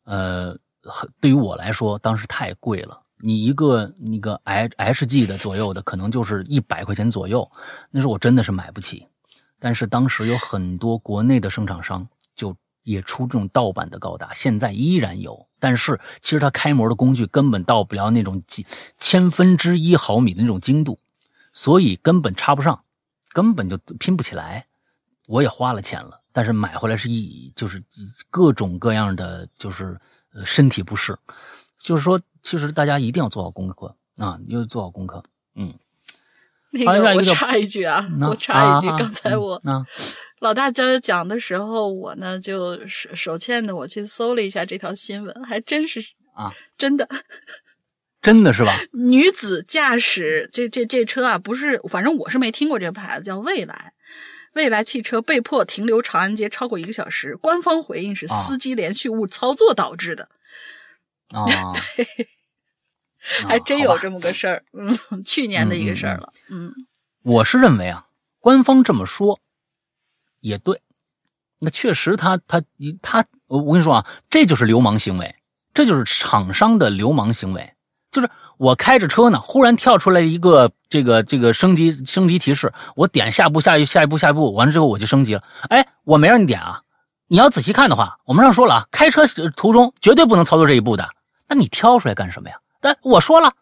[0.03, 2.99] 呃，很对于我来说，当时太贵了。
[3.19, 7.49] 你一个那个 H H G 的左右的，可能就是一百块钱左右。
[7.89, 9.07] 那时候我真的是买不起。
[9.59, 12.55] 但是当时有很多国内的生产商就
[12.87, 15.45] 也出这种盗版的高达，现在依然有。
[15.59, 18.65] 但是其实它开模的工具根本到不了那种几
[18.97, 20.97] 千分之一毫米的那种精度，
[21.51, 22.83] 所以根本插不上，
[23.33, 24.67] 根本就拼不起来。
[25.27, 27.83] 我也花了钱了，但是买回来是一就是
[28.29, 29.99] 各种各样的就是
[30.45, 31.17] 身体不适。
[31.77, 35.21] 就是说，其实大家一定要做好功课啊，要做好功课。
[35.55, 35.73] 嗯，
[36.85, 39.61] 那个我插一句啊，我插一句，刚才我。
[40.39, 45.99] 老大教讲的时候，我呢就手手欠的，我去搜了一下这条新闻，还真是
[46.35, 47.09] 啊，真的，
[48.21, 48.71] 真的是吧？
[48.93, 53.93] 女子驾驶这这这车啊，不是，反正我是没听过这个牌子，叫蔚来，
[54.53, 60.29] 蔚来汽车被迫停留长安街超过一个小时，官方回应是司机连续误操作导致的。
[61.29, 61.45] 啊，
[61.95, 62.05] 对，
[63.47, 66.71] 还真有这么个事儿，嗯，去年的一个事儿了，嗯，
[67.23, 68.05] 我是认为啊，
[68.39, 69.39] 官方这么说。
[70.39, 70.79] 也对，
[71.59, 72.61] 那确实，他他
[73.01, 75.35] 他，我我跟你说啊，这就是流氓行为，
[75.73, 77.73] 这就是厂商的流氓行为。
[78.11, 85.43] 就是我开着车呢，忽然跳出来一个这个这个升级升级提示，我点下步下一下一步下一步，完了之后我就升级了。
[85.69, 86.81] 哎，我没让你点啊，
[87.27, 89.23] 你要仔细看的话，我们上说了啊，开车
[89.55, 91.09] 途中绝对不能操作这一步的。
[91.47, 92.55] 那你挑出来干什么呀？
[92.81, 93.53] 但我说了，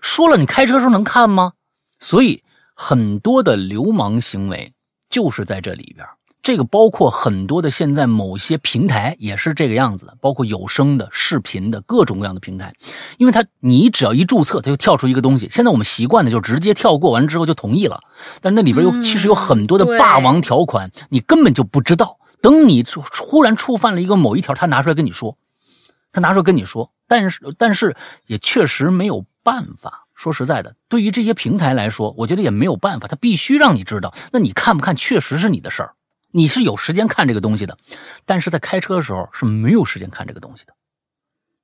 [0.00, 1.52] 说了，你开车时候能看吗？
[1.98, 2.42] 所以
[2.74, 4.72] 很多的流氓行为。
[5.10, 6.04] 就是在这里边，
[6.42, 12.74] 这个包括很多的现在某些平台也是这个样子的，包括有声的、视频的各种各样的平台，
[13.16, 15.46] 因为它你只要一注册，它就跳出一个东西。
[15.48, 18.00] 现在我们习惯的就直接跳过完之后就同意了，
[18.40, 22.18] 但那里边有其实有很多的霸王条款，你根本就不知道。
[22.42, 22.84] 等你
[23.20, 25.38] 忽然触犯了一个某一条，他拿出来跟你说，
[26.14, 27.94] 他拿出来跟你说，但是但是
[28.26, 30.06] 也确实没有办法。
[30.14, 34.14] 说实在的，对于这些平台来说，我觉得也没有办法，他必须让你知道。
[34.30, 35.94] 那你看不看，确实是你的事儿，
[36.30, 37.76] 你是有时间看这个东西的，
[38.24, 40.72] 但是在开车的时候是没有时间看这个东西的。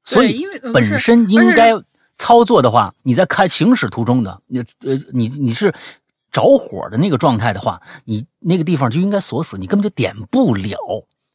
[0.04, 0.44] 所以
[0.74, 1.70] 本身应该
[2.16, 5.72] 操作的话，你在开行驶途中的，你呃，你你是
[6.32, 10.76] 着火的那个状态的话，你那个地方就应该锁死，你根本就点不了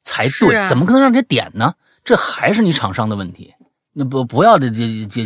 [0.04, 1.76] 才对，怎么可能让你点呢？
[2.06, 3.54] 这还是你厂商的问题。
[3.98, 5.24] 那不不要这这这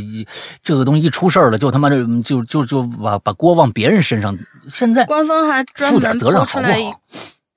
[0.64, 4.38] 这个东西一出事儿了，就他妈这就就就把把锅往别人身上。
[4.68, 6.80] 现在官方还专门抛出来，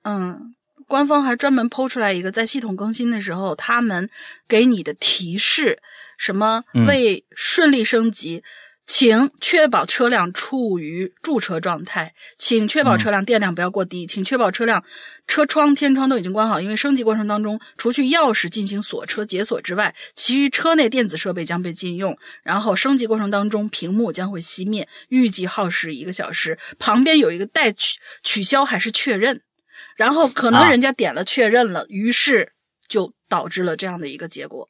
[0.01, 0.55] 嗯，
[0.87, 4.09] 官方还专门抛出来一个，在系统更新的时候，他们
[4.47, 5.83] 给你的提示，
[6.17, 8.43] 什么为顺利升级，
[8.85, 14.83] 请确保车辆处于驻车状态，请确保车辆电量不要过低，请确保车辆
[15.25, 22.17] 车窗、天窗都已经关好，因为升级过程当中，除去钥匙进行锁车解锁之外，其余车内电子设备将被禁用。
[22.43, 26.59] 然后升级过程当中，屏幕将会熄灭，预计耗时一个小时。
[26.77, 29.41] 旁边有一个待取取消还是确认，
[29.95, 32.51] 然后可能人家点了确认了，于是
[32.89, 34.69] 就导致了这样的一个结果。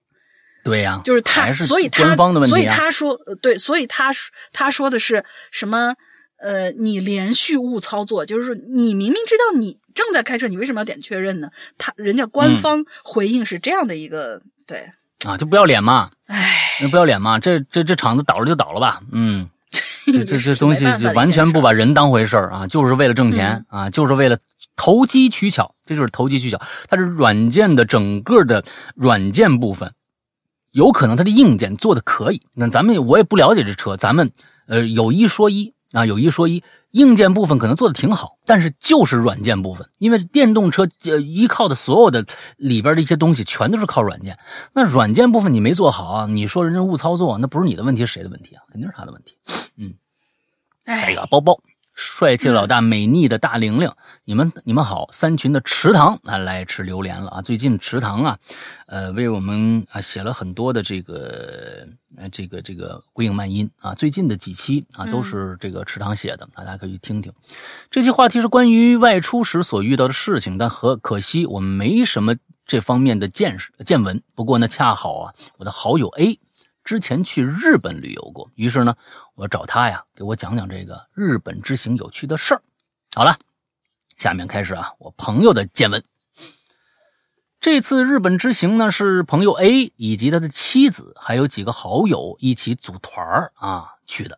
[0.64, 5.94] 对呀，就是他，是所以他官方的问题啊所以他说，呃对，所以他说他说的是什么？
[6.40, 11.48] 呃，你连续误操作，就是说你明明知道你正在开车，你为什么要点确认呢？
[11.78, 14.92] 他人家嗯官方回应是这样的一个，对，
[15.26, 19.50] 啊，就不要脸嘛，哎，那不要脸嘛，这这这厂子倒了就倒了吧，嗯，
[20.06, 24.38] 这这这东西就完全不把人当回事儿啊，就是为了挣钱嗯啊，就是为了
[24.76, 26.60] 投机取巧，这就是投机取巧。
[26.90, 28.66] 它是软件的整个的
[28.96, 29.94] 软件部分，
[30.74, 32.46] 有可能它的硬件做的可以。
[32.54, 34.32] 那咱们我也不了解这车，咱们
[34.68, 42.26] 呃有一说一啊，有一说一，硬件部分可能做的挺好，但是就是软件部分，因为电动车呃依靠的所有的
[42.58, 44.38] 里边的一些东西全都是靠软件。
[44.74, 48.64] 那软件部分你没做好啊，你说人家误操作，那不是你的问题，是谁的问题啊？
[48.72, 49.38] 肯定是他的问题。
[50.86, 51.58] 下唉一，个包包，
[51.94, 53.92] 帅气的老大，美丽的大玲玲，
[54.26, 57.42] 你们你们好，三群的池塘来来吃榴莲了啊！
[57.42, 58.38] 最近池塘啊，
[58.88, 61.88] 呃，为我们啊写了很多的这个
[62.18, 67.32] 呃这个这个鬼影漫音啊，最近的几期啊都是这个池塘写的，大家可以去听听。
[67.92, 74.24] 这期话题是关于外出时所遇到的事情，但和可惜我们没什么这方面的见识见闻。
[74.34, 76.40] 不过呢，恰好啊，我的好友 A
[76.84, 78.96] 之前去日本旅游过，于是呢，
[79.36, 82.62] 我找他呀，给我讲讲这个日本之行有趣的事儿。
[83.14, 83.38] 好了，
[84.18, 86.04] 下面开始啊，我朋友的见闻。
[87.62, 94.38] 这次日本之行呢，是朋友 A 以及他的妻子还有几个好友一起组团儿啊去的。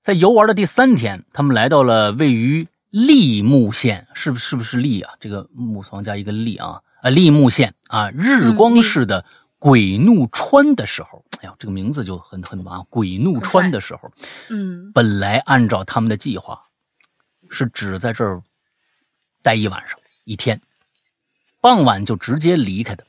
[0.00, 5.14] 在游玩的第三天，他们来到了位于立木县，是不是不是立啊？
[5.18, 9.24] 这个木房加一个立啊，啊立木县啊，日光市的
[9.58, 12.82] 鬼怒川的时候，哎呀，这个名字就很很麻。
[12.84, 14.10] 鬼怒川的时候，
[14.50, 16.62] 嗯本来按照他们的计划，
[17.50, 18.42] 是只在这儿
[19.42, 20.60] 待一晚上一天，
[21.60, 23.04] 傍晚就直接离开的，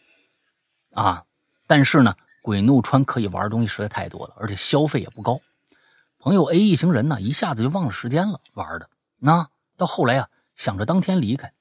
[0.92, 1.24] 啊，
[1.68, 5.40] 但是呢，鬼怒川可以玩的东西实在太多了，而且消费也不高。
[6.18, 8.90] 朋友 A 一行人呢，一下子就忘了时间了，玩的。
[9.20, 9.48] 那
[9.78, 11.54] 到后来啊，想着当天离开，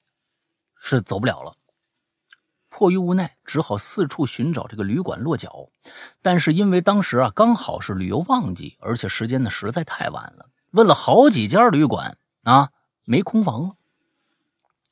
[0.81, 1.55] 是走不了了。
[2.71, 5.71] 迫于无奈，只好四处寻找这个旅馆落脚。
[6.23, 12.71] 但是因为当时啊刚好是旅游旺季，而且时间呢实在太晚了，问了好几家旅馆啊，
[13.05, 13.77] 没空房了。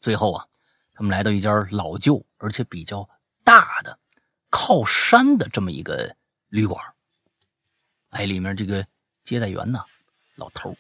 [0.01, 0.47] 最后啊，
[0.95, 3.09] 他们来到一家老旧而且比较
[3.45, 3.99] 大的、
[4.51, 6.17] 靠山的这么一个
[6.49, 6.83] 旅馆。
[8.11, 8.87] 哎，里面这个
[9.23, 9.83] 接待员呢，
[10.37, 10.75] 老头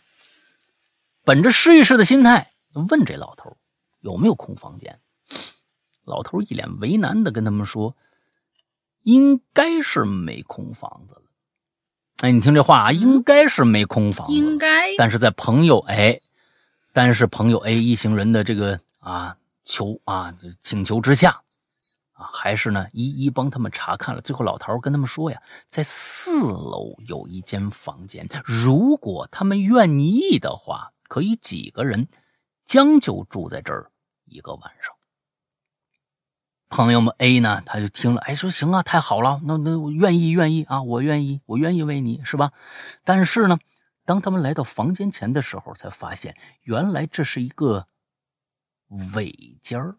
[1.25, 2.53] 本着试一试的心态，
[2.89, 3.57] 问这老头
[4.01, 4.99] 有没有空房间。
[6.07, 7.95] 老头一脸为难的跟他们说
[9.05, 11.23] ：“应该是没空房子了。”
[12.23, 14.33] 哎，你听这话啊，应该是没空房子。
[14.33, 16.19] 应该但是在朋友哎，
[16.95, 21.43] 但是朋友 A 一行人的这个啊求啊请求之下
[22.13, 24.23] 啊，还是呢一一帮他们查看了。
[24.23, 32.09] 最后老头跟他们说呀，在四楼有一间房间，如果他们愿意的话，可以几个人
[32.65, 33.91] 将就住在这儿
[34.25, 34.96] 一个晚上。
[36.69, 42.53] 朋友们 A 呢，他就听了，哎，说行啊，太好了，那那我愿意愿意啊，我愿意，我愿意为你是吧？
[43.05, 43.59] 但是呢，
[44.05, 47.87] 当他们来到房间前的时候，才发现原来这是一个
[49.15, 49.97] 尾尖儿。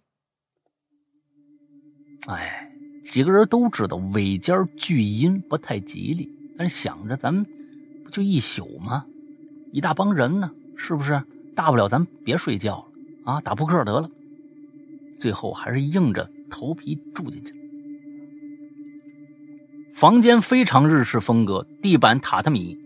[2.27, 2.69] 哎，
[3.03, 7.45] 几个人都知道尾尖儿聚阴不太吉利，但是想着咱们
[8.03, 9.05] 不就一宿吗？
[9.71, 11.23] 一大帮人呢，是不是？
[11.55, 14.09] 大不了咱别睡觉了啊，打扑克得了。
[15.19, 17.57] 最后还是硬着头皮住进去了。
[19.93, 22.77] 房间非常日式风格，地板榻榻米。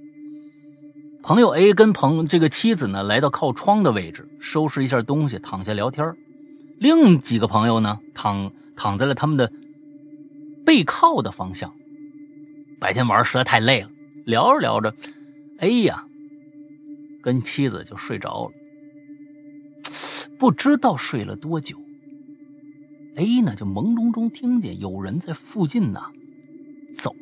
[1.21, 6.15] 朋友 A 跟朋这个妻子呢，来到靠窗的位置，收拾一下东西，躺下聊天。
[6.79, 9.51] 另几个朋友呢，躺躺在了他们的
[10.65, 11.73] 背靠的方向。
[12.79, 13.89] 白天玩实在太累了，
[14.25, 14.95] 聊着聊着
[15.59, 16.05] ，A 呀，
[17.21, 18.51] 跟妻子就睡着了。
[20.39, 21.77] 不知道睡了多久
[23.15, 26.01] ，A 呢就朦胧中听见有人在附近呢
[26.95, 27.15] 走。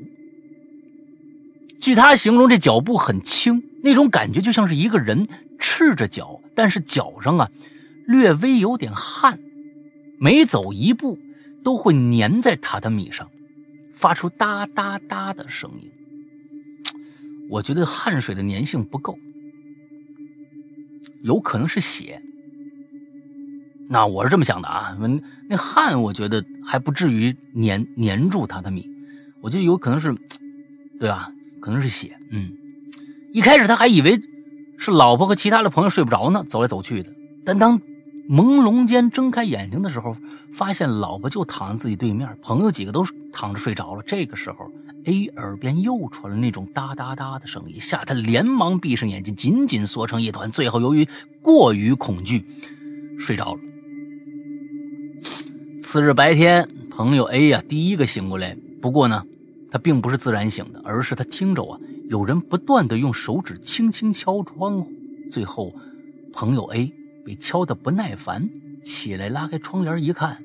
[1.79, 7.49] 据他形容，这脚步很轻，那种感觉就像是一个人赤着脚，但是脚上啊
[8.05, 9.39] 略微有点汗，
[10.19, 11.17] 每走一步
[11.63, 13.29] 都会粘在榻榻米上，
[13.93, 15.89] 发出哒哒哒的声音。
[17.49, 19.17] 我觉得汗水的粘性不够，
[21.23, 22.21] 有可能是血。
[23.91, 24.95] 那我是这么想的啊，
[25.49, 28.87] 那汗我觉得还不至于粘粘住他的米，
[29.41, 30.15] 我觉得有可能是，
[30.99, 31.31] 对吧？
[31.59, 32.15] 可能是血。
[32.29, 32.51] 嗯，
[33.33, 34.21] 一开始他还以为
[34.77, 37.11] 是老婆和其他的朋友睡不着呢，走来走去的。
[37.43, 37.79] 但当
[38.29, 40.15] 朦胧间睁开眼睛的时候，
[40.53, 43.03] 发现老婆就躺在自己对面，朋友几个都
[43.33, 44.03] 躺着睡着了。
[44.05, 44.71] 这个时候
[45.05, 50.51] ，A 耳边又传来那种哒哒哒的声音，吓他连忙闭上眼睛，紧紧缩成一团。
[50.51, 51.07] 最后由于
[51.41, 52.45] 过于恐惧，
[53.17, 53.61] 睡着了。
[55.91, 58.55] 次日白天，朋友 A 呀第一个醒过来。
[58.79, 59.25] 不过呢，
[59.71, 61.79] 他并不是自然醒的，而是他听着啊
[62.11, 64.91] 有人不断的用手指轻轻敲窗户。
[65.31, 65.73] 最后，
[66.31, 66.93] 朋友 A
[67.25, 68.47] 被敲得不耐烦，
[68.83, 70.37] 起来拉开窗帘一看，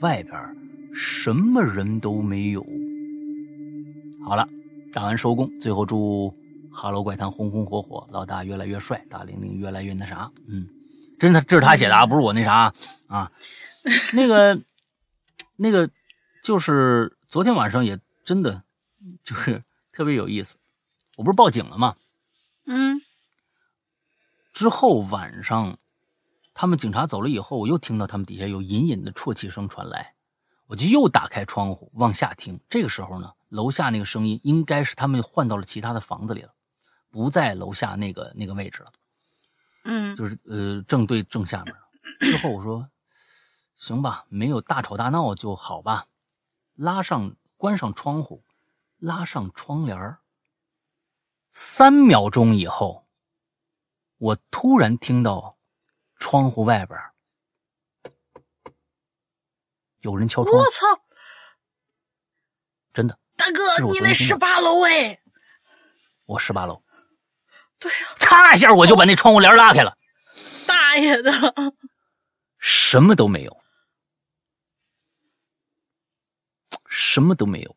[0.00, 0.34] 外边
[0.92, 2.62] 什么人都没有。
[4.22, 4.46] 好了，
[4.92, 5.50] 打完收工。
[5.58, 6.28] 最后祝
[6.70, 10.30] 《哈喽怪谈》红红火火，老大越来越帅，大玲玲越来越那啥。
[10.48, 10.66] 嗯，
[11.18, 12.70] 真的，这是他写的啊，不是我那啥
[13.06, 13.32] 啊，
[14.12, 14.60] 那个。
[15.62, 15.88] 那个
[16.42, 18.64] 就是昨天晚上也真的
[19.22, 19.62] 就是
[19.92, 20.58] 特别有意思，
[21.16, 21.94] 我不是报警了吗？
[22.66, 23.00] 嗯。
[24.52, 25.78] 之后晚上
[26.52, 30.14] 他们警察走了以后，我又听到他们底下有隐隐的啜泣声传来，
[30.66, 32.58] 我就又打开窗户往下听。
[32.68, 36.52] 这个时候呢，楼下那个声音应该是他们换到了其他的房子里了，
[37.08, 38.92] 不在楼下那个那个位置了。
[39.84, 40.16] 嗯。
[40.16, 41.74] 就是呃正对正下面。
[42.18, 42.88] 之后我说。
[43.82, 46.06] 行吧，没有大吵大闹就好吧。
[46.74, 48.44] 拉上，关上窗户，
[48.98, 50.18] 拉上窗帘
[51.50, 53.08] 三秒钟以后，
[54.18, 55.58] 我突然听到
[56.20, 56.96] 窗户外边
[60.02, 60.56] 有人敲窗。
[60.56, 60.86] 我操！
[62.94, 65.20] 真的，大哥，你那十八楼哎？
[66.26, 66.80] 我十八楼。
[67.80, 67.98] 对呀。
[68.14, 69.98] 擦一下，我就把那窗户帘拉开了。
[70.68, 71.32] 大爷的！
[72.58, 73.61] 什么都没有。
[76.94, 77.74] 什么都没有，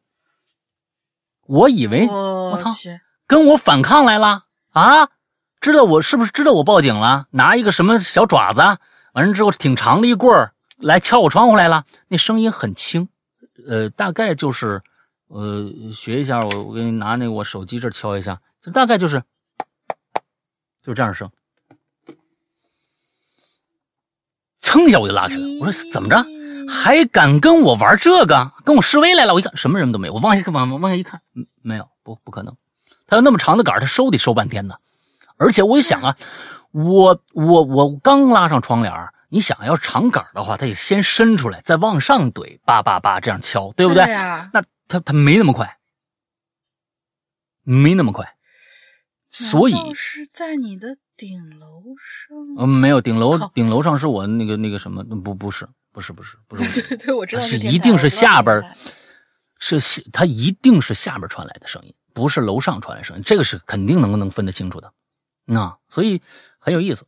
[1.47, 2.75] 我以为我操，
[3.25, 5.09] 跟我反抗来了啊！
[5.61, 7.27] 知道我是不是知道我报警了？
[7.31, 8.59] 拿一个什么小爪子，
[9.13, 11.85] 完了之后挺长的一棍儿来敲我窗户来了。
[12.09, 13.07] 那声音很轻，
[13.65, 14.83] 呃，大概就是
[15.27, 19.23] 呃，学一下，我我给你拿那个我手机这敲一下，就大概就是
[20.83, 21.31] 就这样声。
[24.59, 26.21] 蹭一下我就拉开了，我说怎么着？
[26.69, 28.51] 还敢跟我玩这个？
[28.63, 29.33] 跟我示威来了！
[29.33, 30.13] 我一看，什么人都没有。
[30.13, 31.21] 我往下往往下一看，
[31.61, 32.55] 没有，不不可能。
[33.07, 34.75] 他有那么长的杆他收得收半天呢。
[35.37, 36.15] 而且我一想啊，
[36.71, 38.93] 我我我刚拉上窗帘
[39.29, 44.05] 你想要长杆的话，他得先伸出来，再往上怼，叭叭叭这样敲，对不对？
[44.05, 45.77] 那他他没那么快，
[47.63, 48.35] 没那么快。
[49.29, 52.37] 所以是在你的顶楼上？
[52.57, 55.03] 嗯，没有，顶楼顶楼上是我那个那个什么？
[55.03, 55.67] 不不是。
[55.95, 58.61] 不是不是不是， 对对，我知道是一定是下边，
[59.59, 64.91] 是下，它一定是下边传来的声音，不是楼上传来声音，这个是肯定能能分得清楚的，
[65.45, 66.21] 那所以
[66.59, 67.07] 很有意思，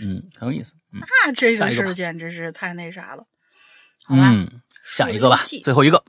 [0.00, 0.72] 嗯，很有意思。
[0.90, 3.26] 那这个事简直是太那啥了，
[4.08, 6.02] 嗯，下一个吧，最后一个，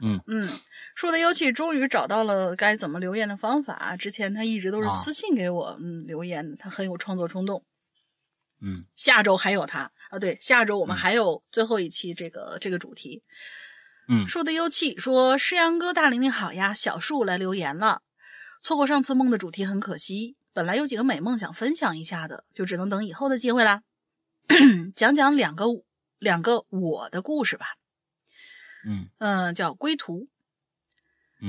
[0.00, 0.48] 嗯嗯，
[0.94, 7.64] 树的幽气终于找到了该怎么留言的方法，之前他一直都是私信给我嗯留言的，他很有创作冲动。
[8.60, 13.24] 嗯，下周还有他啊，对，下周我们还有最后一期这个这个主题。
[14.08, 18.02] 嗯，树的幽气说：“诗阳哥，大玲玲好呀，小树来留言了，
[18.62, 23.82] 错过上次梦的主题很可惜，本来有几个美梦想分享一下的，就只能等以后的机会啦。
[24.94, 25.64] 讲讲两个
[26.20, 27.66] 两个我的故事吧。
[28.86, 30.28] 嗯嗯，叫归途，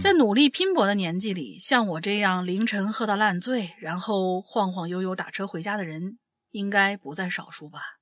[0.01, 6.17] 在努力拼搏的年纪里，像我这样凌晨喝到烂醉，然后晃晃悠悠打车回家的人。”
[6.55, 7.94] 应该不在少数吧。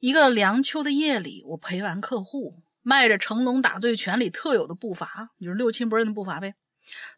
[0.00, 6.54] 一个凉秋的夜里，我陪完客户，迈着成龙打醉拳里特有的步伐，就是六亲不认的步伐呗，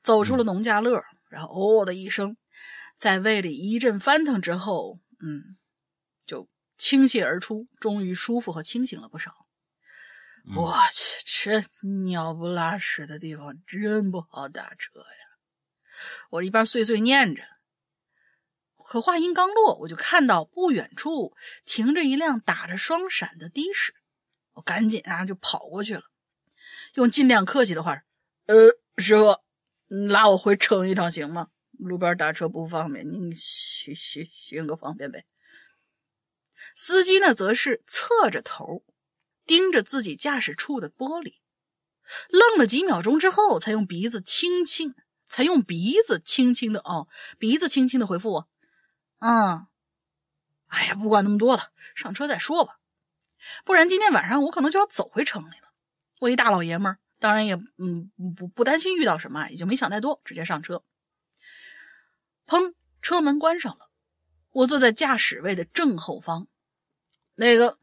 [0.03, 1.01] 走出了农家乐，
[1.31, 2.37] 然后哦的一声，
[2.99, 5.57] 在胃里一阵翻腾之后，嗯，
[6.27, 9.47] 就倾泻而出，终于舒服和清醒了不少。
[10.57, 15.39] 我去，这鸟不拉屎的地方真不好打车呀！
[16.31, 17.45] 我一边碎碎念着。
[18.93, 23.95] 可话音刚落，我就看到不远处停着一辆打着双闪的的士，
[24.53, 26.03] 我赶紧啊就跑过去了，
[26.97, 28.03] 用尽量客气的话
[28.45, 28.55] ：“呃，
[28.99, 29.39] 师傅，
[29.89, 31.49] 你拉我回城一趟行吗？
[31.79, 35.25] 路边打车不方便，您寻寻寻个方便呗。”
[36.77, 38.85] 司机呢，则是侧着头
[39.47, 41.37] 盯着自己驾驶处的玻璃，
[42.29, 44.95] 愣了几秒钟之后，才用鼻子轻轻。
[45.31, 47.09] 才用鼻子轻轻的哦，
[47.39, 48.51] 鼻子轻轻的回复我
[49.25, 49.69] ：“嗯，
[50.67, 52.81] 哎呀，不管那么多了，上车再说吧。
[53.65, 55.73] 不然今天晚上我可能就要走回城里了。
[56.19, 60.83] 我一大老爷们儿，当然也嗯不不担心遇到什么，也就没想太多，直接上车。
[62.49, 63.91] 砰，车门关上了，
[64.51, 66.49] 我坐在驾驶位的正后方。
[67.37, 67.79] 那个，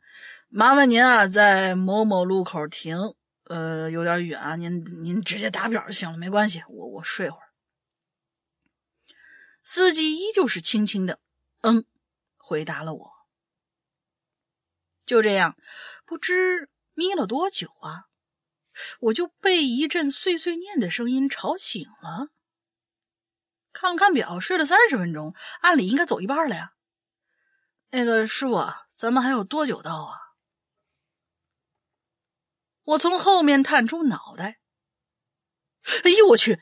[0.50, 3.16] 麻烦您啊，在某某路口停。”
[3.50, 7.50] 呃，有点远啊，您您直接打表就行了，没关系，我我睡会儿。
[9.64, 11.20] 司机依旧是轻轻的，
[11.62, 11.86] 嗯，
[12.38, 13.12] 回答了我。
[15.06, 15.58] 就这样，
[16.06, 18.06] 不知眯了多久啊，
[19.02, 22.30] 我就被一阵碎碎念的声音吵醒了。
[23.72, 26.74] 看了看表，睡了三十分钟，按理应该走一半了呀。
[27.92, 30.18] 那个师傅，咱们还有多久到啊？
[32.84, 34.60] 我从后面探出脑袋，
[36.04, 36.60] 哎呦我去！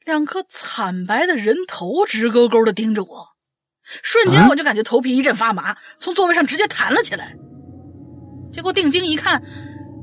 [0.00, 3.35] 两颗惨白的人头直勾勾的盯着我，
[4.02, 7.36] 瞬间我就感觉头皮一阵发麻，从座位上直接弹了起来。
[8.50, 9.42] 结果定睛一看，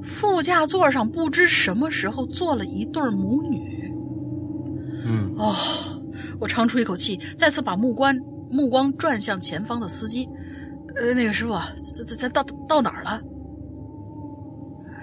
[0.04, 3.92] 副驾座上不知什么时候坐了一对母女。
[5.06, 5.54] 嗯，哦，
[6.40, 8.16] 我长出一口气，再次把目光
[8.50, 10.30] 目光转向前方的司机。
[10.96, 13.22] 呃，那个师傅，咱咱咱到到哪儿了？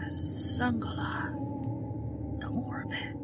[0.08, 1.28] 三个了，
[2.40, 3.14] 等会儿呗。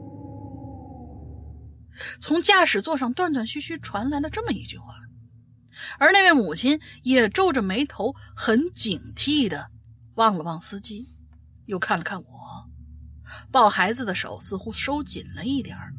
[2.20, 4.94] 从驾驶座上断断续续传来了这么一句话，
[5.98, 9.70] 而那位母亲也皱着眉头，很警惕的
[10.14, 11.08] 望了望司机，
[11.66, 12.68] 又看了看我，
[13.50, 15.92] 抱孩子的手似乎收紧了一点儿。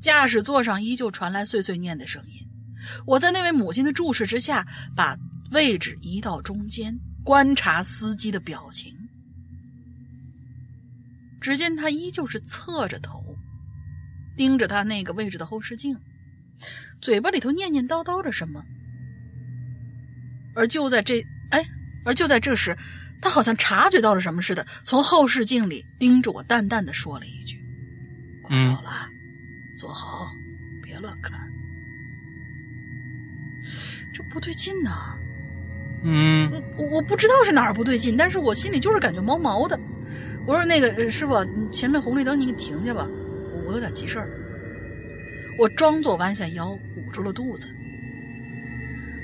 [0.00, 2.46] 驾驶座上依旧传来碎碎念的声音。
[3.04, 5.18] 我在那位母亲的注视之下，把
[5.50, 8.94] 位置移到中间，观察司机的表情。
[11.40, 13.36] 只见他依旧是侧着头，
[14.36, 15.98] 盯着他那个位置的后视镜，
[17.00, 18.64] 嘴巴里头念念叨叨着什么。
[20.54, 21.64] 而就在这哎，
[22.04, 22.76] 而就在这时，
[23.20, 27.62] 他好像察觉到了什么似的，从后视镜里盯着我，淡淡的说了一句
[28.42, 29.08] ：“快到了，
[29.78, 30.32] 坐好，
[30.82, 31.38] 别乱看。”
[34.12, 35.16] 这不对劲呐！
[36.02, 39.78] 嗯，我我不知道是哪儿不对劲，但是我心里就是感觉毛毛的。
[40.46, 43.06] 我说：“那个师傅，你前面红绿灯，你给停下吧，
[43.52, 44.28] 我我有点急事儿。”
[45.58, 47.68] 我装作弯下腰，捂住了肚子。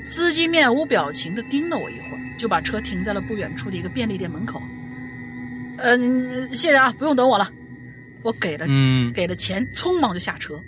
[0.03, 4.61] 司机面无表情的盯了我一会儿，就把车停在了不远处的一个便利店门口。
[5.79, 5.97] 呃，
[6.49, 7.51] 谢谢啊，不用等我了。
[8.23, 10.61] 我给了，嗯，给了钱，匆忙就下车，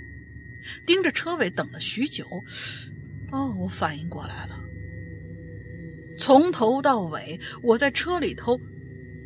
[0.87, 2.27] 盯着车尾等了许久。
[3.33, 4.59] 哦，我反应过来了，
[6.19, 8.59] 从头到尾，我在车里头。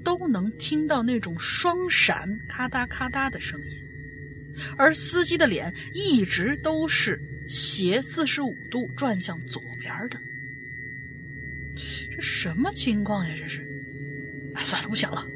[0.02, 3.76] 都能听到那种双闪咔嗒咔嗒的声音，
[4.76, 10.18] 而司机的脸一直都是斜四十五度转向左边的。
[12.14, 13.34] 这什么情况呀？
[13.38, 13.66] 这是？
[14.54, 15.26] 哎，算了，不想了。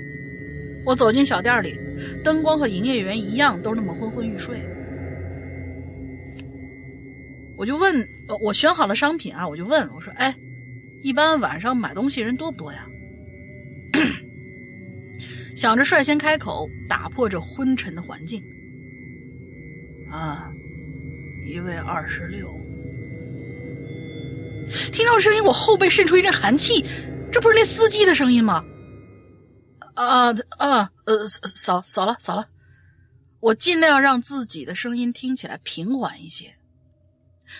[0.84, 1.78] 我走进小店里，
[2.22, 4.60] 灯光和营业员一样，都那么昏昏欲睡。
[7.56, 8.06] 我就问，
[8.40, 10.34] 我选好了商品啊，我就问我说：“哎，
[11.02, 12.86] 一般晚上买东西人多不多呀？”
[15.56, 18.44] 想着率先开口，打破这昏沉的环境。
[20.14, 20.48] 啊，
[21.44, 22.48] 一位二十六。
[24.92, 26.84] 听到声音，我后背渗出一阵寒气，
[27.32, 28.64] 这不是那司机的声音吗？
[29.96, 30.28] 啊
[30.58, 32.46] 啊呃，扫扫了扫了，
[33.40, 36.54] 我尽量让自己的声音听起来平缓一些，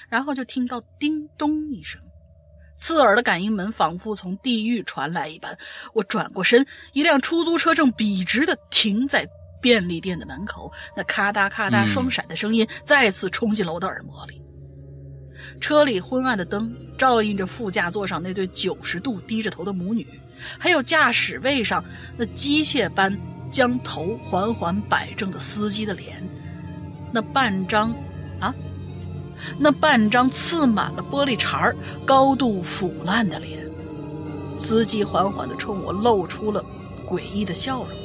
[0.08, 2.00] 然后就听到叮咚一声。
[2.76, 5.58] 刺耳的感应门仿佛从地狱传来一般，
[5.92, 9.28] 我转过身，一辆出租车正笔直的停在
[9.64, 14.38] 便利店的门口，那咔嗒咔嗒双闪的声音再次冲进了我的耳膜里。
[15.58, 20.06] 车里昏暗的灯照映着副驾座上那对九十度低着头的母女，
[20.58, 21.82] 还有驾驶位上
[22.14, 23.18] 那机械般
[23.50, 26.22] 将头缓缓摆正的司机的脸，
[27.10, 27.90] 那半张，
[28.40, 28.54] 啊。
[29.58, 31.74] 那半张刺满了玻璃碴儿、
[32.04, 33.66] 高度腐烂的脸，
[34.58, 36.62] 司机缓缓地冲我露出了
[37.08, 38.03] 诡异的笑容。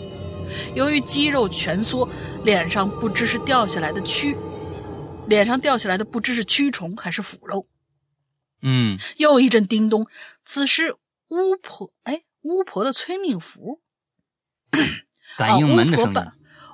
[0.76, 2.08] 由于肌肉蜷缩，
[2.44, 4.36] 脸上不知是掉下来的蛆，
[5.28, 7.68] 脸上掉下来的不知是蛆虫还是腐肉。
[8.62, 10.06] 嗯，又一阵叮咚，
[10.44, 10.94] 此时
[11.30, 13.80] 巫婆，哎，巫婆的催命符，
[15.38, 16.22] 感应门的声音，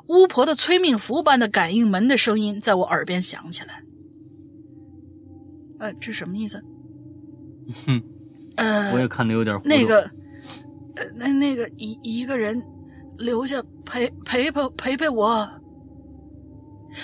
[0.08, 3.84] 巫婆的催命符般的感应门的声音在我耳边响起来。
[5.78, 6.64] 呃，这什么意思？
[7.86, 8.02] 哼，
[8.58, 10.10] 呃，我也看的有点那个，
[10.96, 12.64] 呃，那那个一一个人
[13.18, 15.62] 留下陪陪陪陪陪我。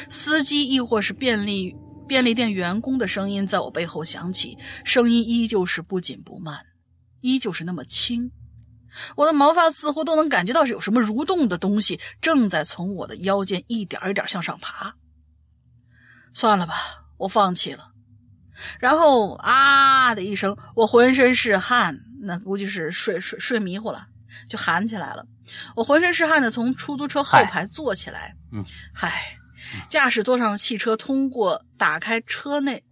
[0.10, 1.76] 司机亦或是便利
[2.08, 6.58] 便利店员工的声音在我背后响起，声音依旧是不紧不慢，
[7.20, 8.32] 依旧是那么轻。
[9.16, 14.96] 我的毛发似乎都能感觉到是有什么蠕动的东西正在从我的腰间一点一点向上爬。
[16.34, 16.74] 算了吧，
[17.18, 17.92] 我放弃了。
[18.80, 24.08] 然后啊的一声，我浑身是汗，那估计是睡睡睡迷糊了，
[24.50, 25.26] 就喊起来了。
[25.76, 28.64] 我浑身是汗的从出租车后排坐起来，嗯，
[28.94, 29.38] 嗨，
[29.90, 32.84] 驾驶座上的汽车通过打开车内，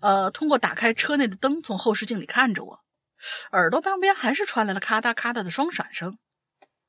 [0.00, 2.80] 呃，通过打开车内的灯，从后视镜里看着我。
[3.52, 6.18] 耳朵旁边还是传来了咔嗒咔嗒的双闪声。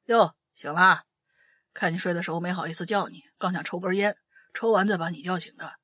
[0.06, 1.04] 哟，醒了！
[1.74, 4.16] 看你睡的时候没好意思叫你，刚想抽根烟，
[4.54, 5.76] 抽完再把你叫醒的。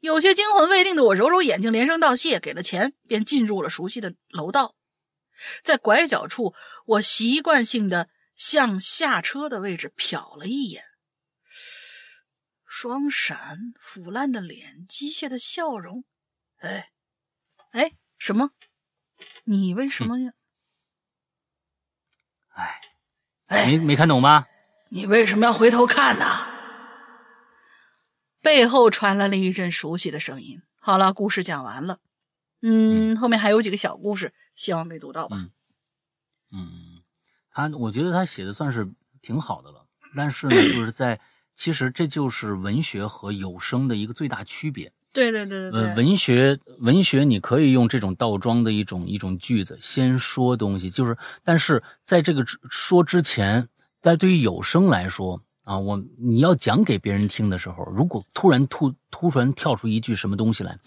[0.00, 4.74] 有些惊魂未定的我揉揉眼睛，连声道谢，给了钱，便进入了熟悉的楼道。
[5.62, 6.54] 在拐角处，
[6.86, 10.84] 我习惯性的向下车的位置瞟了一眼。
[12.66, 16.04] 双闪、腐烂的脸、机械的笑容。
[16.58, 16.92] 哎，
[17.72, 17.92] 哎。
[18.18, 18.52] 什么？
[19.42, 20.34] 你为什么呀？
[22.54, 22.80] 哎，
[23.46, 24.46] 哎，没没看懂吗？
[24.90, 26.24] 你为什么要回头看呢？
[28.40, 30.62] 背后传来了一阵熟悉的声音。
[30.78, 31.98] 好了，故事讲完了。
[32.62, 35.36] 嗯，后面还有几个小故事，希望被读到吧。
[36.52, 36.68] 嗯，
[37.50, 38.88] 他我觉得他写的算是
[39.20, 39.84] 挺好的了，
[40.16, 41.20] 但是呢，就是在
[41.54, 44.92] 其实这就是文学和有声的一个最大区别。
[45.12, 53.68] 对对对对对，文学文学你可以用这种倒装的一种一种句子先说东西，就是但是在这个说之前，
[54.00, 60.78] 但对于有声来说啊，我你要讲给别人听的时候，如果突然突突然跳出一句什么东西来，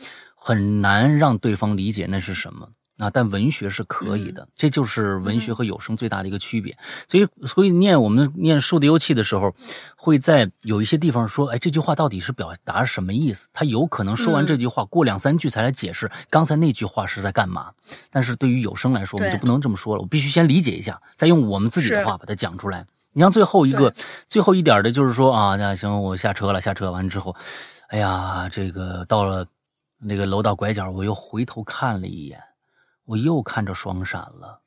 [0.46, 2.70] 很难让对方理解那是什么。
[2.98, 6.78] 啊，但文学是可以的，这就是文学和有声最大的一个区别。
[7.10, 9.54] 所以，所以念我们念《树的幽气》的时候，
[9.98, 17.70] 会在有一些地方说：“哎，这句话到底是表达什么意思？”他有可能说完这句话，过两三句才来解释刚才那句话是在干嘛。
[18.10, 22.86] 但是对于有声来说，我们就不能这么说了，我必须先理解一下，再用我们自己的话把它讲出来。
[23.12, 23.94] 你像最后一个，
[24.30, 27.36] 最后一点的就是说啊，那行，我下车了，下车完之后，
[27.90, 29.46] 哎呀，这个到了
[29.98, 32.42] 那个楼道拐角，我又回头看了一眼。
[33.06, 34.60] 我又看着双闪了，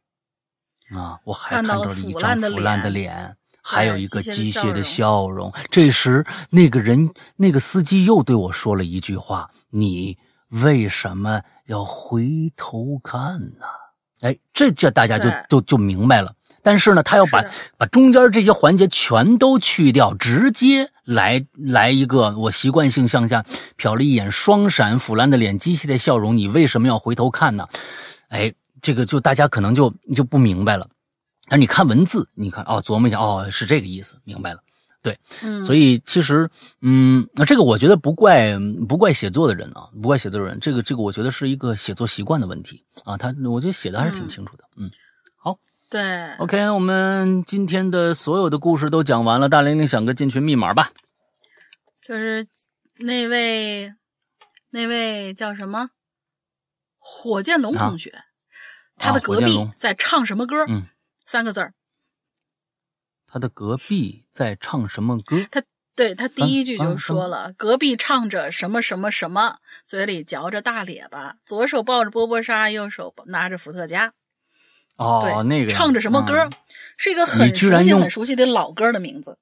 [0.96, 1.18] 啊！
[1.24, 5.52] 我还看到了一张腐烂的脸，还有一个机械的笑容。
[5.72, 10.16] 这时，那个人，那个司机又对我说了一句话：“你
[10.50, 13.66] 为什么要回头看呢？”
[14.22, 16.32] 哎，这这大家就就就明白了。
[16.69, 17.43] 但是呢，他要把
[17.78, 23.43] 把中间这些环节全都去掉，直接来来一个我习惯性向下
[23.78, 26.36] 瞟了一眼，双闪腐烂的脸，机械的笑容。
[26.36, 27.66] 你为什么要回头看呢？
[28.28, 30.86] 哎，这个就大家可能就就不明白了。
[31.49, 34.61] 但你看文字，你看哦，琢磨一下，哦，是这个意思，明白了。
[35.03, 36.51] 对，嗯，所以其实，
[36.82, 43.16] 嗯，那这个我觉得不怪不怪写作的人啊，不怪写作的人，这个这个我觉得是一个写作习惯的问题啊。
[43.16, 44.65] 他我觉得写的还是挺清楚的。
[45.90, 49.48] 对，OK，我们今天的所有的故事都讲完了。
[49.48, 50.93] 大玲玲想个进群密码吧。
[52.02, 52.47] 就是
[52.98, 53.94] 那位
[54.70, 55.90] 那位叫什么？
[56.98, 58.24] 火箭龙同学，
[58.97, 60.66] 他的隔壁在唱什么歌？
[60.69, 60.89] 嗯，
[61.24, 61.73] 三个字儿。
[63.27, 65.36] 他的隔壁在唱什么歌？
[65.51, 65.62] 他
[65.94, 74.12] 对他第一句就说了：“隔壁唱着什么什么什么，嘴里嚼着大咧巴，左手抱着波波沙，右手拿着伏特加。”
[74.98, 76.48] 哦，那个唱着什么歌？
[77.00, 79.38] 是一个很熟悉、很熟悉的老歌的名字。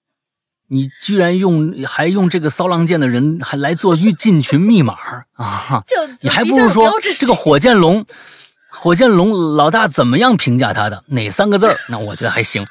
[0.68, 4.96] 你居然用还用这个骚浪贱的人还来做进进群密码
[5.34, 5.82] 啊！
[5.86, 8.04] 就你还不如说这个火箭龙，
[8.68, 12.66] 火箭龙老大怎么样评价他的哪三个字那我觉得还行。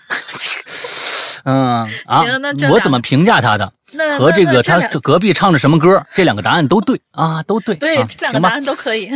[1.45, 2.23] 嗯啊，
[2.69, 3.71] 我怎么评价他的？
[4.19, 6.05] 和这个他隔壁唱的什么歌？
[6.13, 7.75] 这两个答案都对啊，都对。
[7.75, 9.09] 对，这两个答案都可以。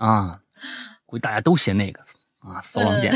[0.00, 0.40] 啊，
[1.06, 2.00] 估计大家都写那个
[2.44, 3.12] 啊，骚浪贱。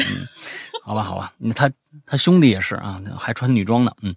[0.83, 1.71] 好吧，好吧，他
[2.07, 3.93] 他兄弟也是啊，还穿女装呢。
[4.03, 4.17] 嗯。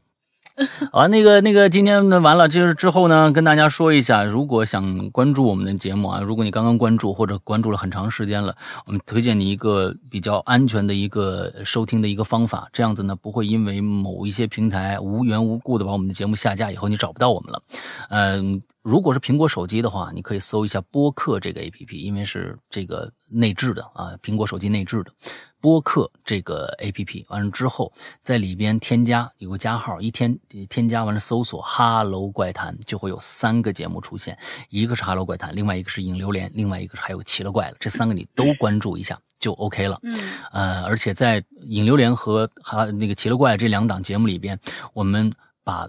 [0.92, 8.56] 好，那个那个，今天呢完了，就是之后呢，跟大家说一下，如果想关注我们的节目啊，如果你刚刚关注或者关注了很长时间了，
[8.86, 17.64] 我们推荐你一个比较安全的一个收听的一个方法，这样子呢不会因为某一些平台无缘无故的把我们的节目下架以后你找不到我们了。
[18.10, 25.12] 嗯，如果是苹果手机的话，你可以搜一下播客这个 APP，因为是这个内置的啊，苹果手机内置的。
[25.60, 27.94] 播客这个 A P P 完了之后，
[28.24, 30.36] 在里边添加有个加号，一添
[30.68, 34.36] 添加完了搜索“哈喽怪谈”，就会有三个节目出现，
[34.70, 40.00] 一个是“哈喽怪谈”，另外一个是“影流连”，另外一个是还有“奇了怪了”，这三个你都关注一下就 O K 了。
[40.02, 44.60] 嗯，呃，而且在“影流连”和哈那个“奇了怪”这两档节目里边，
[44.94, 45.32] 我们
[45.64, 45.88] 把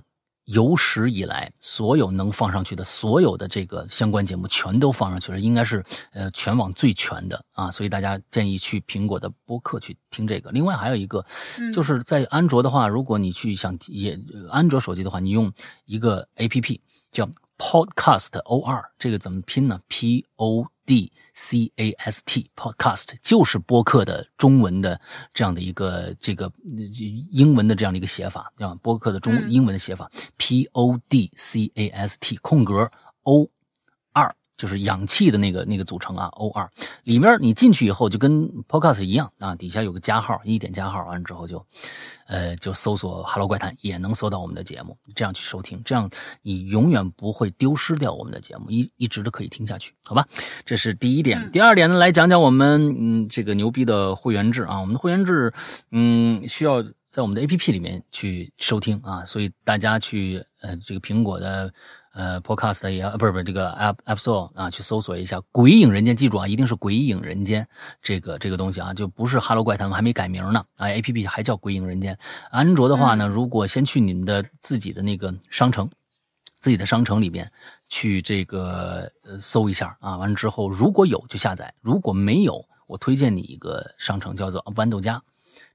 [0.53, 10.51] 有史以来所有能放上去的所有的这个相关节目全都放上去了，应该是呃全网最全的啊，所以大家建议去苹果的播客去听这个。
[10.51, 11.25] 另外还有一个，
[11.73, 14.19] 就是在安卓的话，如果你去想也
[14.51, 15.51] 安卓手机的话，你用
[15.87, 16.81] 一个 A P P
[17.11, 25.01] 叫 Podcast O R，这个怎么拼呢？P O D C A S T Podcast 就是播客的中文的
[25.33, 26.53] 这样的一个这个
[27.31, 28.75] 英文的这样的一个写法，对吧？
[28.83, 32.91] 播客的中英文的写法 P O D C A S T 空格
[33.23, 33.52] O 二。
[34.63, 36.71] 就是氧气的那个那个组成啊，O 二
[37.03, 41.67] 里面你进去以后就跟 Podcast 一样啊，底下有个加号，一点加号完之后就，
[42.29, 46.09] 呃，就搜索 “Hello 怪谈”也能搜到我们的节目，这样去收听，这样
[46.43, 50.25] 你永远不会丢失掉我们的节目，一一直都可以听下去，好吧？
[50.65, 51.51] 这是第一点。
[51.51, 55.53] 第二点呢，来讲讲我们嗯这个牛逼的会员制啊，我们的会员制
[55.91, 56.81] 嗯需要
[57.11, 61.75] 在我们的 APP 里面去收听啊，所以大家去呃这个苹果的。
[62.13, 67.65] 呃，Podcast 也不是不是这个 App App Store 啊，去搜索一下《鬼影人间》，记住啊，一定是《鬼影人间》
[68.03, 72.15] 这个这个东西啊，就不是 Hello 怪谈，还没改名呢啊，APP 还叫《鬼影人间》。
[72.51, 75.89] 安卓的话呢，如果先去你们的自己的那个商城，
[76.61, 77.51] 自己的商城里边
[77.89, 85.19] 去这个呃搜一下啊，完了之后如果有就下载，如果没有，我推荐你一个商城叫做豌豆荚。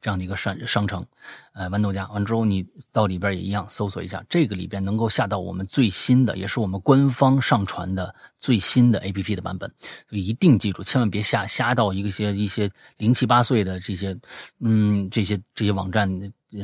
[0.01, 1.05] 这样的一个商商城，
[1.53, 9.71] 呃，豌豆荚完之后，你到里边也一样搜索一下，这个里边能够下到我们最新的，也是我们官方上传的最新的 A P P 的版本，
[10.09, 14.17] 所以一定记住，千万别下下到一些一些零七八碎的这些，
[14.59, 16.07] 嗯，这些这些网站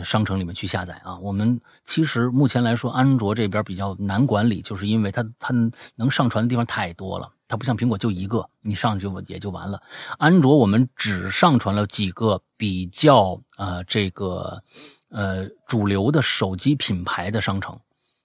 [0.04, 1.18] 商城里面去下载啊。
[1.18, 5.54] 我们其实目前来说，安卓这边比较难管理，就是因为它它
[5.96, 7.32] 能上传的地方太多了。
[7.54, 9.80] 它不像苹果就一个，你上去就也就完了。
[10.18, 14.64] 安卓我们只上传了几个比较呃这个
[15.10, 17.80] 呃主流的手机品牌的商城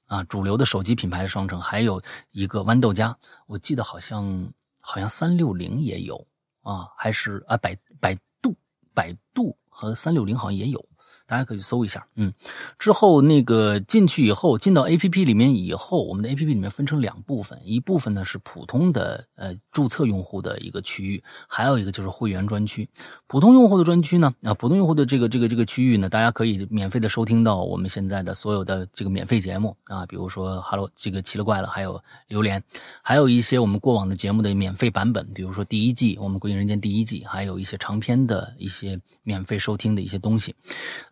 [0.07, 3.15] 啊，主流的手机品牌的商城，还有一个豌豆荚，
[3.47, 4.51] 我记得好像
[4.81, 6.27] 好像三六零也有
[6.63, 8.57] 啊，还是啊百百度
[8.95, 10.83] 百度和三六零好像也有。
[11.29, 12.33] 大家可以搜一下，嗯，
[12.79, 22.89] 之后那个进去以后，进到 A P P 里面以后，我们的 A P P 里面分成两部分，一部分呢是普通的呃注册用户的一个区域，还有一个就是会员专区。
[23.27, 32.63] 普通用户的专区呢，啊，普通用户的这个这个这个区域呢，大家可以免费的收听到我们现在的所有的这个免费节目啊，比如说 Hello 这个奇了怪了，还有榴莲，
[33.03, 40.55] 还有一些我们过往的节目的免费版本，比如说第一季我们《归隐人间》第一季，还有一些长篇的一些免费收听的一些东西。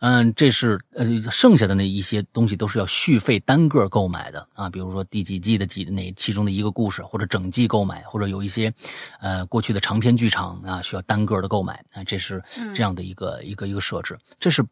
[0.08, 8.72] 嗯，这是呃，剩下的那一些东西都是要续费单个购买的啊，比如说第几季的几哪其中的一个故事，或者整季购买，或者有一些
[9.18, 12.40] 呃过去的长篇剧场啊，需要单个的购买啊，这是
[12.72, 14.16] 这样的一个一个一个设置。
[14.38, 14.64] 这是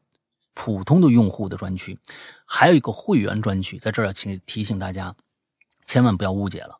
[0.54, 1.98] 普通的用户的专区，
[2.46, 5.12] 还有一个会员专区，在这儿要请提醒大家，
[5.84, 6.78] 千万不要误解了。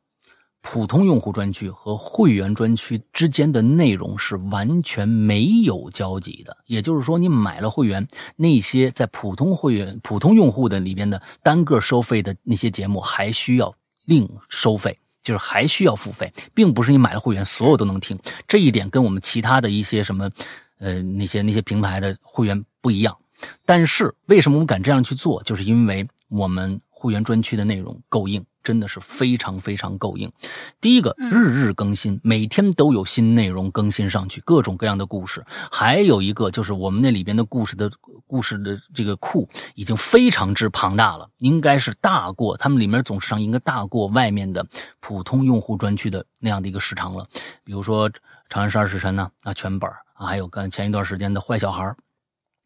[0.66, 8.04] 普通用户专区和会员专区之间的内容是完全没有交集的，也就是说，你买了会员，
[8.34, 13.72] 那些在普通会员、普通用户的里边的单个收费的那些节目，还需要
[14.06, 18.18] 另收费，就是还需要付费，并不是你买了会员所有都能听。
[18.48, 20.30] 这一点跟我们其他的一些什么，
[20.78, 23.14] 呃，那些那些平台的会员不一样。
[23.66, 25.42] 但是为什么我们敢这样去做？
[25.42, 28.44] 就是因为我们会员专区的内容够硬。
[28.64, 30.32] 真的是非常非常够硬。
[30.80, 35.44] 第一个，日日更新，每天都有新内容更新上去，各种各样的故事。
[35.70, 37.90] 还有一个就是我们那里边的故事的
[38.26, 44.66] 故事的这个库已经非常之庞大了，应该是大过他们里面总时长应该大过外面的
[44.98, 47.26] 普通用户专区的那样的一个时长了。
[47.64, 48.08] 比如说
[48.48, 51.84] 《长安十二时辰》呢，啊全本啊，还有跟前一段时间的《坏小孩》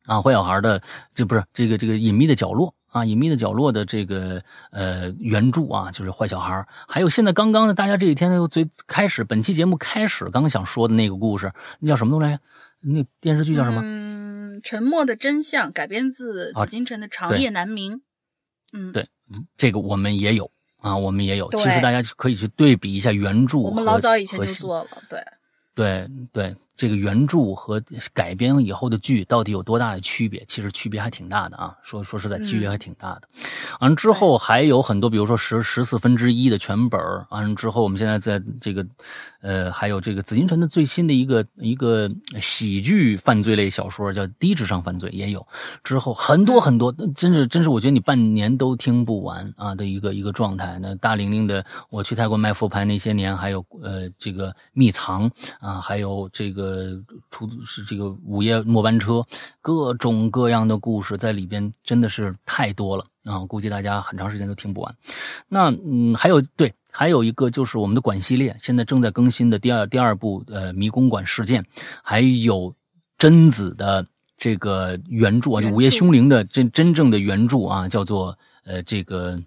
[0.08, 0.82] 啊，《坏小孩》的
[1.14, 2.74] 这不是这个这个隐秘的角落。
[2.90, 12.38] 啊，隐秘的角落的这个呃原著啊，就是坏小孩还有现在刚刚的，大家这几天又最开始本期节目开始刚刚想说的那个故事，那叫什么东西？
[12.80, 13.82] 那电视剧叫什么？
[13.84, 18.00] 嗯，沉默的真相改编自紫禁城的长夜难明。
[18.72, 19.06] 嗯，对，
[19.58, 21.50] 这个我们也有啊，我们也有。
[21.50, 23.58] 其实大家可以去对比一下原著。
[23.58, 25.22] 我们老早以前就做了，对。
[25.74, 26.56] 对对。
[26.78, 27.82] 这个原著和
[28.14, 30.44] 改编以后的剧到底有多大的区别？
[30.46, 31.76] 其实区别还挺大的啊！
[31.82, 33.22] 说说实在，区别还挺大的。
[33.80, 37.00] 完了之后还有很多，比如说十十四分之一的全本
[37.30, 38.86] 完了之后，我们现在在这个，
[39.40, 42.08] 呃，还有这个紫禁城的最新的一个一个
[42.40, 45.46] 喜剧犯罪类小说，叫《低智商犯罪》，也有。
[45.82, 50.78] 之后很多很多，真是真是，我觉得你半年都听不完啊的一个一个状态。
[50.80, 57.00] 那大玲玲的《我去泰国卖佛牌那些年》，还有呃这个秘藏啊，还有这个。
[57.30, 59.24] 出租是这个午夜末班车，
[59.60, 63.38] 各种各样的故事在里边，真的是太多了啊！
[63.46, 64.94] 估计大家很长时间都听不完。
[65.48, 71.64] 那嗯，还有对，还有一个就是我们的馆系列，现在正在更新的第二第二部呃迷宫馆事件，
[72.02, 72.74] 还有
[73.16, 74.04] 贞子的
[74.36, 79.40] 这个原著啊，就午夜凶铃的真真正的原著啊，叫做呃这个，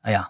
[0.00, 0.28] 哎呀。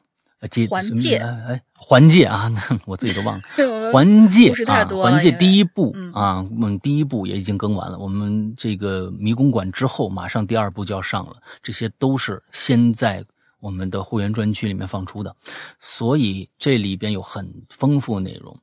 [0.50, 2.52] 界环界哎，环界啊，
[2.84, 3.42] 我自己都忘了。
[3.90, 7.98] 环界啊，环界第一部啊，我们，第一部也已经更完了。
[7.98, 11.36] 我们这个迷宫馆之后，马上第二部就要上了。
[11.62, 13.24] 这些都是先在
[13.64, 15.34] 我们的会员专区里面放出的，
[15.80, 18.54] 所以这里边有很丰富内容。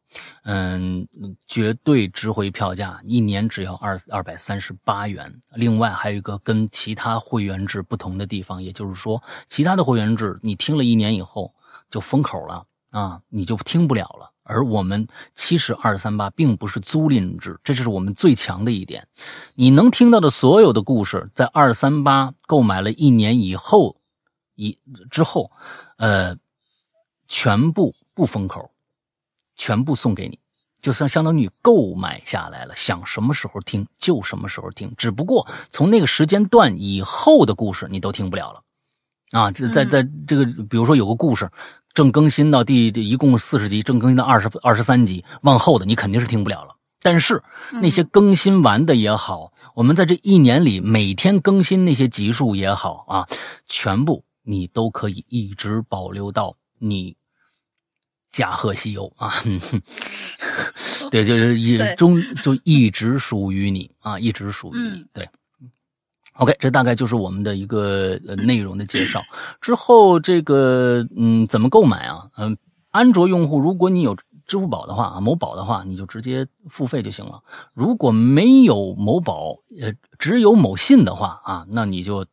[0.44, 1.08] 嗯，
[1.48, 5.34] 绝对值回票价，一年只要二二百三十八元。
[5.56, 11.52] 另外还有一个跟其他会员制不同的地方，也就是说，其他的会员制你听了一年以后。
[11.90, 14.32] 就封口了啊，你就听不了了。
[14.44, 19.08] 而我们其实二三八并不是租赁制，这就是我们最强的一点。
[19.56, 23.98] 你能听到的所有的故事，在二三八购买了一年以后，
[24.56, 24.78] 一
[25.10, 25.52] 之后，
[25.98, 26.38] 呃，
[27.28, 28.72] 全部不封口，
[29.56, 30.40] 全部送给你，
[30.82, 34.94] 就算相当于购买下来了，想什么时候听就什么时候听。
[34.98, 38.62] 只不过从那个时间段以后的故事，你都听不了了。
[39.32, 41.50] 啊，这在在这个，比如说有个故事。
[41.94, 46.78] 正更新到第一共四十集，正更新到二十二十三集，往后的你肯定是听不了了。
[47.02, 47.44] 但是
[47.82, 53.28] 那些更新完的也好，我们在这一年里每天更新那些集数也好啊，
[53.68, 57.16] 全部你都可以一直保留到你
[58.32, 59.34] 驾鹤西游啊。
[61.10, 65.06] 对，就是一终就一直属于你啊，一直属于你。
[65.14, 65.28] 对。
[66.36, 69.22] OK，这大概就是我们的一个呃内容的介绍。
[69.60, 72.30] 之后这个嗯，怎么购买啊？
[72.38, 72.58] 嗯，
[72.90, 74.16] 安卓用户如果你有
[74.48, 77.44] 支付宝的话啊，某宝的话，你就直接付费就行了。
[77.74, 82.32] 如果没有某宝，呃，只有某信的话啊，那你就对，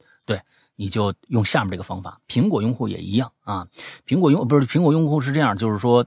[0.78, 2.18] 你就用下面这个方法。
[2.26, 3.68] 苹果用户也一样啊，
[4.06, 6.06] 苹果用不是苹果用户是这样，就是说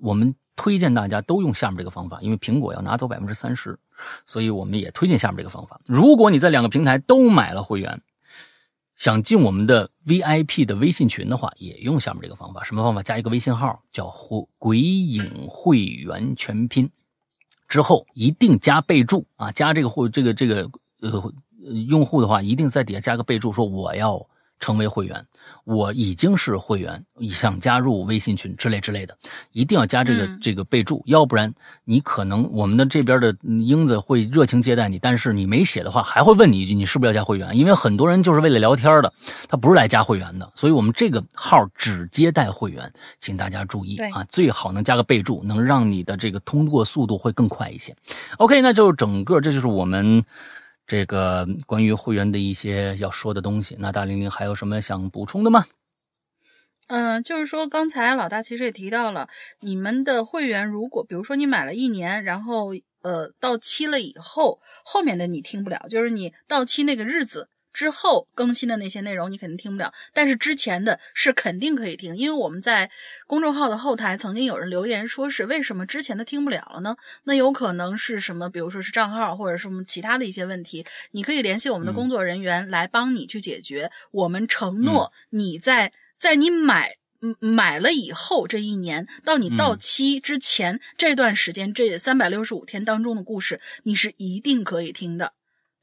[0.00, 0.34] 我们。
[0.56, 3.76] 推荐大家都用下面这个方法，因为苹果要拿走百分之三十，
[4.24, 5.80] 所以我们也推荐下面这个方法。
[5.84, 8.00] 如果你在两个平台都买了会员，
[8.94, 12.62] 想进我们的 VIP 的微信群的话，也用下面这个方法。
[12.62, 13.02] 什么方法？
[13.02, 14.08] 加一个微信号，叫
[14.56, 16.88] “鬼影会员全拼”，
[17.66, 20.70] 之后一定加备注啊，加这个会这个这个
[21.00, 21.34] 呃
[21.88, 24.26] 用户的话，一定在底下加个备注，说我要。
[24.60, 25.26] 成为会员，
[25.64, 29.14] 我已经是会员，想加入微信群之类之类的，
[29.52, 31.52] 一定要加这个这个备注，要不然
[31.84, 37.54] 你可能我们的这边的英子会热情接待你，但是你没写的话，还会问你一句，你是不是要加会员？
[37.54, 39.12] 因为很多人就是为了聊天的，
[39.48, 47.94] 他不是来加会员的，所以我们这个号只接待会员，请大家注意啊，最好能加个备注，能让你的这个通过速度会更快一些。
[48.38, 50.24] OK，那就是整个这就是我们。
[50.86, 55.64] 这个关于会员的一些要说的东西，那大玲玲还有什么想补充的吗？
[56.88, 59.28] 嗯，就是说刚才老大其实也提到了，
[59.60, 67.48] 你们的会员如果比如说你买了一年，然后呃到期了以后，后面的你听不了，就是你到期那个日子。
[67.74, 72.90] 之后更新的那些内容你肯定听不了，但是之前的是肯定可以听，因为我们在
[73.26, 76.96] 公众号的后台曾经有人留言说是为什么之前的听不了了呢？
[77.24, 78.48] 那有可能是什么？
[78.48, 83.90] 比如说是账号或者什么其他的一些问题，你可以联系我们的工作人员来帮你去解决。
[84.12, 86.94] 我们承诺你在在你买
[87.40, 95.32] 买了以后这一年到你到期之前这段时间这三百六十五天当中的故事，你是一定可以听的。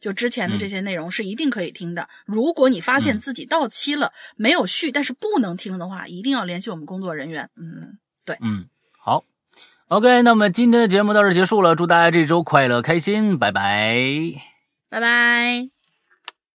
[0.02, 2.10] 就之前的这些内容是一定可以听的。
[2.26, 7.49] 如果你发现自己到期了没有续，但是不能听的话，一定要联系我们工作人员。
[7.56, 8.68] 嗯，对，嗯，
[8.99, 9.23] 好
[9.88, 13.95] ，OK，那么今天的节目到这结束了，祝大家这周快乐开心，拜拜，
[14.90, 15.80] 拜拜。